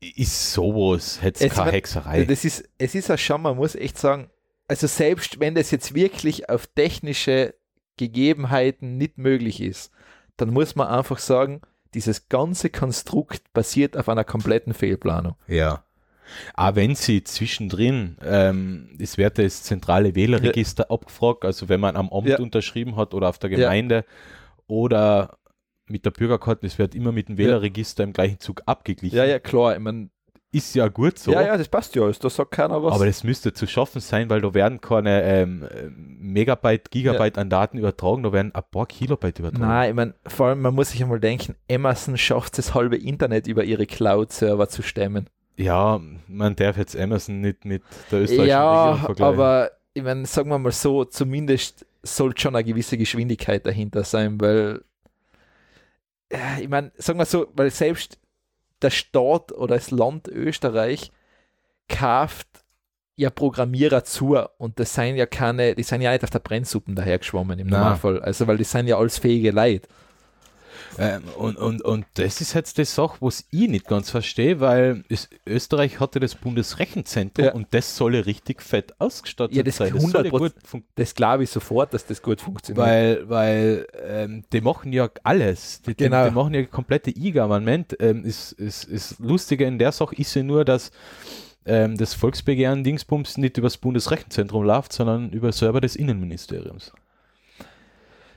[0.00, 2.24] ist sowas jetzt Es keine Hexerei.
[2.24, 4.30] Das ist, es ist auch schon, man muss echt sagen,
[4.66, 7.54] also selbst wenn das jetzt wirklich auf technische
[7.96, 9.90] Gegebenheiten nicht möglich ist,
[10.36, 11.62] dann muss man einfach sagen,
[11.95, 15.34] dieses ganze Konstrukt basiert auf einer kompletten Fehlplanung.
[15.47, 15.84] Ja.
[16.55, 22.11] Aber wenn sie zwischendrin, ähm, es wird das zentrale Wählerregister abgefragt, also wenn man am
[22.11, 22.39] Amt Ja.
[22.39, 23.57] unterschrieben hat oder auf der Ja.
[23.57, 24.05] Gemeinde
[24.66, 25.39] oder
[25.86, 29.16] mit der Bürgerkarte, es wird immer mit dem Wählerregister im gleichen Zug abgeglichen.
[29.16, 30.11] Ja, ja, klar, ich mein,
[30.51, 31.30] Ist ja gut so.
[31.30, 32.94] ja, ja, das passt ja alles, da sagt keiner was.
[32.94, 37.51] Aber das müsste zu schaffen sein, weil da werden keine ähm, äh, Megabyte, Gigabyte an
[37.51, 39.66] Daten übertragen, da werden ein paar Kilobyte übertragen.
[39.68, 43.46] Nein, ich meine, vor allem, man muss sich einmal denken, Amazon schafft das halbe Internet
[43.46, 45.28] über ihre Cloud-Server zu stemmen.
[45.57, 49.34] Ja, man darf jetzt Amazon nicht mit der österreichischen Regierung Ja, vergleichen.
[49.34, 54.40] aber ich meine, sagen wir mal so, zumindest sollte schon eine gewisse Geschwindigkeit dahinter sein,
[54.40, 54.82] weil
[56.32, 58.18] ja, ich meine, sagen wir so, weil selbst
[58.82, 61.10] der Staat oder das Land Österreich
[61.88, 62.46] kauft
[63.16, 66.94] ja Programmierer zu und das sind ja keine, die sind ja nicht auf der Brennsuppen
[66.94, 67.66] dahergeschwommen im.
[67.66, 69.88] Normalfall, also weil die sind ja alles fähige Leute.
[70.98, 75.04] Ähm, und, und, und das ist jetzt die Sache, was ich nicht ganz verstehe, weil
[75.08, 77.52] es, Österreich hatte das Bundesrechenzentrum Ja.
[77.54, 79.96] und das solle richtig fett ausgestattet Ja, das sein.
[79.98, 80.30] solle 100%.
[80.38, 82.84] gut fun- Das glaube ich sofort, dass das gut funktioniert.
[82.86, 85.82] weil, weil ähm, die machen ja alles.
[85.82, 86.28] Die, Genau.
[86.28, 87.96] die, machen ja komplette E-Government.
[88.00, 90.90] Ähm, ist, ist, ist Lustige in der Sache ist ja nur, dass
[91.64, 96.92] ähm, das Volksbegehren Dingsbums nicht über das Bundesrechenzentrum läuft, sondern über Server des Innenministeriums.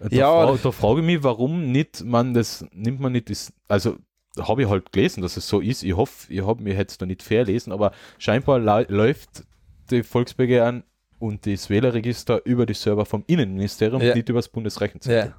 [0.10, 0.48] Da, Ja.
[0.48, 3.98] fra da frage ich mich, warum nicht man das, nimmt man nicht das, also
[4.40, 5.84] habe ich halt gelesen, dass es so ist.
[5.84, 9.44] Ich hoffe, ich habe mir jetzt da nicht verlesen, aber scheinbar läuft
[9.92, 10.84] die Volksbegehren
[11.20, 14.16] und das Wählerregister über die Server vom Innenministerium, Ja.
[14.16, 15.34] nicht über das Bundesrechenzentrum.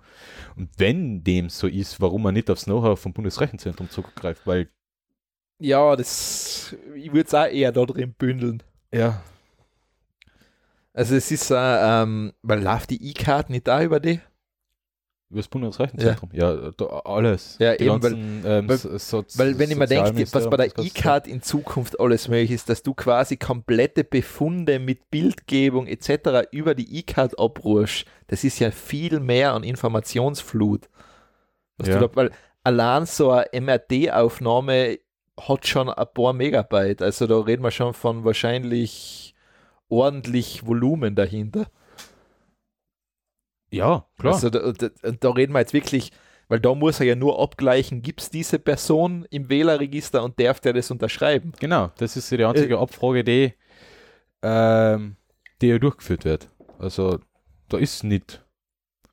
[0.57, 4.69] Und wenn dem so ist, warum man nicht aufs Know-how vom Bundesrechenzentrum zugreift, weil
[5.59, 8.63] ja, das, ich würde es auch eher da drin bündeln.
[8.93, 9.23] ja,
[10.93, 14.21] Also es ist, äh, ähm, weil läuft die E-Card nicht da über die?
[15.35, 17.57] Das Bundesrechenzentrum, ja, da, alles.
[17.59, 20.51] Ja, Die eben, weil- ganzen, ähm, weil- so, so, Weil wenn ich mir denke, was
[20.51, 25.87] bei der E-Card in Zukunft alles möglich ist, dass du quasi komplette Befunde mit Bildgebung
[25.87, 26.47] etc.
[26.51, 30.89] über die E-Card abrufst, das ist ja viel mehr an Informationsflut.
[31.79, 31.99] Was Ja.
[31.99, 32.31] du da, weil
[32.65, 34.99] allein so eine MRT-Aufnahme
[35.41, 37.03] hat schon ein paar Megabyte.
[37.03, 39.35] Also da reden wir schon von wahrscheinlich
[39.89, 41.67] ordentlich Volumen dahinter.
[43.73, 44.35] Ja, klar.
[44.35, 44.89] Also da, da,
[45.19, 46.13] da reden wir jetzt wirklich,
[46.49, 50.61] weil da muss er ja nur abgleichen, gibt es diese Person im Wählerregister und darf
[50.61, 51.53] der das unterschreiben?
[51.59, 53.55] genau, das ist die einzige Abfrage, die,
[54.43, 55.17] ähm,
[55.61, 56.49] die ja durchgeführt wird.
[56.79, 57.19] Also
[57.69, 58.45] da ist nicht,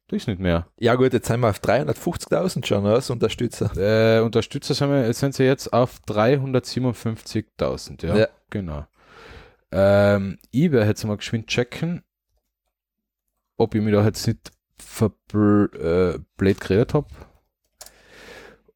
[0.07, 0.67] da ist nicht mehr.
[0.79, 3.71] Ja gut, jetzt sind wir auf 350.000 schon als Unterstützer.
[3.77, 8.27] Äh, Unterstützer sind, wir, sind sie jetzt auf 357.000, ja, Ja.
[8.49, 8.85] genau.
[9.71, 12.03] Ähm, ich werde jetzt mal geschwind checken,
[13.59, 17.07] ob ich mich da jetzt nicht verblöd äh, geredet habe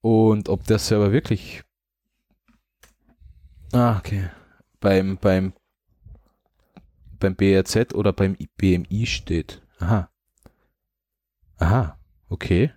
[0.01, 1.63] und ob der Server wirklich
[3.71, 4.29] ah, okay,
[4.79, 5.53] beim, beim
[7.19, 9.61] beim BRZ oder beim BMI steht.
[9.79, 10.09] Aha.
[11.57, 11.97] Aha,
[12.27, 12.73] okay.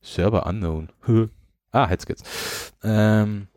[0.00, 0.90] Server unknown.
[1.72, 2.72] ah, jetzt geht's.
[2.82, 3.48] Ähm,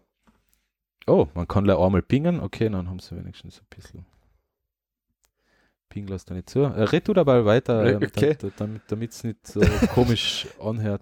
[1.08, 2.42] oh, man kann gleich einmal pingen.
[2.42, 4.06] Okay, dann haben sie wenigstens ein bisschen.
[5.90, 6.60] Ping lässt da nicht zu.
[6.62, 8.36] Äh, red du dabei weiter, okay.
[8.58, 9.60] da- damit es nicht so
[9.94, 11.02] komisch anhört.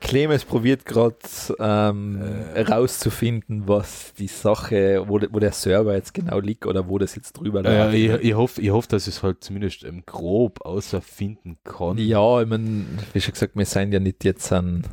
[0.00, 1.16] Clemens probiert gerade
[1.58, 2.18] ähm,
[2.54, 2.62] Äh.
[2.62, 7.34] rauszufinden, was die Sache, wo, wo der Server jetzt genau liegt oder wo das jetzt
[7.34, 7.94] drüber Äh, läuft.
[8.22, 11.98] ich ich hoffe, ich hoff, dass ich es halt zumindest ähm, grob außerfinden kann.
[11.98, 14.84] Ja, ich meine, wie schon gesagt, wir sind ja nicht jetzt an,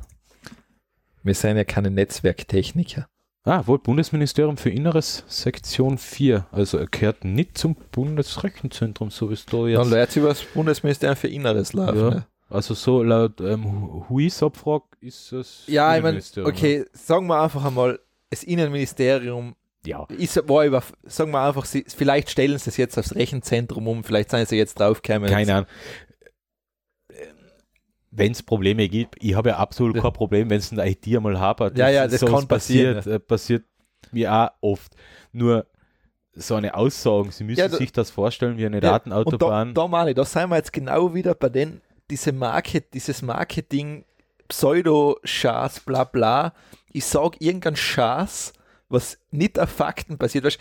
[1.24, 3.08] wir sind ja keine Netzwerktechniker.
[3.48, 6.48] Ah, wohl Bundesministerium für Inneres, Sektion 4.
[6.52, 9.90] Also er gehört nicht zum Bundesrechenzentrum, so wie es da Dann jetzt.
[9.90, 11.98] läuft über das Bundesministerium für Inneres laufen.
[11.98, 12.10] Ja.
[12.10, 12.26] ne?
[12.50, 15.64] Also so laut ähm, Huis-Abfrage ist es.
[15.68, 18.00] Ja, ich meine, okay, sagen wir einfach einmal,
[18.30, 19.56] das Innenministerium
[19.86, 20.06] Ja.
[20.18, 24.04] ist, war über, sagen wir einfach, sie, vielleicht stellen sie es jetzt aufs Rechenzentrum um,
[24.04, 25.30] vielleicht sind sie jetzt draufgekommen.
[25.30, 25.70] Keine Ahnung.
[28.12, 30.02] Wenn es Probleme gibt, ich habe ja absolut Ja.
[30.02, 31.78] kein Problem, wenn es in der IT einmal hapert.
[31.78, 33.66] Ja, ja, das kann passieren, Passiert, äh, passiert
[34.12, 34.94] mir auch oft.
[35.34, 35.66] Nur
[36.34, 39.12] so eine Aussage, Sie müssen Ja, da- sich das vorstellen wie eine Ja, Und da,
[39.20, 39.74] Datenautobahn.
[39.74, 44.06] da meine ich, da sind wir jetzt genau wieder bei den, diese Market, dieses Marketing,
[44.48, 46.54] Pseudo-Schaß, bla bla.
[46.92, 48.54] Ich sage irgendein Schaß,
[48.90, 50.46] was nicht auf Fakten basiert.
[50.46, 50.60] Weißt,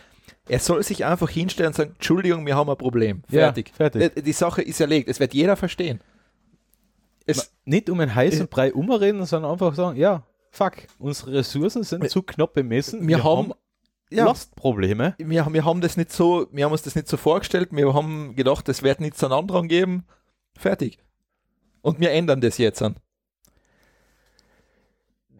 [0.48, 3.22] er soll sich einfach hinstellen und sagen, Entschuldigung, wir haben ein Problem.
[3.28, 3.72] Ja, Fertig.
[3.74, 4.16] fertig.
[4.16, 5.08] Äh, Die Sache ist erlegt.
[5.08, 6.00] Es wird jeder verstehen.
[7.26, 11.82] Es, nicht um einen heißen Äh, Brei umreden, sondern einfach sagen, ja, fuck, unsere Ressourcen
[11.82, 13.06] sind Wir- zu knapp bemessen.
[13.06, 13.52] wir haben-
[14.10, 15.14] ja, Lastprobleme.
[15.18, 17.92] wir, haben- wir haben das nicht so, wir haben uns das nicht so vorgestellt, wir
[17.92, 20.06] haben gedacht, es wird nichts an anderen geben.
[20.56, 20.98] Fertig.
[21.82, 22.96] Und wir ändern das jetzt an.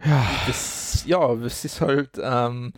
[0.05, 0.27] Ja.
[0.47, 2.73] Das, ja, es ist halt, ähm,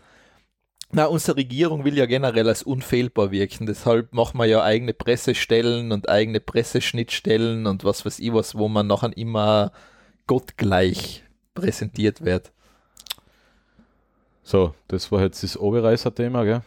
[0.91, 5.93] na, unsere Regierung will ja generell als unfehlbar wirken, deshalb machen wir ja eigene Pressestellen
[5.93, 9.73] und eigene Presseschnittstellen und was weiß ich was, wo man nachher immer
[10.27, 11.25] gottgleich
[11.55, 12.53] präsentiert wird.
[14.43, 16.63] So, das war jetzt das Oberreißer-Thema, gell?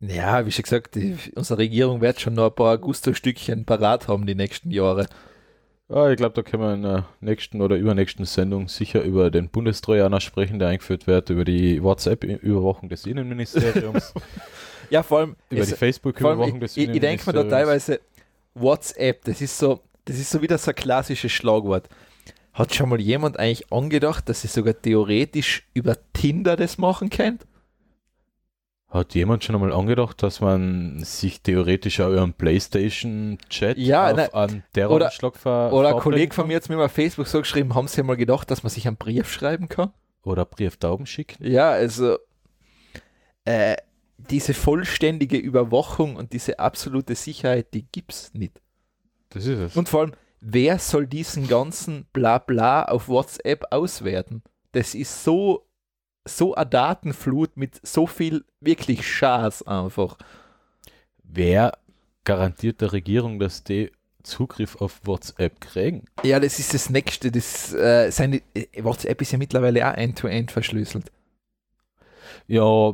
[0.00, 4.26] Ja, wie schon gesagt, die, unsere Regierung wird schon noch ein paar Gusto-Stückchen parat haben
[4.26, 5.08] die nächsten Jahre.
[5.90, 9.48] Ja, ich glaube, da können wir in der nächsten oder übernächsten Sendung sicher über den
[9.48, 14.12] Bundestrojaner sprechen, der eingeführt wird, über die WhatsApp-Überwachung des Innenministeriums,
[14.90, 17.86] Ja, vor allem, über es- die Facebook-Überwachung des ich, ich, ich denke mir da Innenministeriums.
[17.86, 18.00] teilweise,
[18.54, 21.88] WhatsApp, das ist so, das ist so wieder so ein klassisches Schlagwort.
[22.52, 27.46] Hat schon mal jemand eigentlich angedacht, dass sie sogar theoretisch über Tinder das machen könnte?
[28.88, 34.34] Hat jemand schon einmal angedacht, dass man sich theoretisch auch über einen Playstation-Chat Ja, auf
[34.34, 37.74] einen Terroranschlag ver Oder ein Kollege von mir hat mir mal auf Facebook so geschrieben,
[37.74, 39.92] haben sie mal gedacht, dass man sich einen Brief schreiben kann?
[40.22, 41.44] Oder Brieftauben schicken?
[41.46, 42.16] Ja, also
[43.44, 43.76] äh,
[44.16, 48.60] diese vollständige Überwachung und diese absolute Sicherheit, die gibt es nicht.
[49.28, 49.76] Das ist es.
[49.76, 54.42] Und vor allem, wer soll diesen ganzen Blabla auf WhatsApp auswerten?
[54.72, 55.67] Das ist so,
[56.28, 60.16] so eine Datenflut mit so viel wirklich Schaß einfach.
[61.22, 61.76] Wer
[62.24, 63.90] garantiert der Regierung, dass die
[64.22, 66.04] Zugriff auf WhatsApp kriegen?
[66.22, 67.30] Ja, das ist das Nächste.
[67.30, 71.10] Das, äh, seine, äh, WhatsApp ist ja mittlerweile auch end-to-end verschlüsselt.
[72.46, 72.92] Ja,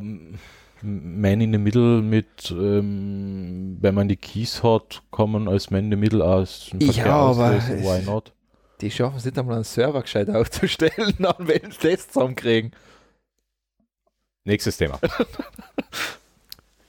[0.82, 5.84] Man in the Middle mit, ähm, wenn man die Keys hat, kann man als Man
[5.84, 8.32] in the Middle aus Ja, aber Why not?
[8.80, 12.72] Die schaffen es nicht einmal, einen Server gescheit aufzustellen, dann wenn sie das zusammenkriegen.
[14.44, 14.98] Nächstes Thema.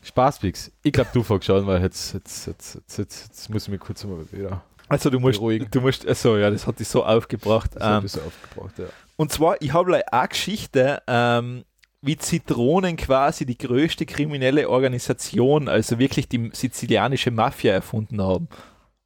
[0.04, 0.72] Spaßpix.
[0.84, 3.80] Ich glaube, du fängst an, weil jetzt, jetzt, jetzt, jetzt, jetzt, jetzt muss ich mich
[3.80, 5.68] kurz mal wieder Also du musst, Beruhigen.
[5.72, 7.72] du musst, also ja, das hat dich so aufgebracht.
[7.76, 8.78] das Ähm, so aufgebracht.
[8.78, 8.86] Ja.
[9.16, 11.64] Und zwar, ich habe like eine Geschichte, ähm,
[12.02, 18.48] wie Zitronen quasi die größte kriminelle Organisation, also wirklich die sizilianische Mafia erfunden haben.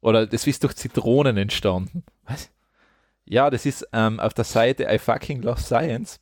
[0.02, 2.04] Oder das ist durch Zitronen entstanden.
[2.26, 2.50] Was?
[3.24, 6.20] Ja, das ist ähm, auf der Seite I fucking love science.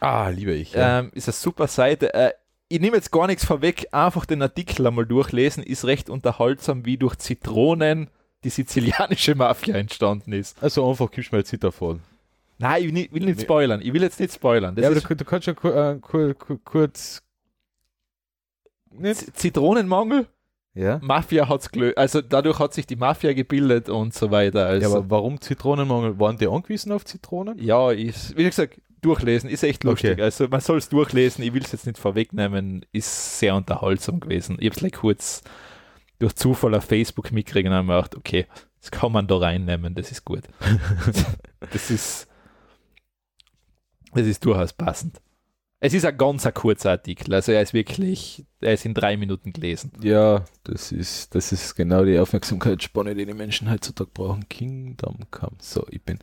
[0.00, 0.72] Ah, liebe ich.
[0.72, 1.00] Ja.
[1.00, 2.12] Ähm, ist eine super Seite.
[2.14, 2.32] Äh,
[2.68, 6.96] ich nehme jetzt gar nichts vorweg, einfach den Artikel einmal durchlesen, ist recht unterhaltsam, wie
[6.96, 8.08] durch Zitronen
[8.42, 10.62] die sizilianische Mafia entstanden ist.
[10.62, 11.98] Also einfach gibst mir jetzt vor.
[12.58, 13.80] Nein, ich will nicht, will nicht spoilern.
[13.82, 14.74] Ich will jetzt nicht spoilern.
[14.74, 17.22] Das Ja, du, du kannst ja ku- äh, ku- ku- kurz.
[18.90, 19.36] Nicht?
[19.36, 20.26] Zitronenmangel.
[20.74, 20.98] Ja.
[21.02, 21.96] Mafia hat's gelöst.
[21.98, 24.60] Also dadurch hat sich die Mafia gebildet und so weiter.
[24.60, 26.18] ja, Also, aber warum Zitronenmangel?
[26.18, 27.58] Waren die angewiesen auf Zitronen?
[27.58, 30.12] ja, ist, wie gesagt, durchlesen ist echt lustig.
[30.12, 30.22] Okay.
[30.22, 31.44] Also man soll es durchlesen.
[31.44, 32.84] Ich will es jetzt nicht vorwegnehmen.
[32.92, 34.56] Ist sehr unterhaltsam gewesen.
[34.60, 35.42] Ich habe es like kurz
[36.18, 38.46] durch Zufall auf Facebook mitkriegen und habe mir gedacht, okay,
[38.80, 39.94] das kann man da reinnehmen.
[39.94, 40.44] Das ist gut.
[41.72, 42.28] das ist
[44.14, 45.20] das ist durchaus passend.
[45.80, 47.34] Es ist ein ganz ein kurzer Artikel.
[47.34, 49.92] Also er ist wirklich, er ist in drei Minuten gelesen.
[50.00, 54.48] Ja, das ist, das ist genau die Aufmerksamkeitsspanne, die die Menschen heutzutage brauchen.
[54.48, 55.56] Kingdom Come.
[55.60, 56.20] So, ich bin.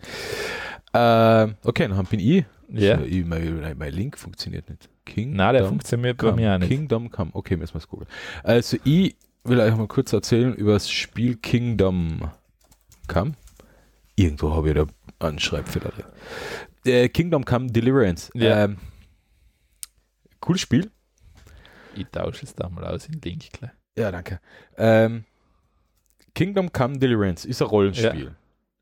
[0.94, 2.46] Ähm, okay, dann bin ich.
[2.70, 2.98] Ja.
[2.98, 4.90] So, ich mein, mein Link funktioniert nicht.
[5.06, 6.42] Kingdom Na, der funktioniert bei Come.
[6.42, 6.70] mir auch nicht.
[6.70, 7.32] Kingdom Come.
[7.34, 8.10] Okay, müssen wir es googeln.
[8.44, 12.30] Also, ich will euch mal kurz erzählen über das Spiel Kingdom
[13.08, 13.34] Come.
[14.16, 14.86] Irgendwo habe ich da
[15.28, 16.06] einen Schreibfehler drin.
[16.86, 18.32] Äh, Kingdom Come Deliverance.
[18.34, 18.66] Ja.
[18.66, 18.78] Ähm,
[20.40, 20.92] cooles Spiel.
[21.96, 23.72] Ich tausche es da mal aus in Link gleich.
[23.98, 24.40] Ja, danke.
[24.78, 25.26] Ähm,
[26.34, 28.36] Kingdom Come Deliverance ist ein Rollenspiel.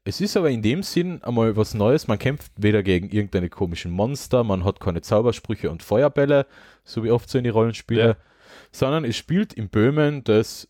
[0.10, 2.08] Es ist aber in dem Sinn einmal was Neues.
[2.08, 6.48] Man kämpft weder gegen irgendeine komischen Monster, man hat keine Zaubersprüche und Feuerbälle,
[6.84, 8.16] so wie oft so in die Rollenspiele, Ja.
[8.72, 10.68] sondern es spielt in Böhmen des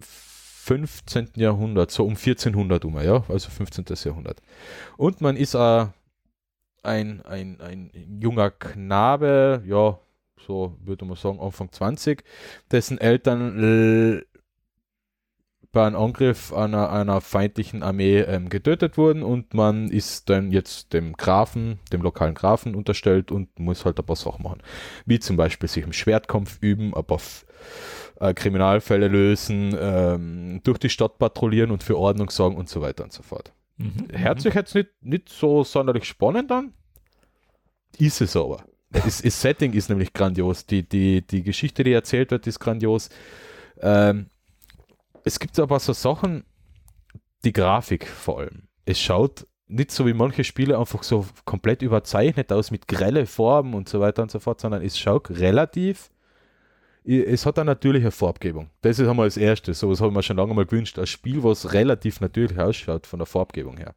[0.00, 1.28] 15.
[1.36, 3.84] Jahrhundert, so um 1400 um, ja, also 15.
[4.04, 4.42] Jahrhundert.
[4.96, 5.86] Und man ist äh,
[6.82, 9.96] ein, ein, ein junger Knabe, ja,
[10.44, 12.24] so würde man sagen, Anfang 20,
[12.72, 14.24] dessen Eltern
[15.72, 20.92] bei einem Angriff einer, einer feindlichen Armee ähm, getötet wurden und man ist dann jetzt
[20.92, 24.62] dem Grafen, dem lokalen Grafen unterstellt und muss halt ein paar Sachen machen.
[25.06, 27.46] Wie zum Beispiel sich im Schwertkampf üben, ein paar F-
[28.18, 33.04] äh, Kriminalfälle lösen, ähm, durch die Stadt patrouillieren und für Ordnung sorgen und so weiter
[33.04, 33.52] und so fort.
[33.76, 34.08] Mhm.
[34.12, 36.72] Hört sich jetzt nicht, nicht so sonderlich spannend an,
[37.98, 38.64] ist es aber.
[38.92, 40.66] Das, das Setting ist nämlich grandios.
[40.66, 43.08] Die, die, die Geschichte, die erzählt wird, ist grandios.
[43.80, 44.26] Ähm,
[45.24, 46.44] es gibt aber so Sachen,
[47.44, 48.68] die Grafik vor allem.
[48.84, 53.74] Es schaut nicht so wie manche Spiele einfach so komplett überzeichnet aus mit grelle Farben
[53.74, 56.10] und so weiter und so fort, sondern es schaut relativ.
[57.04, 58.68] Es hat eine natürliche Farbgebung.
[58.82, 59.72] Das ist einmal das Erste.
[59.72, 60.98] So was habe ich mir schon lange mal gewünscht.
[60.98, 63.94] Ein Spiel, was relativ natürlich ausschaut von der Farbgebung her.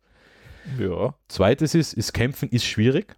[0.80, 1.16] Ja.
[1.28, 3.18] Zweites ist, ist Kämpfen ist schwierig.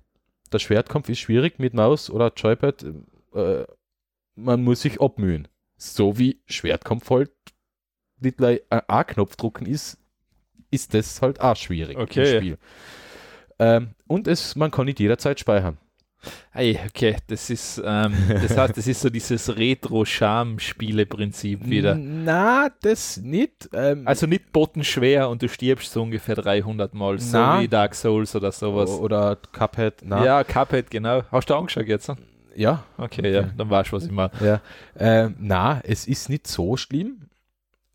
[0.51, 2.85] Der Schwertkampf ist schwierig mit Maus oder Joypad.
[3.35, 3.65] Äh,
[4.35, 5.47] man muss sich abmühen.
[5.77, 7.31] So wie Schwertkampf halt
[8.19, 9.97] nicht gleich ein A-Knopf drucken ist,
[10.71, 12.31] ist das halt auch schwierig Okay.
[12.31, 12.57] im Spiel.
[13.59, 15.77] Ähm, und es, man kann nicht jederzeit speichern.
[16.51, 21.95] Hey, okay, das ist, ähm, das heißt, das ist so dieses Retro-Scham-Spiele-Prinzip wieder.
[21.95, 23.69] Na, das nicht.
[23.73, 27.61] Ähm, Also nicht bottenschwer und du stirbst so ungefähr 300 Mal, so Na.
[27.61, 28.89] wie Dark Souls oder sowas.
[28.89, 29.95] oder Cuphead.
[30.03, 31.23] Na, Ja, Cuphead, genau.
[31.31, 32.07] Hast du angeschaut jetzt?
[32.09, 32.15] ne?
[32.55, 34.31] ja, Okay, ja, dann weißt du, was ich meine.
[34.39, 34.61] Ja,
[34.97, 37.24] ähm, na, es ist nicht so schlimm.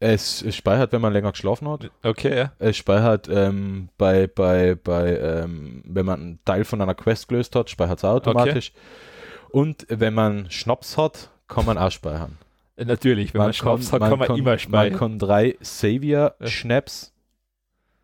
[0.03, 1.91] Es, es speichert, wenn man länger geschlafen hat.
[2.03, 2.53] Okay, ja.
[2.59, 7.55] Es speichert ähm, bei, bei, bei ähm, wenn man einen Teil von einer Quest gelöst
[7.55, 8.73] hat, speichert es automatisch.
[9.51, 12.39] Und wenn man Schnaps hat, kann man auch speichern.
[12.77, 14.99] Äh, Natürlich, wenn man, Schnaps hat, kann man, immer Man speichern.
[14.99, 17.13] kann drei Savior-Schnaps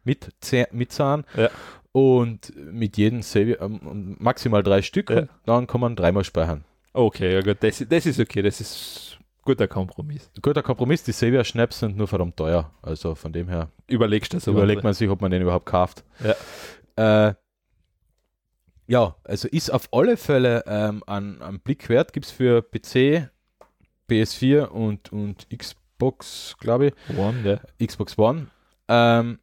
[0.05, 1.49] mit, Zäh- mit Zahn Ja.
[1.93, 5.29] und mit jedem Savior ähm, maximal drei Stück Ja.
[5.47, 6.65] dann kann man dreimal speichern.
[6.93, 9.16] Okay, ja gut, das, das ist okay, das ist
[9.47, 10.31] guter Kompromiss.
[10.43, 12.71] Guter Kompromiss, die Savior-Schnaps sind nur verdammt teuer.
[12.83, 14.51] Also von dem her Überlegst du so.
[14.51, 16.05] überlegt man sich, ob man den überhaupt kauft.
[16.97, 17.35] Ja, äh,
[18.87, 22.13] ja also ist auf alle Fälle ähm, ein, ein Blick wert.
[22.13, 23.31] Gibt es für PC,
[24.11, 27.87] PS4 und, und Xbox, glaube ich, One, ja.
[27.87, 28.49] Xbox One.
[28.89, 29.39] Ähm,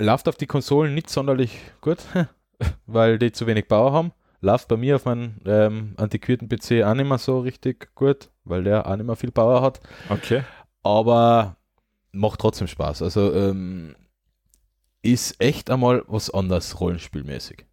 [0.00, 1.98] läuft auf die Konsolen nicht sonderlich gut,
[2.86, 4.12] weil die zu wenig Bauer haben.
[4.40, 8.64] Läuft bei mir auf meinem ähm, antiquierten PC auch nicht mehr so richtig gut, weil
[8.64, 9.80] der auch nicht mehr viel Power hat.
[10.08, 10.42] Okay.
[10.82, 11.56] Aber
[12.12, 13.02] macht trotzdem Spaß.
[13.02, 13.94] Also ähm,
[15.02, 17.66] ist echt einmal was anderes rollenspielmäßig.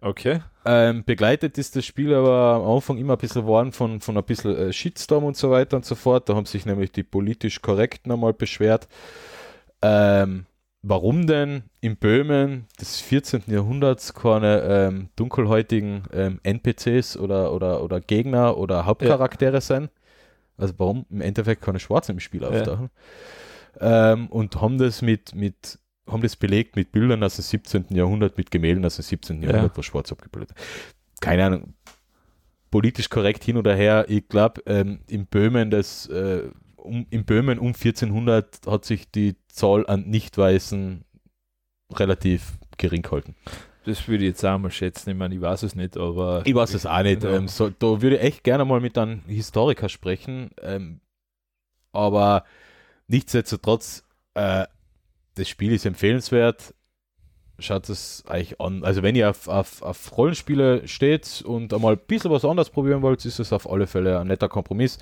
[0.00, 0.40] Okay.
[0.64, 4.24] Ähm, begleitet ist das Spiel aber am Anfang immer ein bisschen worden von, von ein
[4.24, 6.28] bisschen äh, Shitstorm und so weiter und so fort.
[6.28, 8.88] Da haben sich nämlich die politisch Korrekten einmal beschwert.
[9.80, 10.46] Ähm,
[10.82, 13.44] warum denn in Böhmen des 14.
[13.46, 19.90] Jahrhunderts keine ähm, dunkelhäutigen ähm, NPCs oder, oder, oder Gegner oder Hauptcharaktere sind?
[20.56, 22.90] Also warum im Endeffekt keine Schwarzen im Spiel auftauchen?
[23.80, 27.86] Ähm, und haben das mit, mit haben das belegt mit Bildern aus dem 17.
[27.90, 29.42] Jahrhundert, mit Gemälden aus dem 17.
[29.42, 29.50] Ja.
[29.50, 30.52] Jahrhundert, wo schwarz abgebildet.
[31.20, 31.74] Keine Ahnung.
[32.70, 34.06] politisch korrekt hin oder her.
[34.08, 36.48] Ich glaube, ähm, in Böhmen, das, äh,
[36.82, 41.04] um, in Böhmen um 1400 hat sich die Zahl an Nicht-Weißen
[41.92, 43.34] relativ gering gehalten.
[43.84, 45.10] Das würde ich jetzt auch mal schätzen.
[45.10, 46.42] Ich meine, ich weiß es nicht, aber.
[46.44, 47.24] Ich weiß es auch nicht.
[47.24, 47.34] Ja.
[47.34, 50.50] Ähm, so, da würde ich echt gerne mal mit einem Historiker sprechen.
[50.60, 51.00] Ähm,
[51.92, 52.44] aber
[53.08, 54.04] nichtsdestotrotz,
[54.34, 54.66] äh,
[55.34, 56.74] das Spiel ist empfehlenswert.
[57.62, 58.84] Schaut es euch an.
[58.84, 63.02] Also, wenn ihr auf, auf, auf Rollenspiele steht und einmal ein bisschen was anderes probieren
[63.02, 64.98] wollt, ist es auf alle Fälle ein netter Kompromiss.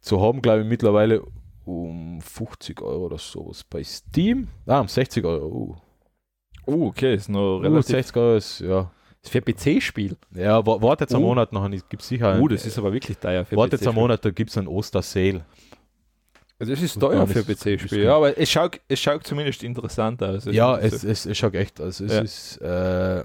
[0.00, 1.22] Zu haben, glaube ich, mittlerweile
[1.66, 4.48] um 50 Euro oder sowas bei Steam.
[4.66, 5.46] Ah, um 60 Euro.
[5.46, 5.76] Uh.
[6.66, 7.86] Oh, okay, ist noch Uh, relativ.
[7.86, 8.90] 60 Euro ist, ja.
[9.22, 10.16] ist für PC-Spiel.
[10.34, 11.28] Ja, wa- warte jetzt einen Uh.
[11.28, 12.38] Monat noch, gibt es sicher.
[12.40, 13.94] Oh, das ist aber wirklich teuer für Warte jetzt einen.
[13.96, 15.44] Monat, da gibt es einen Oster-Sale.
[16.60, 19.26] Also es ist teuer das für ist- PC-Spiel, ist- ja, aber es schaut, es schaut
[19.26, 20.46] zumindest interessant aus.
[20.46, 22.20] Also Ja, es es, es, es schaut echt, also es Ja.
[22.20, 23.24] ist, äh,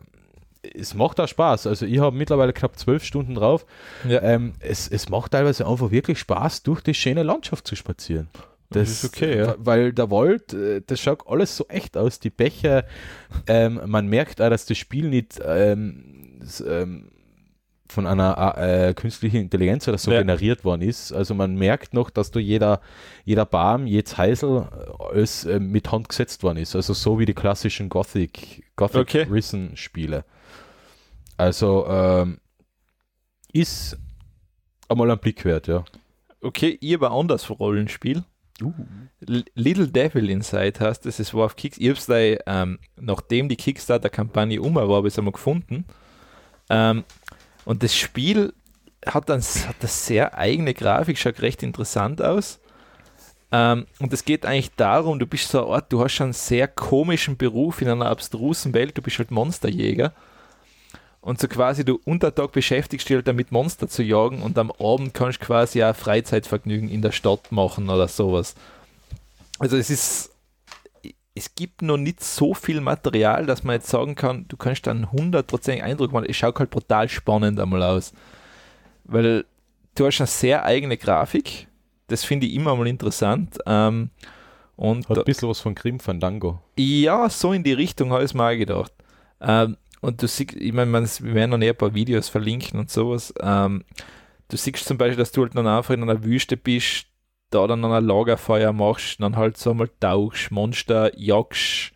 [0.73, 1.67] es macht auch Spaß.
[1.67, 3.65] Also ich habe mittlerweile knapp zwölf Stunden drauf.
[4.07, 4.21] Ja.
[4.23, 8.29] Ähm, es, es macht teilweise einfach wirklich Spaß, durch die schöne Landschaft zu spazieren.
[8.71, 9.55] Das ist okay, ja.
[9.59, 12.19] Weil der Wald, äh, das schaut alles so echt aus.
[12.19, 12.85] Die Bäche,
[13.47, 17.09] ähm, man merkt auch, dass das Spiel nicht ähm, s- ähm,
[17.87, 20.19] von einer äh, künstlichen Intelligenz oder so Ja.
[20.19, 21.11] generiert worden ist.
[21.11, 22.81] Also man merkt noch, dass da jeder,
[23.25, 26.75] jeder Baum, jedes Heisel äh, alles äh, mit Hand gesetzt worden ist.
[26.75, 29.27] Also so wie die klassischen Gothic, Gothic Okay.
[29.29, 30.25] Risen Spiele.
[31.37, 32.39] Also ähm,
[33.53, 33.97] ist
[34.89, 35.83] einmal ein Blick wert, ja.
[36.41, 38.23] Okay, ich habe ein anderes Rollenspiel.
[39.27, 41.77] L- Little Devil Inside heißt es, es war auf Kicks.
[41.77, 45.85] Ich habe es da, ähm, nachdem die Kickstarter-Kampagne um war, habe ich es einmal gefunden.
[46.69, 47.03] Ähm,
[47.65, 48.53] und das Spiel
[49.05, 52.59] hat, dann, hat eine sehr eigene Grafik, schaut recht interessant aus.
[53.51, 56.33] Ähm, und es geht eigentlich darum, du bist so eine Art, du hast schon einen
[56.33, 60.13] sehr komischen Beruf in einer abstrusen Welt, du bist halt Monsterjäger.
[61.21, 65.15] Und so quasi du Untertag beschäftigst dich halt damit, Monster zu jagen und am Abend
[65.15, 68.53] kannst du quasi auch Freizeitvergnügen in der Stadt machen oder sowas.
[69.57, 70.34] Also es ist,
[71.35, 75.05] es gibt noch nicht so viel Material, dass man jetzt sagen kann, du kannst dann
[75.05, 76.27] 100% Eindruck machen.
[76.29, 78.13] Es schaut halt brutal spannend einmal aus.
[79.03, 79.45] Weil
[79.95, 81.67] du hast eine sehr eigene Grafik.
[82.07, 83.57] Das finde ich immer mal interessant.
[83.65, 84.11] Ähm,
[84.77, 86.61] und Hat ein bisschen was von Grim Fandango.
[86.77, 88.93] ja, so in die Richtung habe ich es auch gedacht.
[89.41, 93.33] Ähm, und du siehst, ich meine, wir werden noch ein paar Videos verlinken und sowas.
[93.41, 93.83] Ähm,
[94.47, 97.07] du siehst zum Beispiel, dass du halt dann einfach in einer Wüste bist,
[97.55, 101.93] da dann ein Lagerfeuer machst, dann halt so mal tauchst, Monster jagst,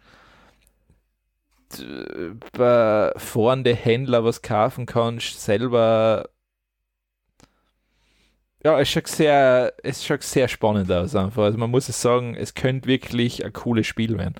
[2.53, 6.30] bei fahrende Händler was kaufen kannst, selber.
[8.64, 11.44] Ja, es schaut sehr, es schaut sehr spannend aus einfach.
[11.44, 14.36] Also man muss es sagen, es könnte wirklich ein cooles Spiel werden.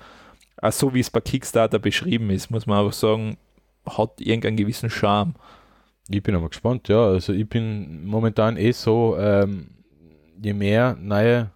[0.60, 3.38] Auch so wie es bei Kickstarter beschrieben ist, muss man einfach sagen,
[3.86, 5.34] hat irgendeinen gewissen Charme.
[6.10, 7.06] Ich bin aber gespannt, ja.
[7.06, 9.70] Also ich bin momentan eh so, ähm,
[10.42, 11.50] je mehr neue,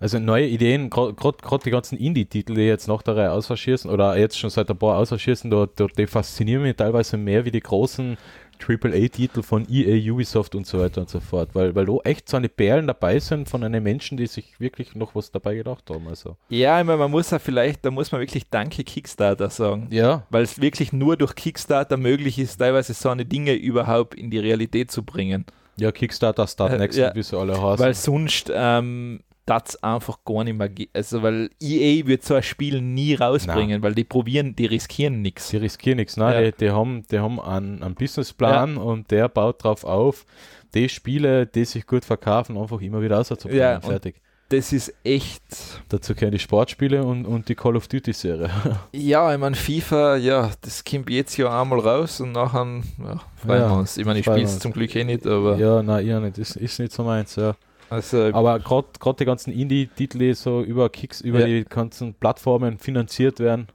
[0.00, 4.38] also neue Ideen, gerade die ganzen Indie-Titel, die jetzt nach der Reihe ausverschießen oder jetzt
[4.38, 8.16] schon seit ein paar ausverschießen, da, da, die faszinieren mich teilweise mehr wie die großen
[8.62, 12.36] AAA-Titel von EA, Ubisoft und so weiter und so fort, weil, weil da echt so
[12.36, 16.06] eine Perlen dabei sind von einem Menschen, die sich wirklich noch was dabei gedacht haben.
[16.08, 16.36] Also.
[16.48, 19.88] Ja, ich meine, man muss ja vielleicht, da muss man wirklich Danke Kickstarter sagen.
[19.90, 24.30] Ja, Weil es wirklich nur durch Kickstarter möglich ist, teilweise so eine Dinge überhaupt in
[24.30, 25.44] die Realität zu bringen.
[25.76, 27.14] Ja, Kickstarter, Start Äh, Next, ja.
[27.14, 27.84] wie sie alle heißen.
[27.84, 30.90] Weil sonst ähm, das einfach gar nicht mehr geht.
[30.94, 35.48] Also, weil EA wird so ein Spiel nie rausbringen, weil die probieren, die riskieren nichts.
[35.48, 36.16] Sie riskieren nichts.
[36.16, 36.50] Nein, Ja.
[36.50, 40.26] die, die haben, die haben einen, einen Businessplan und der baut darauf auf,
[40.74, 43.58] die Spiele, die sich gut verkaufen, einfach immer wieder auszubringen.
[43.58, 44.16] Ja, und- Fertig.
[44.52, 45.42] Das ist echt.
[45.88, 48.50] Dazu kennen die Sportspiele und, und die Call of Duty-Serie.
[48.92, 53.62] Ja, ich meine, FIFA, ja, das kommt jetzt ja einmal raus und nachher ja, freuen
[53.62, 53.96] Ja, wir uns.
[53.96, 56.36] Ich meine, ich spiele es zum Glück eh nicht, aber ja, nein, ihr nicht.
[56.36, 57.56] Ist, ist nicht so meins, ja.
[57.88, 61.46] also, Aber gerade die ganzen Indie-Titel, die so über Kicks, über Ja.
[61.46, 63.68] die ganzen Plattformen finanziert werden.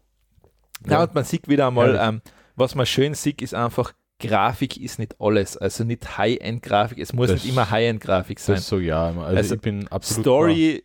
[0.87, 2.21] Ja, und man sieht wieder einmal, ähm,
[2.55, 5.57] was man schön sieht, ist einfach, Grafik ist nicht alles.
[5.57, 8.55] Also nicht High-End-Grafik, es muss Das- nicht immer High-End-Grafik sein.
[8.55, 9.07] Das so, ja.
[9.09, 10.23] Also, Also, ich bin absolut.
[10.23, 10.83] Story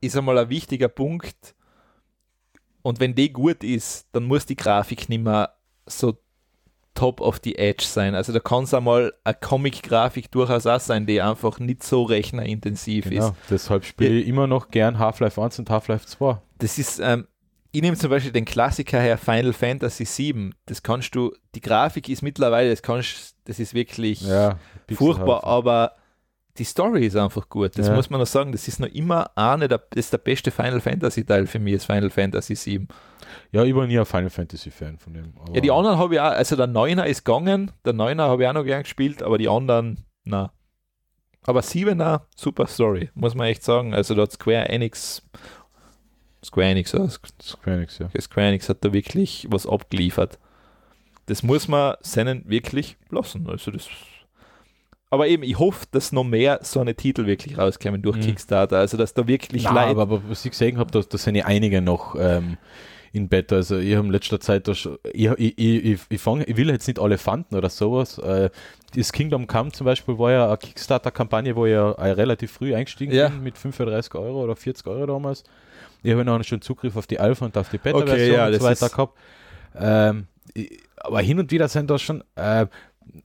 [0.00, 1.54] ist einmal ein wichtiger Punkt.
[2.82, 5.54] Und wenn die gut ist, dann muss die Grafik nicht mehr
[5.86, 6.18] so
[6.94, 8.14] top of the edge sein.
[8.14, 13.06] Also da kann es einmal eine Comic-Grafik durchaus auch sein, die einfach nicht so rechnerintensiv
[13.06, 13.12] klar.
[13.12, 13.24] ist.
[13.26, 16.40] Genau, deshalb spiele ich immer noch gern Half-Life 1 und Half-Life 2.
[16.58, 17.26] Das ist, ähm,
[17.72, 20.50] ich nehme zum Beispiel den Klassiker her, Final Fantasy VII.
[20.66, 24.58] Das kannst du, die Grafik ist mittlerweile, das kannst, das ist wirklich Ja,
[24.92, 25.92] furchtbar, aber
[26.58, 27.76] die Story ist einfach gut.
[27.78, 27.94] Das Ja.
[27.94, 28.50] muss man noch sagen.
[28.52, 31.74] Das ist noch immer eine der, das ist der beste Final Fantasy Teil für mich,
[31.74, 32.88] ist Final Fantasy 7.
[33.52, 35.34] Ja, ich war nie ein Final Fantasy Fan von dem.
[35.52, 38.48] Ja, die anderen habe ich auch, also der Neuner ist gegangen, der Neuner habe ich
[38.48, 40.52] auch noch gern gespielt, aber die anderen, na.
[41.44, 43.94] Aber Siebener, super Story, muss man echt sagen.
[43.94, 45.22] Also da hat Square Enix,
[46.46, 48.08] Square Enix, ja, Square Enix, ja.
[48.20, 50.38] Square Enix hat da wirklich was abgeliefert.
[51.26, 53.48] Das muss man seinen wirklich lassen.
[53.50, 53.88] Also das.
[55.10, 58.22] Aber eben, ich hoffe, dass noch mehr so eine Titel wirklich rauskommen durch Mhm.
[58.22, 58.78] Kickstarter.
[58.78, 61.34] Also dass da wirklich Nein, Leute- aber, aber was ich gesehen habe, da, da sind
[61.36, 62.58] ja einige noch ähm,
[63.12, 63.56] in Beta.
[63.56, 66.56] Also ich habe in letzter Zeit, da schon, ich, ich, ich, ich, ich, fang, ich
[66.56, 68.18] will jetzt nicht alle fanden oder sowas.
[68.18, 68.50] Äh,
[68.94, 72.74] das Kingdom Come zum Beispiel war ja eine Kickstarter-Kampagne, wo ich ja äh, relativ früh
[72.74, 73.28] eingestiegen Ja.
[73.28, 75.44] bin mit 35 Euro oder 40 Euro damals.
[76.06, 78.52] Ich habe noch schon Zugriff auf die Alpha und auf die Beta-Version Okay, ja, und
[78.52, 79.18] so das weiter gehabt.
[79.78, 82.66] Ähm, ich, aber hin und wieder sind da schon äh,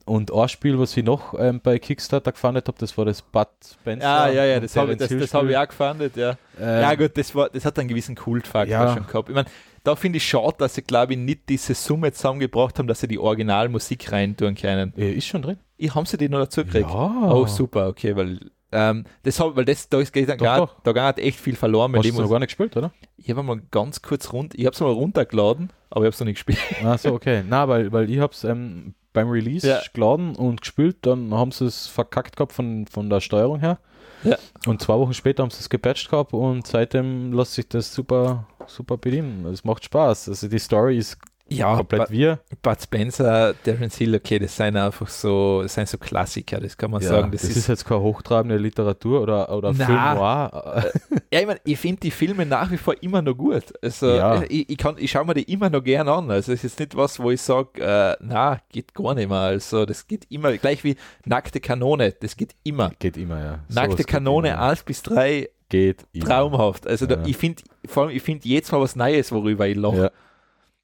[0.04, 3.48] und ein Spiel, was ich noch ähm, bei Kickstarter gefunden habe, das war das Bud
[3.64, 4.04] Spencer.
[4.04, 6.36] Ja, ja, ja, und das habe ich, das, das hab ich auch gefunden, ja.
[6.60, 8.94] Ähm, ja, gut, das, war, das hat einen gewissen Kultfaktor Ja.
[8.94, 9.28] schon gehabt.
[9.28, 9.48] Ich meine,
[9.84, 13.08] da finde ich schade, dass sie, glaube ich, nicht diese Summe zusammengebracht haben, dass sie
[13.08, 14.92] die Originalmusik reintun können.
[14.96, 15.58] äh, ist schon drin.
[15.76, 16.90] Ich, haben sie die noch dazu gekriegt?
[16.90, 17.32] Ja.
[17.32, 18.38] Oh, super, okay, weil,
[18.72, 20.76] ähm, das hab, weil das, da ist geht dann doch.
[20.82, 21.94] da gar echt viel verloren.
[21.96, 22.92] Hast du noch gar nicht gespielt, oder?
[23.24, 26.20] ich habe mal ganz kurz rund, ich habe es mal runtergeladen, aber ich habe es
[26.20, 26.58] noch nicht gespielt.
[26.84, 27.42] Achso, okay.
[27.48, 29.80] Na, weil, weil ich hab's ähm, beim Release Ja.
[29.92, 33.78] geladen und gespielt, dann haben sie es verkackt gehabt von, von der Steuerung her.
[34.24, 34.36] Ja.
[34.66, 38.46] Und zwei Wochen später haben sie es gepatcht gehabt und seitdem lässt sich das super,
[38.66, 39.44] super bedienen.
[39.46, 40.28] Es macht Spaß.
[40.28, 41.18] Also die Story ist
[41.56, 42.38] Ja, komplett wir.
[42.62, 46.90] Bud Spencer, Terence Hill, okay, das sind einfach so, das sind so Klassiker, das kann
[46.90, 47.30] man Ja, sagen.
[47.32, 49.84] das, Das, ist, ist, jetzt keine hochtrabende Literatur oder, oder Na.
[49.86, 50.84] Film noir.
[51.32, 53.64] ja, ich meine, ich finde die Filme nach wie vor immer noch gut.
[53.82, 54.42] Also, Ja.
[54.48, 56.30] ich, ich, kann, ich schaue mir die immer noch gern an.
[56.30, 59.38] Also, es ist nicht was, wo ich sage, äh, na, geht gar nicht mehr.
[59.38, 62.90] Also, das geht immer, gleich wie Nackte Kanone, das geht immer.
[62.98, 63.50] Geht immer, ja.
[63.68, 64.60] Nackte Sowas geht Kanone immer.
[64.70, 66.86] 1 bis 3, Geht traumhaft.
[66.86, 67.22] Also, da, Ja.
[67.24, 70.12] ich finde, vor allem, ich finde jetzt mal was Neues, worüber ich lache.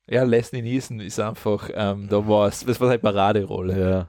[0.08, 0.24] Ja.
[0.24, 4.08] Leslie Nielsen ist einfach, ähm, da war es, das war seine Paraderolle.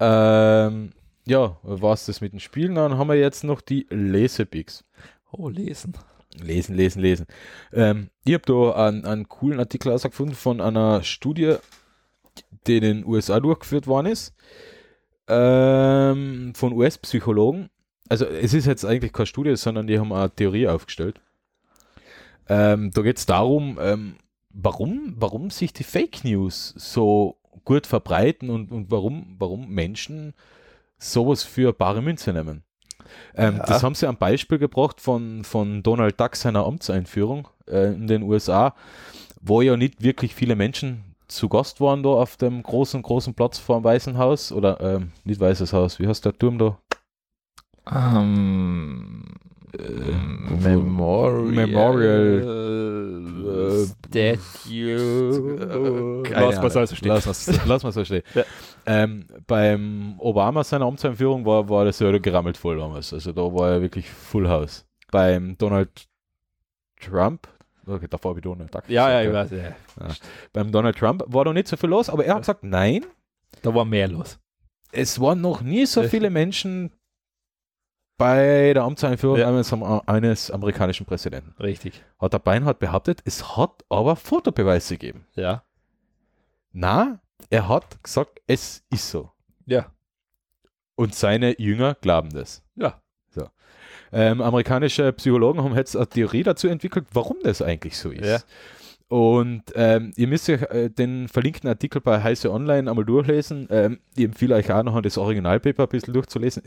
[0.00, 0.66] Ja.
[0.66, 0.90] Ähm,
[1.26, 2.74] ja, was das mit den Spielen?
[2.74, 4.84] Dann haben wir jetzt noch die Lesepicks.
[5.32, 5.94] Oh, lesen.
[6.42, 7.26] Lesen, lesen, lesen.
[7.72, 11.56] Ähm, ich habe da einen, einen coolen Artikel ausgefunden von einer Studie,
[12.66, 14.34] die in den USA durchgeführt worden ist,
[15.28, 17.70] ähm, von US-Psychologen.
[18.08, 21.20] Also es ist jetzt eigentlich keine Studie, sondern die haben eine Theorie aufgestellt.
[22.48, 24.16] Ähm, da geht es darum, ähm,
[24.54, 30.32] warum, warum sich die Fake News so gut verbreiten und, und warum, warum Menschen
[30.98, 32.62] sowas für bare Münze nehmen.
[33.34, 33.64] Ähm, Ja.
[33.64, 38.22] Das haben sie am Beispiel gebracht von, von Donald Duck seiner Amtseinführung äh, in den
[38.22, 38.74] USA,
[39.40, 43.58] wo ja nicht wirklich viele Menschen zu Gast waren da auf dem großen, großen Platz
[43.58, 46.78] vor dem Weißen Haus oder ähm, nicht Weißes Haus, wie heißt der Turm da?
[47.90, 49.53] Ähm, wo-
[50.62, 51.52] Memorial.
[51.52, 52.42] Memorial,
[54.08, 54.96] Statue.
[56.30, 57.08] Lass mal so stehen.
[57.66, 58.22] Lass mal so stehen.
[58.34, 58.44] Ja.
[58.86, 63.12] Ähm, beim Obama seiner Amtseinführung war, war das ja gerammelt voll damals.
[63.14, 64.84] Also da war ja wirklich Full House.
[65.10, 66.06] Beim Donald
[67.00, 67.48] Trump,
[67.86, 68.70] okay, davor habe ich Donald.
[68.88, 69.50] Ja, ja, ich weiß.
[69.52, 69.74] Ja.
[70.52, 73.06] Beim Donald Trump war da nicht so viel los, aber er hat gesagt, nein,
[73.62, 74.38] Da war mehr los.
[74.92, 76.90] es waren noch nie so viele Menschen
[78.16, 79.48] bei der Amtseinführung Ja.
[79.48, 81.54] eines, eines amerikanischen Präsidenten.
[81.60, 82.04] Richtig.
[82.18, 85.26] Hat der Beinhardt behauptet, es hat aber Fotobeweise gegeben.
[85.34, 85.64] Ja.
[86.72, 87.20] Na,
[87.50, 89.30] er hat gesagt, es ist so.
[89.66, 89.86] Ja.
[90.96, 92.62] Und seine Jünger glauben das.
[92.76, 93.00] Ja.
[94.16, 98.24] Ähm, amerikanische Psychologen haben jetzt eine Theorie dazu entwickelt, warum das eigentlich so ist.
[98.24, 98.38] Ja.
[99.08, 103.66] Und ähm, ihr müsst euch äh, den verlinkten Artikel bei Heise Online einmal durchlesen.
[103.70, 106.62] Ähm, ich empfehle euch auch noch das Originalpaper ein bisschen durchzulesen.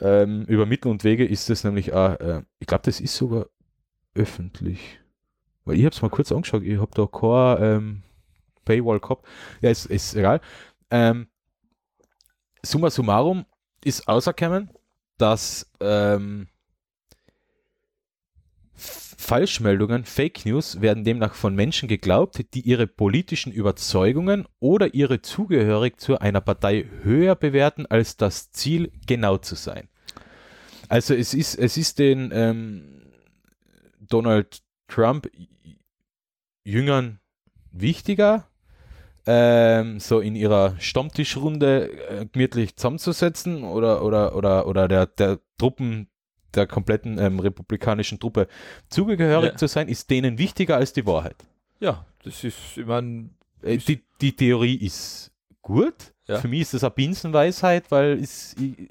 [0.00, 3.46] Ähm, über Mittel und Wege ist das nämlich auch, äh, ich glaube, das ist sogar
[4.14, 5.00] öffentlich.
[5.64, 8.02] Weil ich habe es mal kurz angeschaut, ich habe da keine ähm,
[8.64, 9.26] Paywall gehabt.
[9.60, 10.40] Ja, ist, ist egal.
[10.90, 11.28] Ähm,
[12.62, 13.44] summa summarum
[13.84, 14.70] ist außerkommen,
[15.18, 16.48] dass ähm,
[18.82, 26.00] Falschmeldungen, Fake News werden demnach von Menschen geglaubt, die ihre politischen Überzeugungen oder ihre Zugehörig
[26.00, 29.88] zu einer Partei höher bewerten als das Ziel, genau zu sein.
[30.88, 33.02] Also es ist, es ist den ähm,
[34.00, 35.30] Donald Trump
[36.64, 37.20] Jüngern
[37.70, 38.48] wichtiger,
[39.24, 46.08] ähm, so in ihrer Stammtischrunde äh, gemütlich zusammenzusetzen oder, oder, oder, oder der, der Truppen,
[46.54, 48.46] der kompletten ähm, republikanischen Truppe
[48.88, 49.56] zugehörig Ja.
[49.56, 51.36] zu sein, ist denen wichtiger als die Wahrheit.
[51.80, 53.30] Ja, das ist, ich meine,
[53.62, 55.30] Äh, die, die Theorie ist
[55.62, 56.12] gut.
[56.26, 56.38] Ja.
[56.38, 58.90] Für mich ist das eine Binsenweisheit, weil es, ich,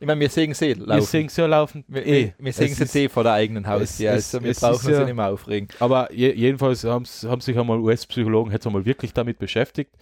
[0.00, 1.02] Ich meine, wir sehen sie Wir laufen.
[1.06, 1.84] sehen sie laufen.
[1.86, 2.32] Wir, eh.
[2.36, 4.84] wir, wir sehen sie eh vor der eigenen Haustür, es- also wir es brauchen ist
[4.86, 5.68] uns ja ja- nicht mehr aufregen.
[5.78, 9.92] Aber je, jedenfalls haben, haben sich einmal US-Psychologen jetzt einmal wirklich damit beschäftigt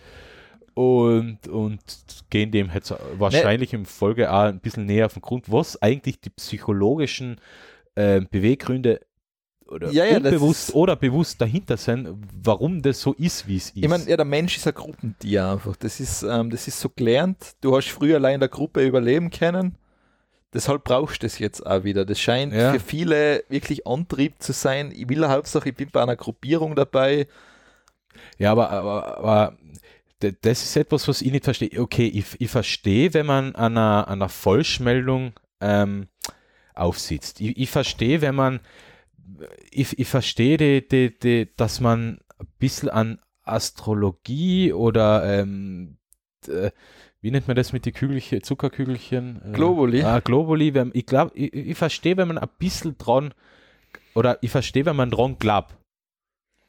[0.74, 1.80] und, und
[2.30, 6.20] gehen dem jetzt wahrscheinlich im Folge auch ein bisschen näher auf den Grund, was eigentlich
[6.20, 7.40] die psychologischen
[7.94, 9.01] äh, Beweggründe
[9.66, 12.09] oder Ja, ja, unbewusst oder bewusst dahinter sind,
[12.42, 13.76] warum das so ist, wie es ist.
[13.76, 15.76] Ich meine, ja, der Mensch ist ein Gruppentier einfach.
[15.76, 17.55] Das ist, ähm, das ist so gelernt.
[17.60, 19.76] Du hast früher allein in der Gruppe überleben können.
[20.52, 22.05] Deshalb brauchst du das jetzt auch wieder.
[22.05, 22.72] Das scheint Ja.
[22.72, 24.90] für viele wirklich Antrieb zu sein.
[24.92, 27.28] Ich will Hauptsache, ich bin bei einer Gruppierung dabei.
[28.38, 29.56] Ja, aber, aber, aber
[30.20, 31.70] das ist etwas, was ich nicht verstehe.
[31.78, 36.09] Okay, ich, ich verstehe, wenn man an einer, an einer Falschmeldung ähm,
[36.74, 37.40] aufsitzt.
[37.40, 38.60] Ich, ich verstehe, wenn man,
[39.70, 45.98] ich, ich verstehe, die, die, die, dass man ein bisschen an Astrologie oder ähm,
[46.47, 46.70] d-
[47.22, 49.42] wie nennt man das mit den Kügelchen, Zuckerkügelchen?
[49.44, 50.02] Äh, Globuli.
[50.02, 50.72] Ah, Globuli.
[50.72, 53.34] Wenn, ich glaube, ich, ich verstehe, wenn man ein bisschen dran,
[54.14, 55.76] oder ich verstehe, wenn man dran glaubt.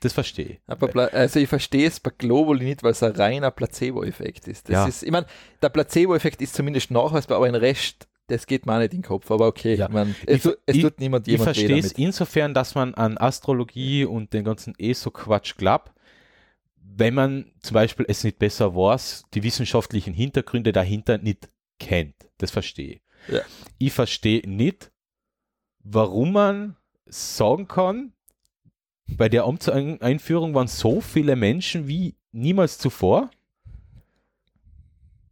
[0.01, 0.59] Das verstehe ich.
[0.67, 4.67] Aber also ich verstehe es bei Globally nicht, weil es ein reiner Placebo-Effekt ist.
[4.67, 4.87] Das Ja.
[4.87, 5.03] ist.
[5.03, 5.27] Ich meine,
[5.61, 9.29] der Placebo-Effekt ist zumindest nachweisbar, aber ein Rest, das geht mir nicht in den Kopf.
[9.31, 9.85] Aber okay, Ja.
[9.87, 12.75] ich mein, es, Ich- es ich- tut niemand Ich jemand weh verstehe es insofern, dass
[12.75, 15.91] man an Astrologie und den ganzen ESO-Quatsch glaubt,
[16.83, 21.49] wenn man zum Beispiel es nicht besser weiß, die wissenschaftlichen Hintergründe dahinter nicht
[21.79, 22.15] kennt.
[22.39, 23.01] Das verstehe ich.
[23.31, 23.41] Ja.
[23.77, 24.91] Ich verstehe nicht,
[25.83, 26.75] warum man
[27.05, 28.13] sagen kann,
[29.17, 33.29] bei der Amtseinführung waren so viele Menschen wie niemals zuvor.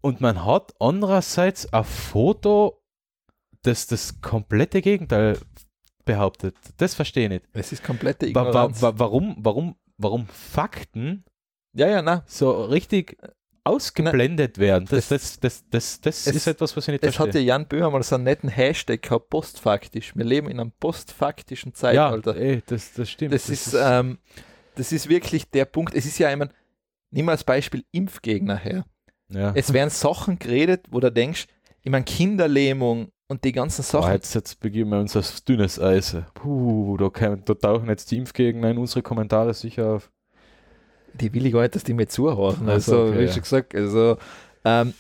[0.02, 2.82] Und man hat andererseits ein Foto,
[3.64, 5.38] das das komplette Gegenteil
[6.06, 6.56] behauptet.
[6.78, 7.46] Das verstehe ich nicht.
[7.54, 8.82] Es ist komplette Wa wa Ignoranz.
[8.82, 11.26] wa warum, warum, warum Fakten
[11.74, 12.24] ja, ja, na.
[12.26, 13.18] so richtig
[13.64, 14.88] ausgeblendet werden?
[14.90, 17.42] Das, das, das, das, das Es- ist etwas, was ich nicht Es hat ja verstehe.
[17.44, 20.16] Jan Böhmer mal so einen netten Hashtag gehabt, postfaktisch.
[20.16, 22.36] Wir leben in einem postfaktischen Ja, Zeitalter.
[22.36, 23.34] ey, das, das stimmt.
[23.34, 24.18] das, ist, ähm,
[24.76, 25.94] das ist wirklich der Punkt.
[25.94, 26.50] Es ist ja immer,
[27.12, 28.86] nimm mal als Beispiel Impfgegner her.
[29.30, 29.52] ja.
[29.56, 31.48] Es werden Sachen geredet, wo du denkst,
[31.82, 34.12] ich meine, Kinderlähmung und die ganzen Sachen.
[34.12, 36.16] jetzt, jetzt begeben wir uns auf dünnes Eis.
[36.34, 40.12] Puh, da, kann, da tauchen jetzt die Impfgegner in unsere Kommentare sicher auf.
[41.14, 42.68] Die will ich gar nicht, dass die mir zuhören.
[42.70, 43.32] Also, so, okay, wie ja.
[43.32, 44.18] schon gesagt, also
[44.66, 44.94] ähm,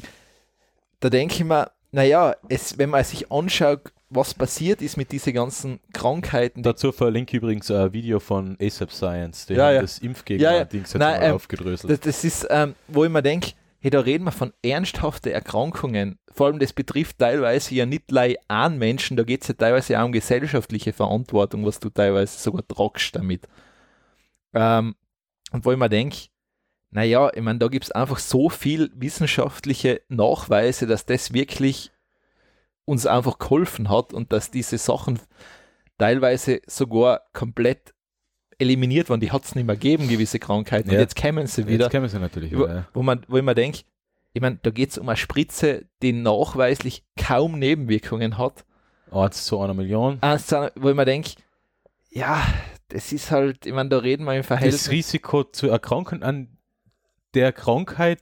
[0.99, 5.33] da denke ich mir, naja, es, wenn man sich anschaut, was passiert ist mit diesen
[5.33, 9.81] ganzen Krankheiten, Dazu verlinke ich übrigens ein Video von ASAP Science, die Ja, haben ja.
[9.81, 10.09] das Ja, ja.
[10.09, 11.91] Impfgegner-Dings jetzt Nein, mal ähm, aufgedröselt.
[11.91, 16.17] Das, das ist, ähm, wo ich mir denke, hey, da reden wir von ernsthaften Erkrankungen.
[16.31, 19.99] Vor allem, das betrifft teilweise ja nicht nur einen Menschen, da geht es ja teilweise
[19.99, 23.47] auch um gesellschaftliche Verantwortung, was du teilweise sogar tragst damit.
[24.53, 24.95] Ähm,
[25.51, 26.17] und wo ich mir denke,
[26.91, 31.91] naja, ich meine, da gibt es einfach so viel wissenschaftliche Nachweise, dass das wirklich
[32.85, 35.19] uns einfach geholfen hat und dass diese Sachen
[35.99, 37.93] teilweise sogar komplett
[38.57, 39.19] eliminiert waren.
[39.19, 40.89] Die hat es nicht mehr gegeben, gewisse Krankheiten.
[40.89, 40.95] Ja.
[40.95, 42.75] Und jetzt kämen sie wieder Jetzt kennen sie natürlich Wo- wieder.
[42.75, 42.87] Ja.
[42.93, 43.81] wo, man, wo ich mir denke,
[44.33, 48.65] ich meine, da geht es um eine Spritze, die nachweislich kaum Nebenwirkungen hat.
[49.11, 50.17] Eins zu einer Million.
[50.21, 51.31] Eins zu einer- Wo ich mir denke,
[52.09, 52.41] ja,
[52.89, 54.83] das ist halt, ich meine, da reden wir im Verhältnis.
[54.83, 56.49] Das Risiko zu erkranken an
[57.33, 58.19] der Krankheit,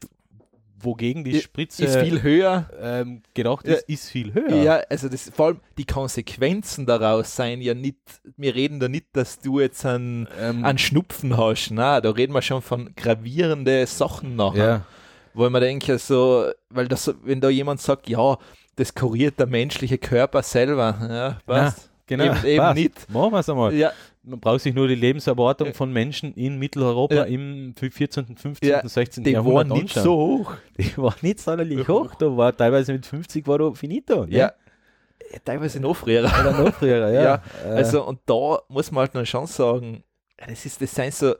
[0.80, 2.69] wogegen die Spritze ist viel höher.
[2.80, 3.73] ähm, gedacht Ja.
[3.76, 4.56] ist, ist viel höher.
[4.64, 4.76] Ja.
[4.89, 7.98] also das, vor allem die Konsequenzen daraus seien ja nicht,
[8.35, 11.72] wir reden da nicht, dass du jetzt einen, Ähm, einen Schnupfen hast.
[11.72, 14.65] Na, da reden wir schon von gravierende Sachen nachher.
[14.68, 14.81] ja.
[15.34, 18.38] wo ich mir denke, so, weil das, wenn da jemand sagt, ja,
[18.76, 21.89] das kuriert der menschliche Körper selber, ja, was?
[22.07, 22.23] genau.
[22.26, 23.10] Eben, eben nicht.
[23.11, 23.73] Machen wir es einmal.
[23.73, 23.91] Ja,
[24.29, 27.23] Man braucht sich nur die Lebenserwartung von Menschen in Mitteleuropa Ja.
[27.23, 29.23] im 14., 15., Ja, 16.
[29.23, 30.03] die Jahrhundert waren nicht anschauen.
[30.03, 30.53] so hoch.
[30.77, 32.13] Die war nicht sonderlich hoch.
[32.15, 34.25] Da war teilweise mit 50 war da finito.
[34.25, 34.51] Ja.
[35.31, 36.23] Ja, Teilweise noch früher.
[36.25, 37.21] Oder noch früher, ja.
[37.23, 40.03] Ja, Äh, Also, und da muss man halt noch schon sagen,
[40.45, 41.35] das, ist, das, sind so,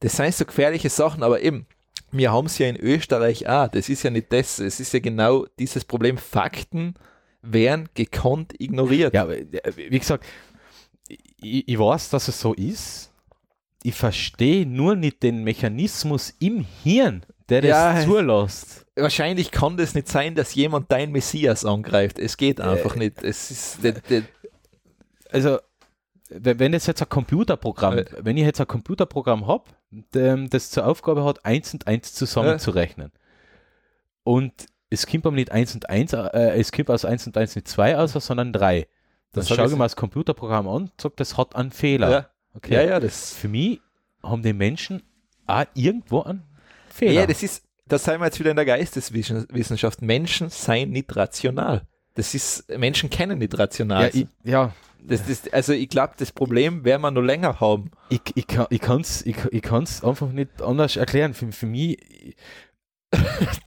[0.00, 1.66] das sind so gefährliche Sachen, aber eben,
[2.10, 3.68] wir haben es ja in Österreich auch.
[3.68, 4.58] Das ist ja nicht das.
[4.58, 6.18] Es ist ja genau dieses Problem.
[6.18, 6.94] Fakten
[7.42, 9.14] werden gekonnt ignoriert.
[9.14, 9.46] Ja, äh,
[9.76, 10.24] wie gesagt,
[11.40, 13.10] ich, ich weiß, dass es so ist.
[13.82, 18.04] Ich verstehe nur nicht den Mechanismus im Hirn, der das Ja.
[18.04, 18.86] zulässt.
[18.94, 22.18] wahrscheinlich kann das nicht sein, dass jemand dein Messias angreift.
[22.18, 23.22] Es geht einfach nicht.
[23.22, 24.22] Es ist de, de,
[25.30, 25.58] Also,
[26.28, 28.04] wenn das jetzt ein Computerprogramm, Äh.
[28.20, 29.64] wenn ich jetzt ein Computerprogramm habe,
[30.12, 33.10] das zur Aufgabe hat, eins und eins zusammenzurechnen.
[34.24, 34.52] Und
[34.90, 37.66] es kommt aber nicht eins und eins, äh, es kommt aus eins und eins nicht
[37.68, 38.86] zwei aus, sondern drei.
[39.32, 42.10] Dann Das schaue ich- mir das Computerprogramm an und sage, das hat einen Fehler.
[42.10, 42.74] ja, Okay.
[42.74, 43.80] ja, ja, das, Für mich
[44.22, 45.02] haben die Menschen
[45.46, 46.42] auch irgendwo einen
[46.88, 47.12] Fehler.
[47.12, 50.02] ja, das ist, da sind wir jetzt wieder in der Geisteswissenschaft.
[50.02, 51.86] Menschen seien nicht rational.
[52.14, 54.04] Das ist, Menschen kennen nicht rational.
[54.04, 57.90] Ja, ich, ja, das, das, also ich glaube, das Problem werden wir noch länger haben.
[58.10, 61.32] ich, ich, kann, es ich, ich kann's einfach nicht anders erklären.
[61.34, 62.36] Für, für mich, ich,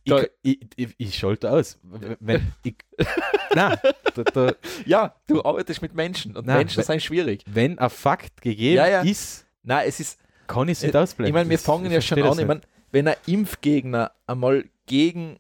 [0.06, 1.80] Da- ich, ich, ich schalte aus.
[2.20, 2.76] Wenn, ich,
[3.56, 3.78] nein,
[4.16, 4.54] da, da,
[4.86, 7.44] Ja, du arbeitest mit Menschen und Nein, Menschen weil- sind schwierig.
[7.48, 9.02] wenn ein Fakt gegeben Ja, ja.
[9.02, 11.30] ist, Nein, es ist, kann ich es nicht Äh, ausblenden.
[11.30, 12.30] ich meine, wir Das- fangen ja schon an.
[12.30, 12.62] das Ich meine,
[12.92, 15.38] wenn ein Impfgegner einmal gegen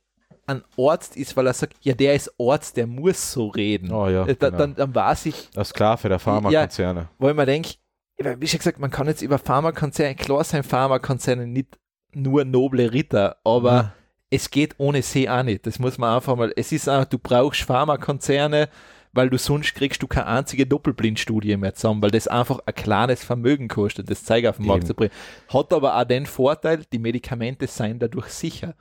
[0.47, 3.85] einen Arzt ist, weil er sagt, ja, der ist Arzt, der muss so reden.
[3.85, 3.93] nicht.
[3.95, 4.57] Oh ja, Äh, da, genau.
[4.59, 7.09] dann, dann weiß ich, Als Sklave der Pharmakonzerne.
[7.17, 7.75] wo ich mir denke,
[8.17, 11.77] wie schon gesagt, man kann jetzt über Pharmakonzerne, klar sein Pharmakonzerne nicht
[12.15, 13.93] nur noble Ritter, aber Ja.
[14.29, 15.65] es geht ohne sie auch nicht.
[15.67, 18.69] Das muss man einfach mal, es ist auch, du brauchst Pharmakonzerne,
[19.13, 23.23] weil du sonst kriegst du keine einzige Doppelblindstudie mehr zusammen, weil das einfach ein kleines
[23.23, 24.87] Vermögen kostet, das Zeug auf den Markt Eben.
[24.87, 25.11] zu bringen.
[25.53, 28.75] Hat aber auch den Vorteil, die Medikamente seien dadurch sicher.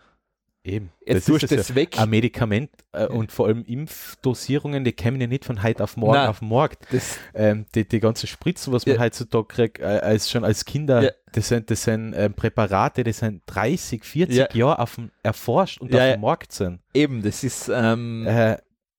[0.66, 0.90] Eben.
[1.04, 1.98] Jetzt Das tust du das weg.
[2.00, 6.14] Ein Medikament äh, und vor allem Impfdosierungen, die kämen ja nicht von heute auf morgen
[6.14, 6.28] Nein.
[6.28, 6.86] auf den Markt.
[7.34, 9.02] Ähm, die, die ganzen Spritzen, was man Ja.
[9.02, 11.10] heutzutage kriegt, äh, als schon als Kinder, Ja.
[11.32, 14.48] das sind, das sind ähm, Präparate, die sind 30, 40 Ja.
[14.54, 16.12] Jahre auf dem, erforscht und Ja, auf ja.
[16.16, 16.80] dem Markt sind.
[16.94, 18.56] eben, das ist, ähm, Äh,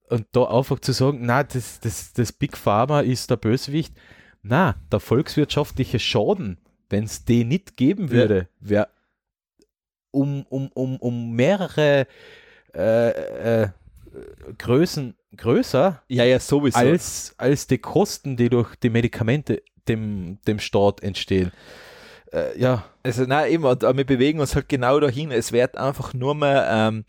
[0.09, 3.95] und da einfach zu sagen, na, das, das, das Big Pharma ist der Bösewicht.
[4.43, 6.59] Na, der volkswirtschaftliche Schaden,
[6.91, 8.11] wenn es den nicht geben Ja.
[8.11, 8.87] würde, wäre
[10.15, 12.07] um, um, um, um mehrere
[12.73, 13.09] äh,
[13.63, 13.67] äh,
[14.57, 16.77] Größen größer ja, ja, sowieso.
[16.77, 21.51] als, als die Kosten, die durch die Medikamente dem, dem Staat entstehen.
[22.31, 25.31] Äh, ja, Also nein, eben, und, aber wir bewegen uns halt genau dahin.
[25.31, 27.05] Es wird einfach nur mehr, ähm,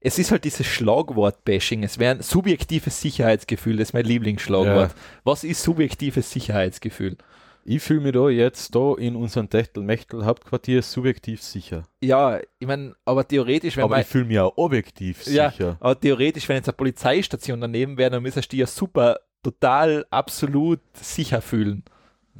[0.00, 1.82] es ist halt dieses Schlagwort-Bashing.
[1.82, 4.92] Es wäre ein subjektives Sicherheitsgefühl, das ist mein Lieblingsschlagwort.
[5.24, 7.16] Was ist subjektives Sicherheitsgefühl?
[7.64, 11.84] Ich fühle mich da jetzt da in unserem Techtel-Mechtel-Hauptquartier subjektiv sicher.
[12.02, 15.50] Ja, ich meine, aber theoretisch, wenn Aber ich fühle mich auch objektiv Ja.
[15.50, 15.76] sicher.
[15.80, 20.06] aber theoretisch, wenn jetzt eine Polizeistation daneben wäre, dann müsstest du dich ja super, total,
[20.10, 21.84] absolut sicher fühlen.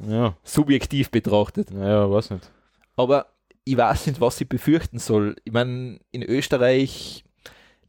[0.07, 1.71] Ja, Subjektiv betrachtet.
[1.71, 2.49] naja, weiß nicht.
[2.95, 3.27] aber
[3.63, 5.35] ich weiß nicht, was ich befürchten soll.
[5.43, 7.23] Ich meine, in Österreich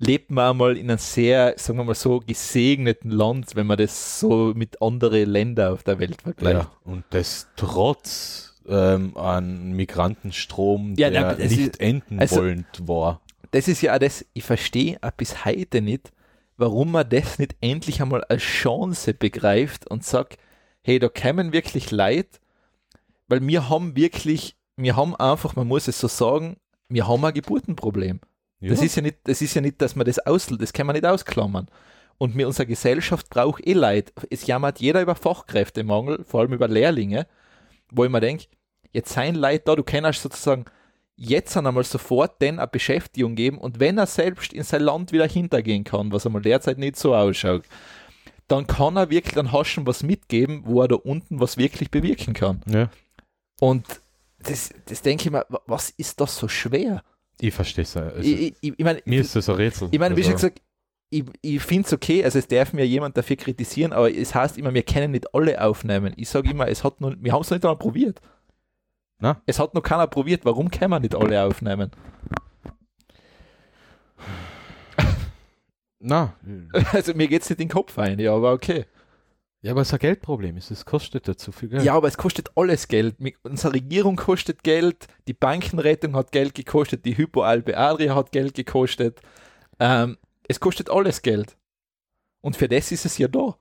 [0.04, 4.18] lebt man einmal in einem sehr, sagen wir mal so, gesegneten Land, wenn man das
[4.20, 6.60] so mit anderen Ländern auf der Welt vergleicht.
[6.64, 12.66] Ja, und das trotz ähm, an Migrantenstrom, Ja, der na, nicht ist- enden also- wollend
[12.88, 13.20] war.
[13.52, 16.10] Das ist ja auch das, ich verstehe auch bis heute nicht,
[16.56, 20.38] warum man das nicht endlich einmal als Chance begreift und sagt,
[20.82, 22.40] hey, da kämen wirklich Leid,
[23.28, 26.56] weil wir haben wirklich, wir haben einfach, man muss es so sagen,
[26.88, 28.20] wir haben ein Geburtenproblem.
[28.70, 30.94] Das ist ja nicht, das ist ja nicht, dass man das aus, das kann man
[30.94, 31.68] nicht ausklammern.
[32.18, 34.12] Und mir unsere Gesellschaft braucht eh Leid.
[34.30, 37.26] Es jammert jeder über Fachkräftemangel, vor allem über Lehrlinge,
[37.90, 38.46] wo ich mir denke,
[38.92, 40.66] jetzt sein Leid da, du kannst sozusagen
[41.16, 45.26] jetzt einmal sofort den eine Beschäftigung geben und wenn er selbst in sein Land wieder
[45.28, 47.62] hintergehen kann, was einmal derzeit nicht so ausschaut,
[48.48, 52.34] dann kann er wirklich, dann ihm was mitgeben, wo er da unten was wirklich bewirken
[52.34, 52.60] kann.
[52.66, 52.88] ja.
[53.60, 53.86] Und
[54.42, 57.02] das, das denke ich mir, wa- was ist das so schwer?
[57.44, 57.96] Ich verstehe es.
[57.96, 59.88] Also, ich ich, meine, mir ist das ein Rätsel.
[59.90, 60.62] ich meine, wie schon Also, gesagt,
[61.10, 64.56] ich, ich finde es okay, also es darf mir jemand dafür kritisieren, aber es heißt
[64.58, 66.12] immer, wir können nicht alle aufnehmen.
[66.16, 68.20] Ich sage immer, es hat nur, wir haben es nicht einmal probiert.
[69.18, 69.42] Na?
[69.44, 71.90] Es hat noch keiner probiert, warum können wir nicht alle aufnehmen?
[75.98, 76.34] Na,
[76.92, 78.86] Also mir geht es nicht in den Kopf ein, ja, aber okay.
[79.62, 80.56] Ja, aber es ist ein Geldproblem.
[80.56, 80.72] ist.
[80.72, 81.84] Es kostet ja zu viel Geld.
[81.84, 83.16] Ja, aber es kostet alles Geld.
[83.42, 89.20] Unsere Regierung kostet Geld, die Bankenrettung hat Geld gekostet, die Hypoalpe Adria hat Geld gekostet.
[89.78, 90.18] Ähm,
[90.48, 91.56] es kostet alles Geld.
[92.40, 93.56] Und für das ist es ja da.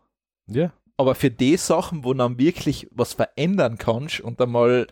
[0.48, 0.74] ja.
[0.98, 4.88] aber für die Sachen, wo dann wirklich was verändern kannst und einmal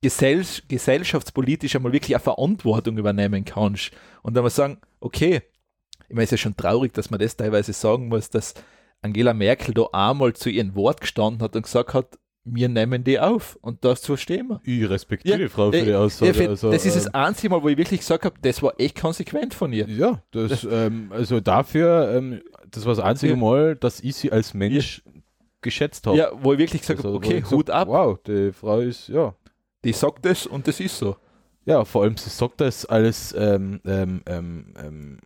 [0.00, 3.90] gesell gesellschaftspolitisch einmal wirklich eine Verantwortung übernehmen kannst
[4.22, 5.42] und dann mal sagen, okay,
[6.08, 8.54] ich meine, es ist ja schon traurig, dass man das teilweise sagen muss, dass
[9.02, 12.18] Angela Merkel da einmal zu ihrem Wort gestanden hat und gesagt hat,
[12.48, 14.60] wir nehmen die auf und dazu stehen wir.
[14.64, 16.26] Ich respektiere Ja, die Frau für äh, die Aussage.
[16.30, 18.62] Ja, für- also, das ist das ähm, einzige Mal, wo ich wirklich gesagt habe, das
[18.62, 19.88] war echt konsequent von ihr.
[19.88, 22.40] Ja, das, ähm, also dafür, ähm,
[22.70, 23.38] das war das einzige Ja.
[23.38, 25.02] Mal, dass ich sie als Mensch
[25.60, 26.16] geschätzt habe.
[26.18, 29.34] Ja, wo ich wirklich gesagt Also, habe, okay, Hut ab, Wow, die Frau ist, ja.
[29.84, 31.16] die sagt das und das ist so.
[31.64, 35.18] Ja, vor allem, sie sagt das als, ähm, ähm, ähm, ähm,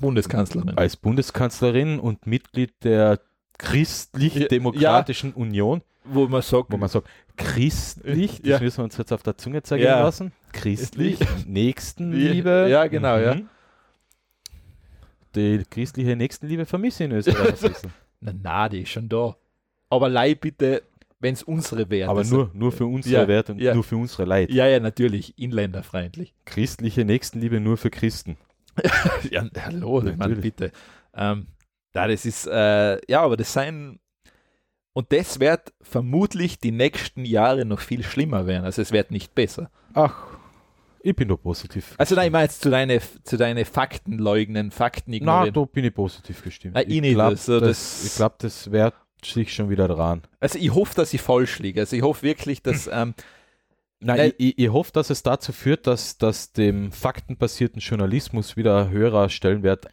[0.00, 0.76] Bundeskanzlerin.
[0.76, 3.20] als Bundeskanzlerin und Mitglied der
[3.58, 8.60] Christlich-Demokratischen Union, Wo man sagt, wo man sagt, christlich, das Ja.
[8.60, 10.02] müssen wir uns jetzt auf der Zunge zergehen Ja.
[10.02, 10.32] lassen.
[10.52, 12.68] Christlich, Nächstenliebe.
[12.70, 13.34] Ja, genau, ja.
[13.34, 13.48] Mhm.
[15.34, 17.54] Die christliche Nächstenliebe vermisse ich in Österreich.
[18.20, 19.36] Na, na, die ist schon da.
[19.88, 20.82] Aber leih bitte,
[21.20, 22.36] wenn es unsere Werte Aber sind.
[22.36, 23.74] nur, nur für unsere Ja, Werte und ja.
[23.74, 24.50] nur für unsere Leid.
[24.50, 26.34] Ja, ja, natürlich, inländerfreundlich.
[26.44, 28.36] Christliche Nächstenliebe nur für Christen.
[29.30, 30.40] Ja, hallo, ich Natürlich.
[30.42, 30.72] bitte.
[31.14, 31.46] Ähm,
[31.94, 33.98] Ja, das ist, äh, ja, aber das sein,
[34.92, 38.64] und das wird vermutlich die nächsten Jahre noch viel schlimmer werden.
[38.64, 39.70] Also es wird nicht besser.
[39.94, 40.14] Ach,
[41.02, 41.94] ich bin doch positiv.
[41.98, 45.54] Also nein, ich meine jetzt zu deinen zu deine Fakten leugnen, Fakten Na, ignorieren.
[45.54, 46.76] da bin ich positiv gestimmt.
[46.76, 48.94] Ah, ich nicht, glaube, also das, das- ich glaub, das wird
[49.24, 50.22] sich schon wieder dran.
[50.40, 51.80] Also ich hoffe, dass ich falsch liege.
[51.80, 53.14] Also ich hoffe wirklich, dass ähm,
[54.02, 58.90] Nein, ich, ich, hoffe, dass es dazu führt, dass, dass dem faktenbasierten Journalismus wieder ein
[58.90, 59.88] höherer Stellenwert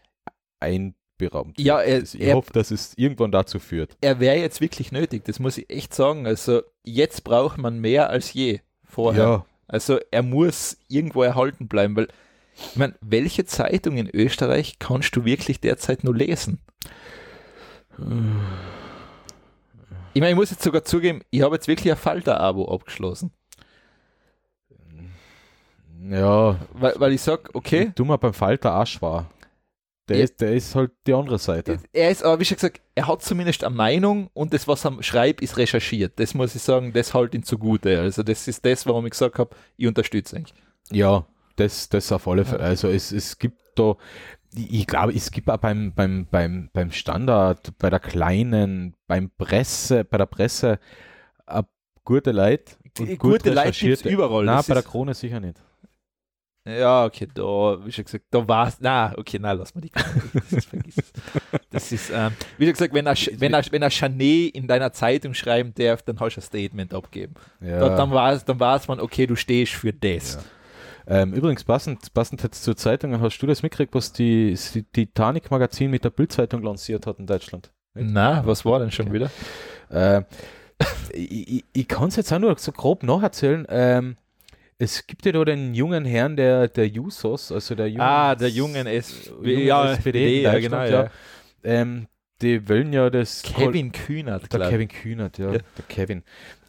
[0.61, 1.67] einberaumt wird.
[1.67, 3.97] Ja, er- ich er- hoffe, dass es irgendwann dazu führt.
[4.01, 5.25] er wäre jetzt wirklich nötig.
[5.25, 6.25] Das muss ich echt sagen.
[6.25, 9.45] Also jetzt braucht man mehr als je vorher.
[9.67, 12.07] Also er muss irgendwo erhalten bleiben, weil
[12.55, 16.59] ich meine, welche Zeitung in Österreich kannst du wirklich derzeit nur lesen?
[20.13, 23.31] Ich meine, ich muss jetzt sogar zugeben, ich habe jetzt wirklich ein Falter-Abo abgeschlossen.
[26.01, 29.29] Ja, Weil, weil ich sage, okay, du mal beim Falter Asch war.
[30.09, 30.23] Der, Ja.
[30.23, 31.79] ist, der ist halt die andere Seite.
[31.91, 35.03] er ist aber, wie schon gesagt, er hat zumindest eine Meinung und das, was er
[35.03, 36.13] schreibt, ist recherchiert.
[36.17, 37.99] Das muss ich sagen, das halt ihn zugute.
[37.99, 40.45] Also das ist das, warum ich gesagt habe, ich unterstütze ihn.
[40.91, 41.25] Ja,
[41.57, 42.61] das, das auf alle Fälle.
[42.63, 43.95] Also es, es gibt da,
[44.55, 50.05] ich glaube, es gibt auch beim, beim, beim, beim Standard, bei der kleinen, beim Presse,
[50.05, 50.79] bei der Presse
[51.47, 51.63] äh,
[52.05, 52.75] gute Leute.
[52.97, 54.07] und Gute gut Leute recherchierte.
[54.07, 54.45] überall.
[54.45, 55.61] Nein, Das bei der Krone sicher nicht.
[56.67, 58.77] Ja, okay, da, wie schon gesagt, da war es.
[58.81, 60.21] Na, okay, nein, lass mal die Karte.
[60.33, 61.13] Das ist, vergiss es.
[61.69, 64.91] Das ist, ähm, wie schon gesagt, wenn er, wenn er, wenn er Chanet in deiner
[64.91, 67.35] Zeitung schreiben darf, dann hast du ein Statement abgeben.
[67.61, 67.79] Ja.
[67.79, 70.35] Da, dann war es dann war's man, okay, du stehst für das.
[70.35, 71.21] Ja.
[71.21, 75.89] Ähm, übrigens, passend, passend jetzt zur Zeitung, hast du das mitgekriegt, was die, die Titanic-Magazin
[75.89, 77.71] mit der Bildzeitung lanciert hat in Deutschland?
[77.93, 79.31] Na, was war denn schon wieder?
[79.89, 80.23] Äh,
[81.13, 83.65] ich ich, ich kann es jetzt auch nur so grob nacherzählen.
[83.69, 84.17] Ähm,
[84.79, 88.49] es gibt ja da den jungen Herrn der, der Jusos, also der jungen, Ah, der
[88.49, 91.09] jungen S jungen ja, SPD ja, genau, ja.
[91.63, 92.07] Ähm,
[92.39, 94.69] die wollen ja das Kevin Kühnert, der glaub.
[94.69, 95.57] Kevin Kühnert, ja, Ja.
[95.57, 96.21] der Kevin.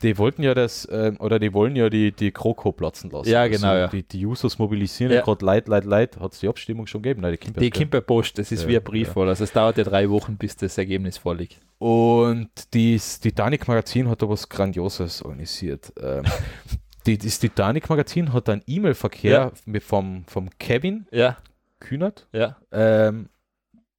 [0.02, 3.28] Die wollten ja das, ähm, oder die wollen ja die, die Kroko platzen lassen.
[3.28, 3.88] Ja, genau, ja.
[3.88, 5.20] Die, die Jusos mobilisieren Ja.
[5.20, 6.18] gerade Leid, Leid, Leid.
[6.18, 7.20] Hat es die Abstimmung schon gegeben?
[7.20, 7.82] Nein, die kommt Die erst, gell?
[7.82, 9.22] kommt per Post, das ist wie ein Brief ja.
[9.24, 11.58] Also es dauert ja drei Wochen, bis das Ergebnis vorliegt.
[11.76, 15.92] Und das Titanic-Magazin hat da was Grandioses organisiert.
[16.00, 16.24] Ähm,
[17.08, 21.38] die, das Titanic-Magazin hat einen E-Mail-Verkehr mit vom, vom Kevin Ja,
[21.80, 22.56] Kühnert ja.
[22.70, 23.28] ähm,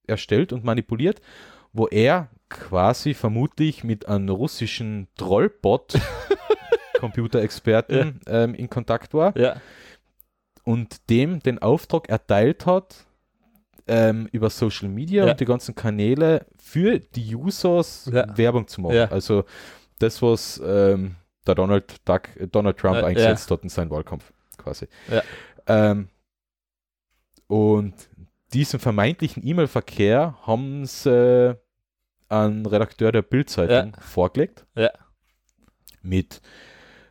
[0.06, 1.20] erstellt und manipuliert,
[1.72, 5.94] wo er quasi vermutlich mit einem russischen Trollbot
[6.98, 9.56] Computerexperten ähm, in Kontakt war Ja,
[10.64, 13.06] und dem den Auftrag erteilt hat,
[13.86, 15.32] ähm, über Social Media Ja.
[15.32, 18.36] und die ganzen Kanäle für die Users Ja.
[18.36, 18.94] Werbung zu machen.
[18.96, 19.06] Ja.
[19.10, 19.44] Also
[19.98, 21.16] das, was ähm,
[21.46, 24.88] der Donald, Duck, äh, Donald Trump Äh, eingesetzt hat in seinem Wahlkampf quasi.
[25.10, 25.22] Ja.
[25.66, 26.08] Ähm,
[27.46, 27.94] und
[28.52, 31.56] diesen vermeintlichen E-Mail-Verkehr haben sie
[32.28, 34.66] an Redakteur der Bildzeitung vorgelegt.
[34.76, 34.90] Ja.
[36.02, 36.40] Mit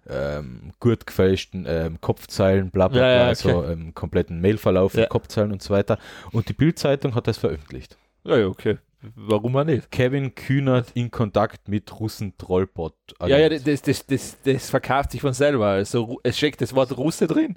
[0.08, 5.02] ähm, gut gefälschten ähm, Kopfzeilen, bla bla Ja, bla, ja, also kompletten Mailverlauf Ja.
[5.02, 6.00] mit Kopfzeilen und so weiter.
[6.32, 7.98] Und die Bildzeitung hat das veröffentlicht.
[8.24, 8.78] ja, ja, okay.
[9.16, 9.92] Warum auch nicht?
[9.92, 12.96] Kevin Kühnert in Kontakt mit Russen Trollbot.
[13.22, 15.68] Ja, ja, das, das, das, das verkauft sich von selber.
[15.68, 17.56] Also es steckt das Wort Russe drin.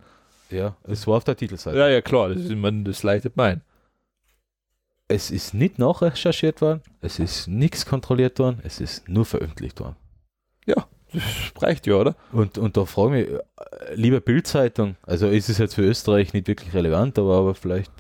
[0.51, 1.79] ja, es war auf der Titelseite.
[1.79, 3.63] Ja, ja, klar, das, ist, meine, das leitet mein.
[5.09, 9.97] Es ist nicht nachrecherchiert worden, es ist nichts kontrolliert worden, es ist nur veröffentlicht worden.
[11.13, 12.17] Das reicht ja, oder?
[12.33, 16.33] Und, und da frage ich mich, äh, liebe Bildzeitung, also ist es jetzt für Österreich
[16.33, 17.93] nicht wirklich relevant, aber, aber vielleicht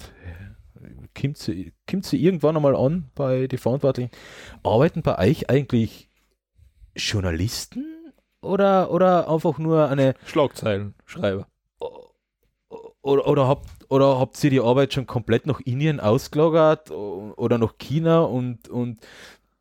[1.20, 4.10] kommt sie, kommt sie irgendwann einmal an bei den Verantwortlichen.
[4.62, 6.08] Arbeiten bei euch eigentlich
[6.96, 11.46] Journalisten oder, oder einfach nur eine Schlagzeilenschreiber.
[13.02, 17.76] oder, oder habt oder habt ihr die Arbeit schon komplett nach Indien ausgelagert oder nach
[17.78, 19.00] China und, und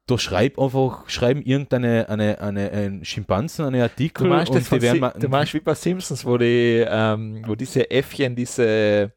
[0.07, 4.81] da schreibt einfach, schreiben irgendeine eine, eine, ein Schimpansen eine Artikel Du meinst, und die
[4.81, 9.13] werden du meinst wie bei Simpsons, wo die, ähm, wo diese Äffchen diese,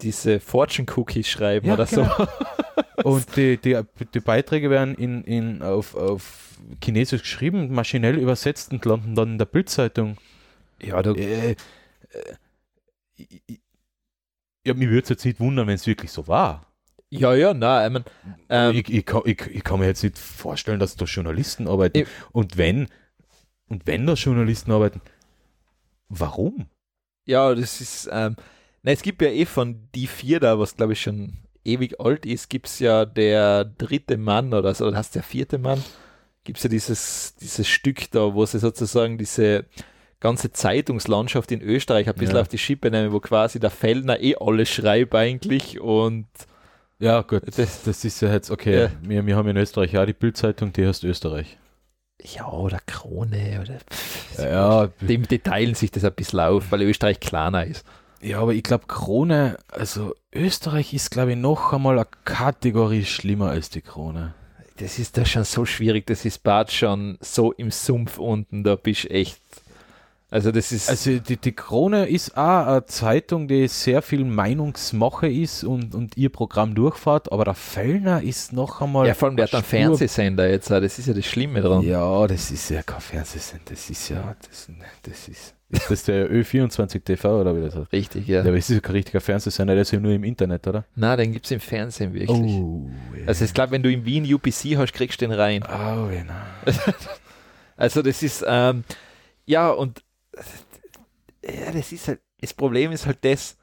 [0.00, 2.14] diese Fortune Cookies schreiben Ja, oder genau.
[2.16, 2.26] so.
[3.04, 3.78] Und die, die,
[4.14, 9.38] die Beiträge werden in, in, auf, auf Chinesisch geschrieben, maschinell übersetzt und landen dann in
[9.38, 10.16] der Bildzeitung.
[10.82, 11.56] Ja, du, Äh, äh,
[14.66, 16.66] ja, mich würde es jetzt nicht wundern, wenn es wirklich so war.
[17.10, 18.04] ja, ja, nein, ich mein,
[18.50, 21.98] ähm, ich, ich, kann, ich, ich kann mir jetzt nicht vorstellen, dass da Journalisten arbeiten.
[21.98, 22.88] Ich- und wenn,
[23.68, 25.00] und wenn da Journalisten arbeiten,
[26.08, 26.66] warum?
[27.26, 28.36] ja, das ist, ähm,
[28.82, 32.24] na, es gibt ja eh von die vier da, was glaube ich schon ewig alt
[32.26, 35.82] ist, gibt es ja der dritte Mann oder so, oder hast der vierte Mann,
[36.44, 39.66] gibt es ja dieses, dieses Stück da, wo sie sozusagen diese
[40.20, 42.40] ganze Zeitungslandschaft in Österreich ein bisschen Ja.
[42.42, 46.26] auf die Schippe nehmen, wo quasi der Fellner eh alles schreibt eigentlich und
[47.00, 47.42] Ja, gut.
[47.46, 48.90] Das- Das, ist ja jetzt, okay, Ja.
[49.02, 51.56] wir, wir haben in Österreich ja die Bildzeitung, die heißt Österreich.
[52.20, 53.78] Ja, oder Krone oder.
[53.88, 57.86] Pff, Ja, die, die teilen sich das ein bisschen auf, weil Österreich kleiner ist.
[58.20, 63.50] Ja aber ich glaube, Krone, also Österreich ist, glaube ich, noch einmal eine Kategorie schlimmer
[63.50, 64.34] als die Krone.
[64.78, 68.76] Das ist da schon so schwierig, das ist bald schon so im Sumpf unten, da
[68.76, 69.40] bist du echt.
[70.30, 70.90] Also, das ist.
[70.90, 76.16] Also die, die Krone ist auch eine Zeitung, die sehr viel Meinungsmache ist und, und
[76.18, 79.06] ihr Programm durchfährt, aber der Fellner ist noch einmal.
[79.06, 81.24] ja, vor allem der hat einen eine Spur- Fernsehsender jetzt, auch, das ist ja das
[81.24, 81.80] Schlimme dran.
[81.82, 84.68] Ja, das ist ja kein Fernsehsender, das ist ja, das,
[85.02, 85.54] das ist.
[85.70, 87.92] Ist das der Ö24 TV oder wie das heißt?
[87.92, 88.36] Richtig, ja.
[88.42, 90.84] Ja, aber es ist ja kein richtiger Fernsehsender, der ist ja nur im Internet, oder?
[90.94, 92.30] Na, den gibt es im Fernsehen wirklich.
[92.30, 92.88] Oh,
[93.18, 93.26] ja.
[93.26, 95.62] Also ich glaube, wenn du in Wien UPC hast, kriegst du den rein.
[95.64, 96.46] Oh, na.
[97.76, 98.82] Also das ist, ähm,
[99.46, 100.02] ja, und
[101.44, 103.56] ja, das ist halt, das Problem ist halt das,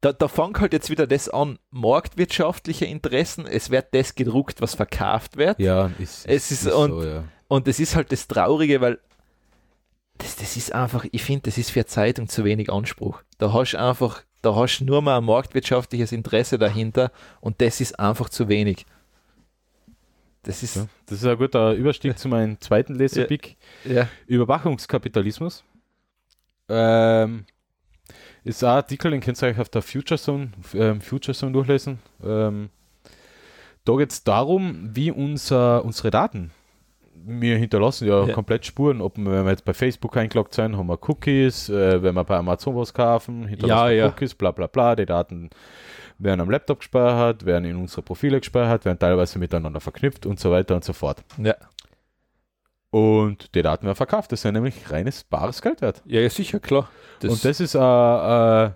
[0.00, 4.74] da, da fängt halt jetzt wieder das an, marktwirtschaftliche Interessen, es wird das gedruckt, was
[4.74, 5.58] verkauft wird.
[5.58, 7.24] Ja, ist, Es ist- und- so, ja.
[7.48, 8.98] Und das ist halt das Traurige, weil
[10.18, 13.22] das, das ist einfach, ich finde, das ist für Zeitung zu wenig Anspruch.
[13.38, 17.80] Da hast du einfach, da hast du nur mal ein marktwirtschaftliches Interesse dahinter und das
[17.80, 18.84] ist einfach zu wenig.
[20.46, 20.86] Das ist, Ja.
[21.06, 23.56] Das ist ein guter Überstieg zu meinem zweiten Leserpick.
[23.84, 25.64] ja, Überwachungskapitalismus.
[26.68, 27.44] Ähm,
[28.44, 31.98] ist ein Artikel, den könnt ihr euch auf der Future Zone, ähm, Future Zone durchlesen.
[32.24, 32.70] Ähm,
[33.84, 36.50] da geht es darum, wie unser, unsere Daten,
[37.28, 38.34] wir hinterlassen ja, Ja.
[38.34, 42.02] komplett Spuren, ob wir, wenn wir jetzt bei Facebook eingeloggt sind, haben wir Cookies, äh,
[42.02, 44.06] wenn wir bei Amazon was kaufen, hinterlassen Ja, wir ja.
[44.08, 45.50] Cookies, bla bla bla, die Daten
[46.18, 50.50] werden am Laptop gespeichert, werden in unsere Profile gespeichert, werden teilweise miteinander verknüpft und so
[50.50, 51.22] weiter und so fort.
[51.42, 51.54] ja,
[52.90, 54.32] Und die Daten werden verkauft.
[54.32, 56.02] Das sind nämlich reines bares Geld wert.
[56.06, 56.88] ja, ja, sicher, klar.
[57.22, 58.70] und das ist äh, äh,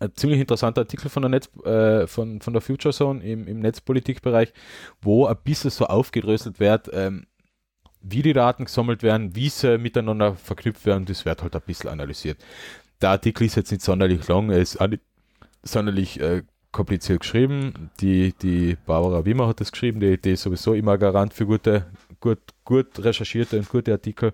[0.00, 3.60] ein ziemlich interessanter Artikel von der, Netz, äh, von, von der Future Zone im, im
[3.60, 4.52] Netzpolitikbereich,
[5.00, 7.26] wo ein bisschen so aufgedröselt wird, ähm,
[8.00, 11.04] wie die Daten gesammelt werden, wie sie miteinander verknüpft werden.
[11.04, 12.38] Das wird halt ein bisschen analysiert.
[13.00, 14.80] Der Artikel ist jetzt nicht sonderlich lang, er ist
[15.62, 17.90] sonderlich äh, kompliziert geschrieben.
[18.00, 21.86] Die, die Barbara Wimmer hat das geschrieben, die, die ist sowieso immer Garant für gute,
[22.20, 24.32] gut, gut recherchierte und gute Artikel.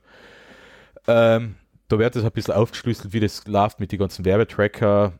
[1.06, 1.56] Ähm,
[1.88, 5.12] da wird es ein bisschen aufgeschlüsselt, wie das läuft mit den ganzen Werbetracker,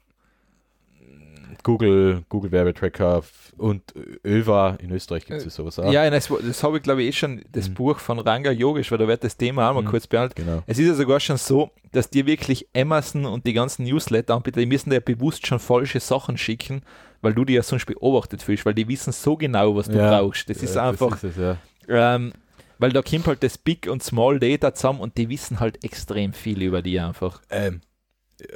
[1.64, 3.22] Google, Google Werbetracker
[3.56, 3.82] und
[4.24, 5.92] Öva in Österreich gibt es ja sowas auch.
[5.92, 7.74] Ja, das, das habe ich glaube ich eh schon, das Mhm.
[7.74, 9.86] Buch von Ranga Yogesh, weil da wird das Thema auch mal Mhm.
[9.88, 10.36] kurz behandelt.
[10.36, 10.62] Genau.
[10.66, 14.66] Es ist ja sogar schon so, dass dir wirklich Amazon und die ganzen Newsletter-Anbieter, die
[14.66, 16.82] müssen dir bewusst schon falsche Sachen schicken,
[17.22, 20.20] weil du die ja sonst beobachtet fühlst, weil die wissen so genau, was du Ja.
[20.20, 20.48] brauchst.
[20.48, 21.56] Das ist Ja, einfach, ist es, ja.
[21.88, 22.32] ähm,
[22.78, 26.32] weil da kommt halt das Big und Small Data zusammen und die wissen halt extrem
[26.32, 27.40] viel über die einfach.
[27.50, 27.80] Ähm,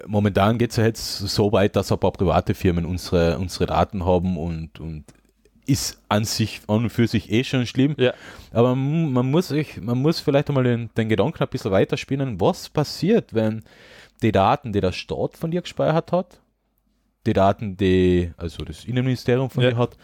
[0.06, 4.04] momentan geht es ja jetzt so weit, dass ein paar private Firmen unsere, unsere Daten
[4.04, 5.04] haben und, und
[5.66, 7.94] ist an sich, an und für sich eh schon schlimm.
[7.98, 8.14] Ja.
[8.52, 12.68] Aber man, muss sich, man muss vielleicht einmal den, den Gedanken ein bisschen weiterspinnen, was
[12.68, 13.62] passiert, wenn
[14.22, 16.40] die Daten, die der Staat von dir gespeichert hat,
[17.26, 19.70] die Daten, die also das Innenministerium von Ja.
[19.70, 19.96] dir hat,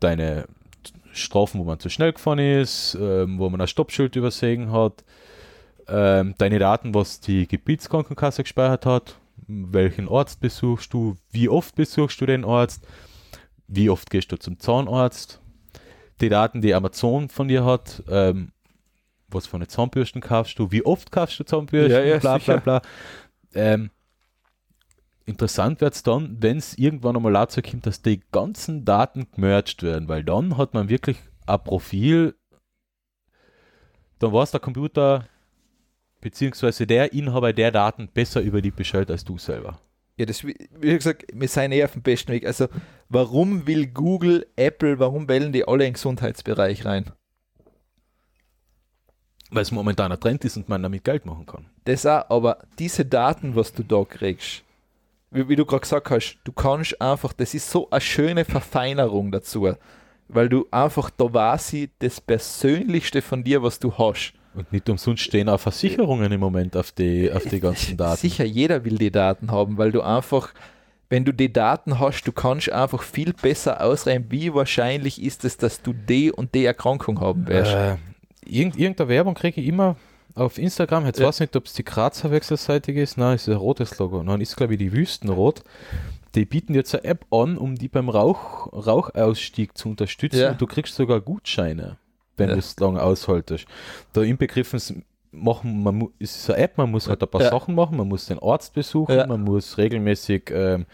[0.00, 0.46] deine
[1.12, 5.04] Strafen, wo man zu schnell gefahren ist, ähm, wo man ein Stoppschild übersehen hat,
[5.90, 12.20] ähm, deine Daten, was die Gebietskrankenkasse gespeichert hat, welchen Arzt besuchst du, wie oft besuchst
[12.20, 12.86] du den Arzt,
[13.66, 15.40] wie oft gehst du zum Zahnarzt,
[16.20, 18.52] die Daten, die Amazon von dir hat, ähm,
[19.28, 22.56] was für eine Zahnbürsten kaufst du, wie oft kaufst du Zahnbürsten, Ja, ja, bla bla
[22.56, 22.82] bla.
[23.54, 23.90] Ähm,
[25.24, 29.82] interessant wird es dann, wenn es irgendwann einmal dazu kommt, dass die ganzen Daten gemerged
[29.82, 32.34] werden, weil dann hat man wirklich ein Profil,
[34.18, 35.26] dann weiß der Computer
[36.20, 39.80] beziehungsweise der Inhaber der Daten besser über die Bescheid als du selber.
[40.16, 42.46] Ja, das, wie gesagt, wir sind eh auf dem besten Weg.
[42.46, 42.68] Also,
[43.08, 47.10] warum will Google, Apple, warum wählen die alle in den Gesundheitsbereich rein?
[49.50, 51.70] Weil es momentan ein Trend ist und man damit Geld machen kann.
[51.84, 54.62] Das auch, aber diese Daten, was du da kriegst,
[55.30, 59.32] wie, wie du gerade gesagt hast, du kannst einfach, das ist so eine schöne Verfeinerung
[59.32, 59.74] dazu,
[60.28, 64.34] weil du einfach, da ich das Persönlichste von dir, was du hast.
[64.60, 68.16] Und nicht umsonst stehen auch Versicherungen im Moment auf die, auf die ganzen Daten.
[68.20, 70.52] Sicher, jeder will die Daten haben, weil du einfach,
[71.08, 75.56] wenn du die Daten hast, du kannst einfach viel besser ausrechnen, wie wahrscheinlich ist es,
[75.56, 77.72] dass du die und die Erkrankung haben wirst.
[77.74, 77.96] Äh,
[78.44, 79.96] irgend, irgendeine Werbung kriege ich immer
[80.34, 81.06] auf Instagram.
[81.06, 81.26] Jetzt Ja.
[81.26, 83.18] weiß ich nicht, ob es die Grazer Wechselseitige ist.
[83.18, 84.22] Nein, es ist ein rotes Logo.
[84.22, 85.62] Nein, ist glaube ich die Wüstenrot.
[86.36, 90.38] Die bieten jetzt eine App an, um die beim Rauch, Rauchausstieg zu unterstützen.
[90.40, 90.50] Ja.
[90.52, 91.96] Und du kriegst sogar Gutscheine,
[92.40, 92.54] wenn Ja.
[92.54, 93.66] du es lange aushaltest.
[94.12, 97.50] Da inbegriffen machen, man ist eine App, man muss halt ein paar Ja.
[97.50, 99.26] Sachen machen, man muss den Arzt besuchen, Ja.
[99.28, 100.86] man muss regelmäßig ähm,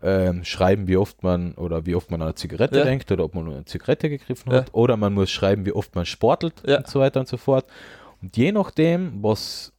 [0.00, 2.84] ähm, schreiben, wie oft man oder wie oft man an eine Zigarette Ja.
[2.84, 4.72] denkt oder ob man an eine Zigarette gegriffen hat.
[4.74, 6.76] Oder man muss schreiben, wie oft man sportelt Ja.
[6.78, 7.66] und so weiter und so fort.
[8.22, 9.72] Und je nachdem, was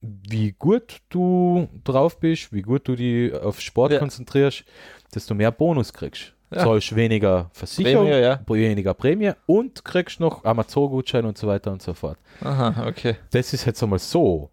[0.00, 4.64] wie gut du drauf bist, wie gut du die auf Sport konzentrierst,
[5.12, 6.34] desto mehr Bonus kriegst.
[6.50, 6.64] Ja.
[6.64, 8.40] Zahlst weniger Versicherung, Prämie, ja.
[8.48, 12.18] weniger Prämie und kriegst noch Amazon-Gutschein und so weiter und so fort.
[12.40, 13.16] Aha, okay.
[13.30, 14.50] Das ist jetzt einmal so.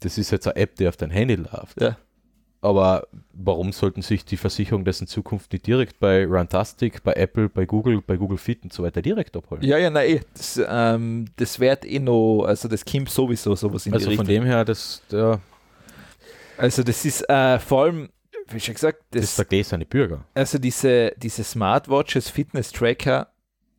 [0.00, 1.80] Das ist jetzt eine App, die auf dein Handy läuft.
[1.80, 1.96] Ja.
[2.62, 7.48] Aber warum sollten sich die Versicherungen das in Zukunft nicht direkt bei Runtastic, bei Apple,
[7.48, 9.62] bei Google, bei Google Fit und so weiter direkt abholen?
[9.62, 13.94] Ja, ja, nein, das, ähm, das wird eh noch, also das kommt sowieso sowas in
[13.94, 14.44] also die von Richtung.
[14.44, 15.40] dem her, das, der,
[16.58, 18.10] Also das ist äh, vor allem,
[18.50, 20.24] wie schon gesagt, das das, ist der gläserne Bürger.
[20.34, 23.28] also diese, diese Smartwatches, Fitness-Tracker,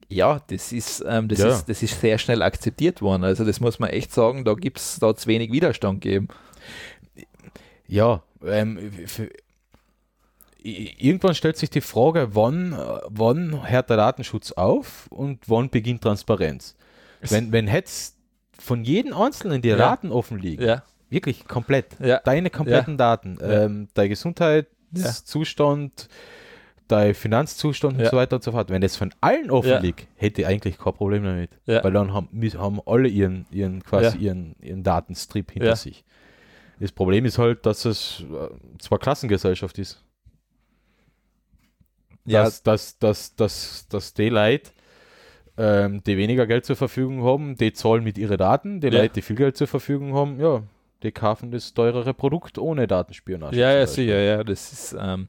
[0.10, 1.48] ja, das ist, ähm, das, Ja.
[1.49, 3.23] ist, das ist sehr schnell akzeptiert worden.
[3.23, 6.27] Also das muss man echt sagen, da gibt es da zu wenig Widerstand geben.
[7.88, 9.30] Ja, ähm, für,
[10.64, 12.77] irgendwann stellt sich die Frage, wann, äh,
[13.10, 16.76] wann hört der Datenschutz auf und wann beginnt Transparenz?
[17.22, 18.15] Wenn, wenn jetzt
[18.60, 19.77] von jedem Einzelnen die Ja.
[19.77, 23.65] Daten offen liegen, Ja, wirklich komplett, ja, deine kompletten Daten, Ja.
[23.65, 26.07] ähm, dein Gesundheitszustand,
[26.88, 28.09] dein Finanzzustand und Ja.
[28.09, 28.69] so weiter und so fort.
[28.69, 29.79] Wenn das von allen offen Ja.
[29.79, 31.51] liegt, hätte ich eigentlich kein Problem damit.
[31.65, 31.83] Ja.
[31.83, 34.23] Weil dann haben, haben alle ihren, ihren quasi Ja.
[34.23, 35.75] ihren, ihren Datenstrip hinter Ja.
[35.75, 36.03] sich.
[36.79, 40.03] Das Problem ist halt, dass es äh, zwar Klassengesellschaft ist.
[42.25, 44.71] ja, Dass, dass, dass, dass, dass die Leute,
[45.57, 48.79] ähm, die weniger Geld zur Verfügung haben, die zahlen mit ihren Daten.
[48.81, 49.01] Die Ja.
[49.01, 50.63] Leute, die viel Geld zur Verfügung haben, ja,
[51.03, 53.56] die kaufen das teurere Produkt ohne Datenspionage.
[53.57, 55.28] Ja, ja, sicher, ja, das ist, ähm,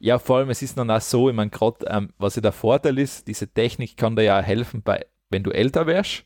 [0.00, 2.52] ja, vor allem, es ist dann auch so, ich meine, gerade, ähm, was ja der
[2.52, 6.24] Vorteil ist, diese Technik kann dir ja helfen, bei, wenn du älter wärst,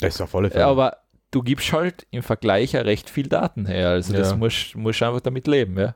[0.00, 0.62] Das ist auf alle Fälle.
[0.62, 0.98] ja, aber
[1.30, 4.36] du gibst halt im Vergleich ja recht viel Daten her, also das Ja.
[4.36, 5.94] musst musst einfach damit leben, ja.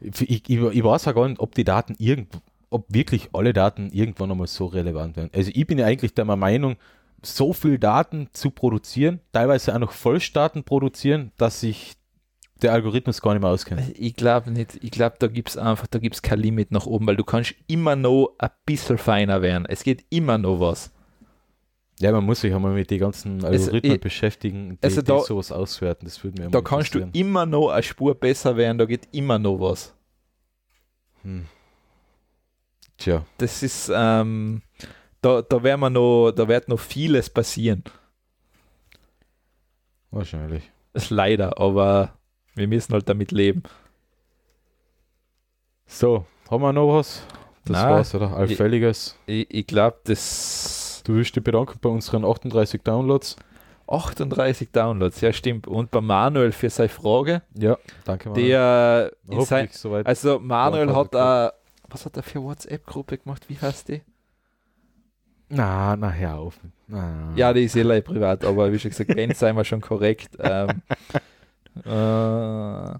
[0.00, 2.28] ich, ich, ich weiß auch gar nicht, ob die Daten irgend,
[2.70, 5.30] ob wirklich alle Daten irgendwann einmal so relevant werden.
[5.34, 6.76] Also ich bin ja eigentlich der Meinung,
[7.24, 11.94] so viel Daten zu produzieren, teilweise auch noch Volldaten produzieren, dass sich
[12.62, 13.82] der Algorithmus gar nicht mehr auskennt.
[13.98, 16.86] Ich glaube nicht, ich glaube, da gibt es einfach, da gibt es kein Limit nach
[16.86, 19.66] oben, weil du kannst immer noch ein bisschen feiner werden.
[19.66, 20.90] Es geht immer noch was.
[22.00, 25.20] Ja, man muss sich einmal mit den ganzen Algorithmen ich- beschäftigen, die, also die da-
[25.20, 26.06] sowas auswerten.
[26.06, 29.38] Das würde mir Da kannst du immer noch eine Spur besser werden, da geht immer
[29.38, 29.94] noch was.
[31.22, 31.46] Hm.
[32.98, 34.62] Tja, Das ist, ähm,
[35.24, 37.84] da, da, werden wir noch, da wird noch vieles passieren.
[40.10, 40.70] wahrscheinlich.
[40.92, 42.12] Das ist leider, aber
[42.54, 43.64] wir müssen halt damit leben.
[45.86, 47.22] So, haben wir noch was?
[47.64, 47.90] Das Nein.
[47.92, 48.36] war's, oder?
[48.36, 49.18] Allfälliges.
[49.26, 53.36] Ich, ich glaube, das Du willst dich bedanken bei unseren 38 Downloads.
[53.86, 55.66] 38 Downloads, ja stimmt.
[55.66, 58.34] Und bei Manuel für seine Frage, Ja, danke mal.
[58.34, 60.06] der in sein, soweit.
[60.06, 61.52] also Manuel hat, äh,
[61.90, 63.44] was hat er für WhatsApp-Gruppe gemacht?
[63.48, 64.00] Wie heißt die?
[65.48, 66.58] Na, na, hör auf.
[66.88, 67.32] Na.
[67.36, 70.36] Ja, die ist eh leider privat, aber wie schon gesagt, Ben sei wir schon korrekt.
[70.38, 70.82] Ähm,
[71.84, 72.98] äh,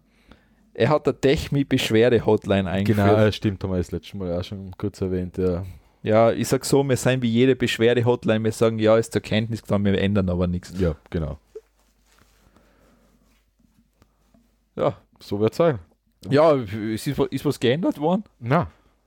[0.76, 3.08] er hat eine Techmi-Beschwerde-Hotline eingeführt.
[3.16, 5.38] Genau, stimmt, haben wir das letzte Mal auch schon kurz erwähnt.
[5.38, 5.64] Ja.
[6.02, 9.62] Ja, ich sag so, wir sind wie jede Beschwerde-Hotline, wir sagen, ja, ist zur Kenntnis
[9.62, 10.78] genommen, wir ändern aber nichts.
[10.78, 11.38] ja, genau.
[14.76, 15.78] Ja, So wird es sein.
[16.28, 18.24] ja ist, ist was geändert worden?
[18.40, 18.66] Na,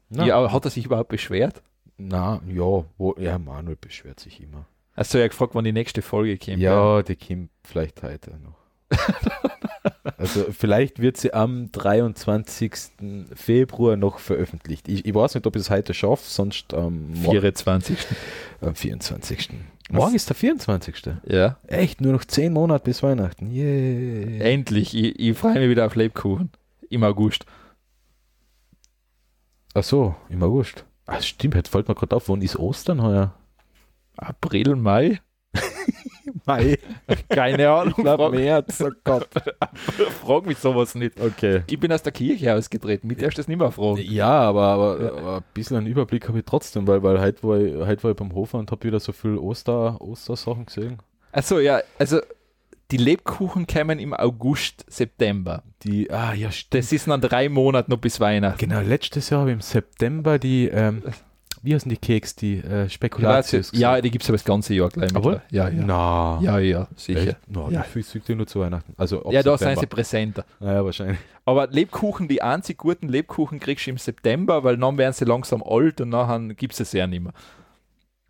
[0.10, 1.62] na, Ja, aber hat er sich überhaupt beschwert?
[1.98, 4.66] Na, ja, wo, ja, Manuel beschwert sich immer.
[4.96, 6.58] Hast du ja gefragt, wann die nächste Folge kommt.
[6.58, 8.58] Ja, die kommt vielleicht heute noch.
[10.18, 12.74] also vielleicht wird sie am 23.
[13.36, 14.88] Februar noch veröffentlicht.
[14.88, 17.98] Ich, ich weiß nicht, ob ich es heute schaffe, sonst am Mo- 24.
[18.62, 19.50] am 24.
[19.90, 20.96] Morgen ist der 24.
[21.28, 23.52] Ja, Echt, nur noch 10 Monate bis Weihnachten.
[23.52, 24.44] Yeah.
[24.46, 24.96] endlich.
[24.96, 26.52] Ich, ich freue mich wieder auf Lebkuchen.
[26.90, 27.46] Im August.
[29.74, 30.86] Ach so, im August.
[31.08, 33.34] Ah, stimmt, jetzt fällt mir gerade auf, wann ist Ostern heuer?
[34.18, 35.22] April, Mai?
[36.46, 36.78] Mai.
[37.30, 37.94] Keine Ahnung.
[37.98, 39.30] Ich glaube frag, März, oh Gott.
[40.22, 41.20] frag mich sowas nicht.
[41.20, 41.64] Okay.
[41.68, 44.02] Ich bin aus der Kirche ausgetreten, mit erst das nicht mehr fragen.
[44.02, 47.58] Ja, aber, aber, aber ein bisschen einen Überblick habe ich trotzdem, weil, weil heute, war
[47.58, 50.98] ich, heute war ich beim Hofer und habe wieder so viel Oster, Ostersachen gesehen.
[51.32, 52.20] Achso, ja, also
[52.92, 55.64] die Lebkuchen kämen im August, September.
[55.84, 56.50] Die, ah ja.
[56.70, 58.58] Das ist noch drei Monate noch bis Weihnachten.
[58.70, 61.04] Genau, letztes Jahr habe ich im September die, ähm,
[61.62, 64.90] wie heißen die Keks, die äh, Spekulatius Ja, die gibt es aber das ganze Jahr
[64.90, 65.14] gleich.
[65.16, 65.42] Aber?
[65.52, 65.84] Ja, ja.
[65.86, 67.36] Na, Ja, ja, sicher.
[67.48, 67.84] Na, Ja.
[67.84, 67.86] ja.
[67.94, 68.94] Ich nur zu Weihnachten.
[68.98, 69.80] Also Ja, da sind September.
[69.82, 70.46] sie präsenter.
[70.60, 71.18] Naja, wahrscheinlich.
[71.44, 75.62] Aber Lebkuchen, die einzig guten Lebkuchen kriegst du im September, weil dann werden sie langsam
[75.64, 77.34] alt und nachher gibt es ja nicht mehr.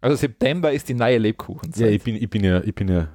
[0.01, 1.81] Also September ist die neue Lebkuchenzeit.
[1.85, 3.07] Ja, ich bin, ich bin ja, ich bin ja,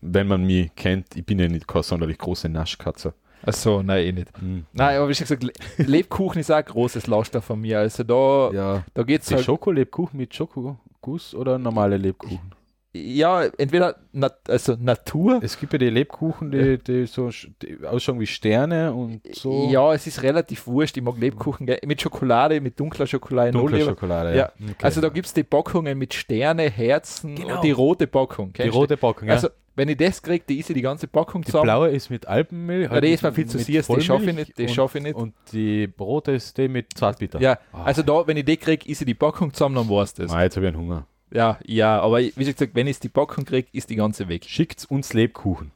[0.00, 3.14] wenn man mich kennt, ich bin ja nicht keine sonderlich große Naschkatze.
[3.46, 4.28] Achso, nein, eh nicht.
[4.38, 4.64] Hm.
[4.72, 5.52] Nein, aber wie schon gesagt, Le-
[5.84, 7.78] Lebkuchen ist auch ein großes Lauschstoff von mir.
[7.80, 8.84] Also da, Ja.
[8.94, 9.44] da geht es halt.
[9.44, 12.52] Schokolebkuchen mit Schokoguss oder normale Lebkuchen?
[12.96, 15.40] Ja, entweder nat also Natur.
[15.42, 17.28] Es gibt ja die Lebkuchen, die, die so
[17.60, 19.68] die ausschauen wie Sterne und so.
[19.68, 20.96] Ja, es ist relativ wurscht.
[20.96, 23.50] Ich mag Lebkuchen gell, mit Schokolade, mit dunkler Schokolade.
[23.50, 23.90] dunkle noch lieber.
[23.90, 24.36] Schokolade.
[24.36, 24.52] Ja.
[24.62, 24.74] Okay.
[24.82, 27.56] Also da gibt es die Packungen mit Sterne, Herzen Genau.
[27.56, 28.52] und die rote Packung.
[28.52, 29.34] die rote Packung, ja.
[29.34, 31.64] Also, wenn ich das kriege, die ist die ganze Packung die zusammen.
[31.64, 32.92] blaue ist mit Alpenmilch.
[32.92, 34.56] Ja, die ist mir viel zu süß, die schaffe ich nicht.
[34.56, 35.16] Die und, schaffe ich nicht.
[35.16, 37.40] Und die rote ist die mit Zartbitter.
[37.40, 37.82] Ja, Ah.
[37.86, 40.30] also da, wenn ich die kriege, ist die Packung zusammen, dann war es das.
[40.30, 41.08] Ah, jetzt habe ich einen Hunger.
[41.34, 44.44] Ja, ja, aber wie gesagt, wenn ich die Packung kriege, ist die ganze weg.
[44.46, 45.72] Schickt uns Lebkuchen.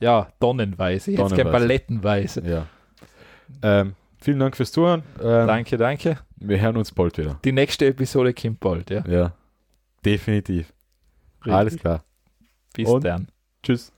[0.00, 1.10] Ja, tonnenweise.
[1.12, 1.50] Jetzt kein Tonnenweise.
[1.50, 2.42] palettenweise.
[2.46, 2.66] Ja.
[3.62, 5.02] Ähm, vielen Dank fürs Zuhören.
[5.18, 6.18] Ähm, Danke, danke.
[6.36, 7.40] Wir hören uns bald wieder.
[7.44, 9.02] Die nächste Episode kommt bald, ja.
[9.08, 9.32] Ja.
[10.04, 10.72] Definitiv.
[11.40, 12.04] Alles klar.
[12.74, 13.28] Bis Und- dann.
[13.62, 13.92] Tschüss.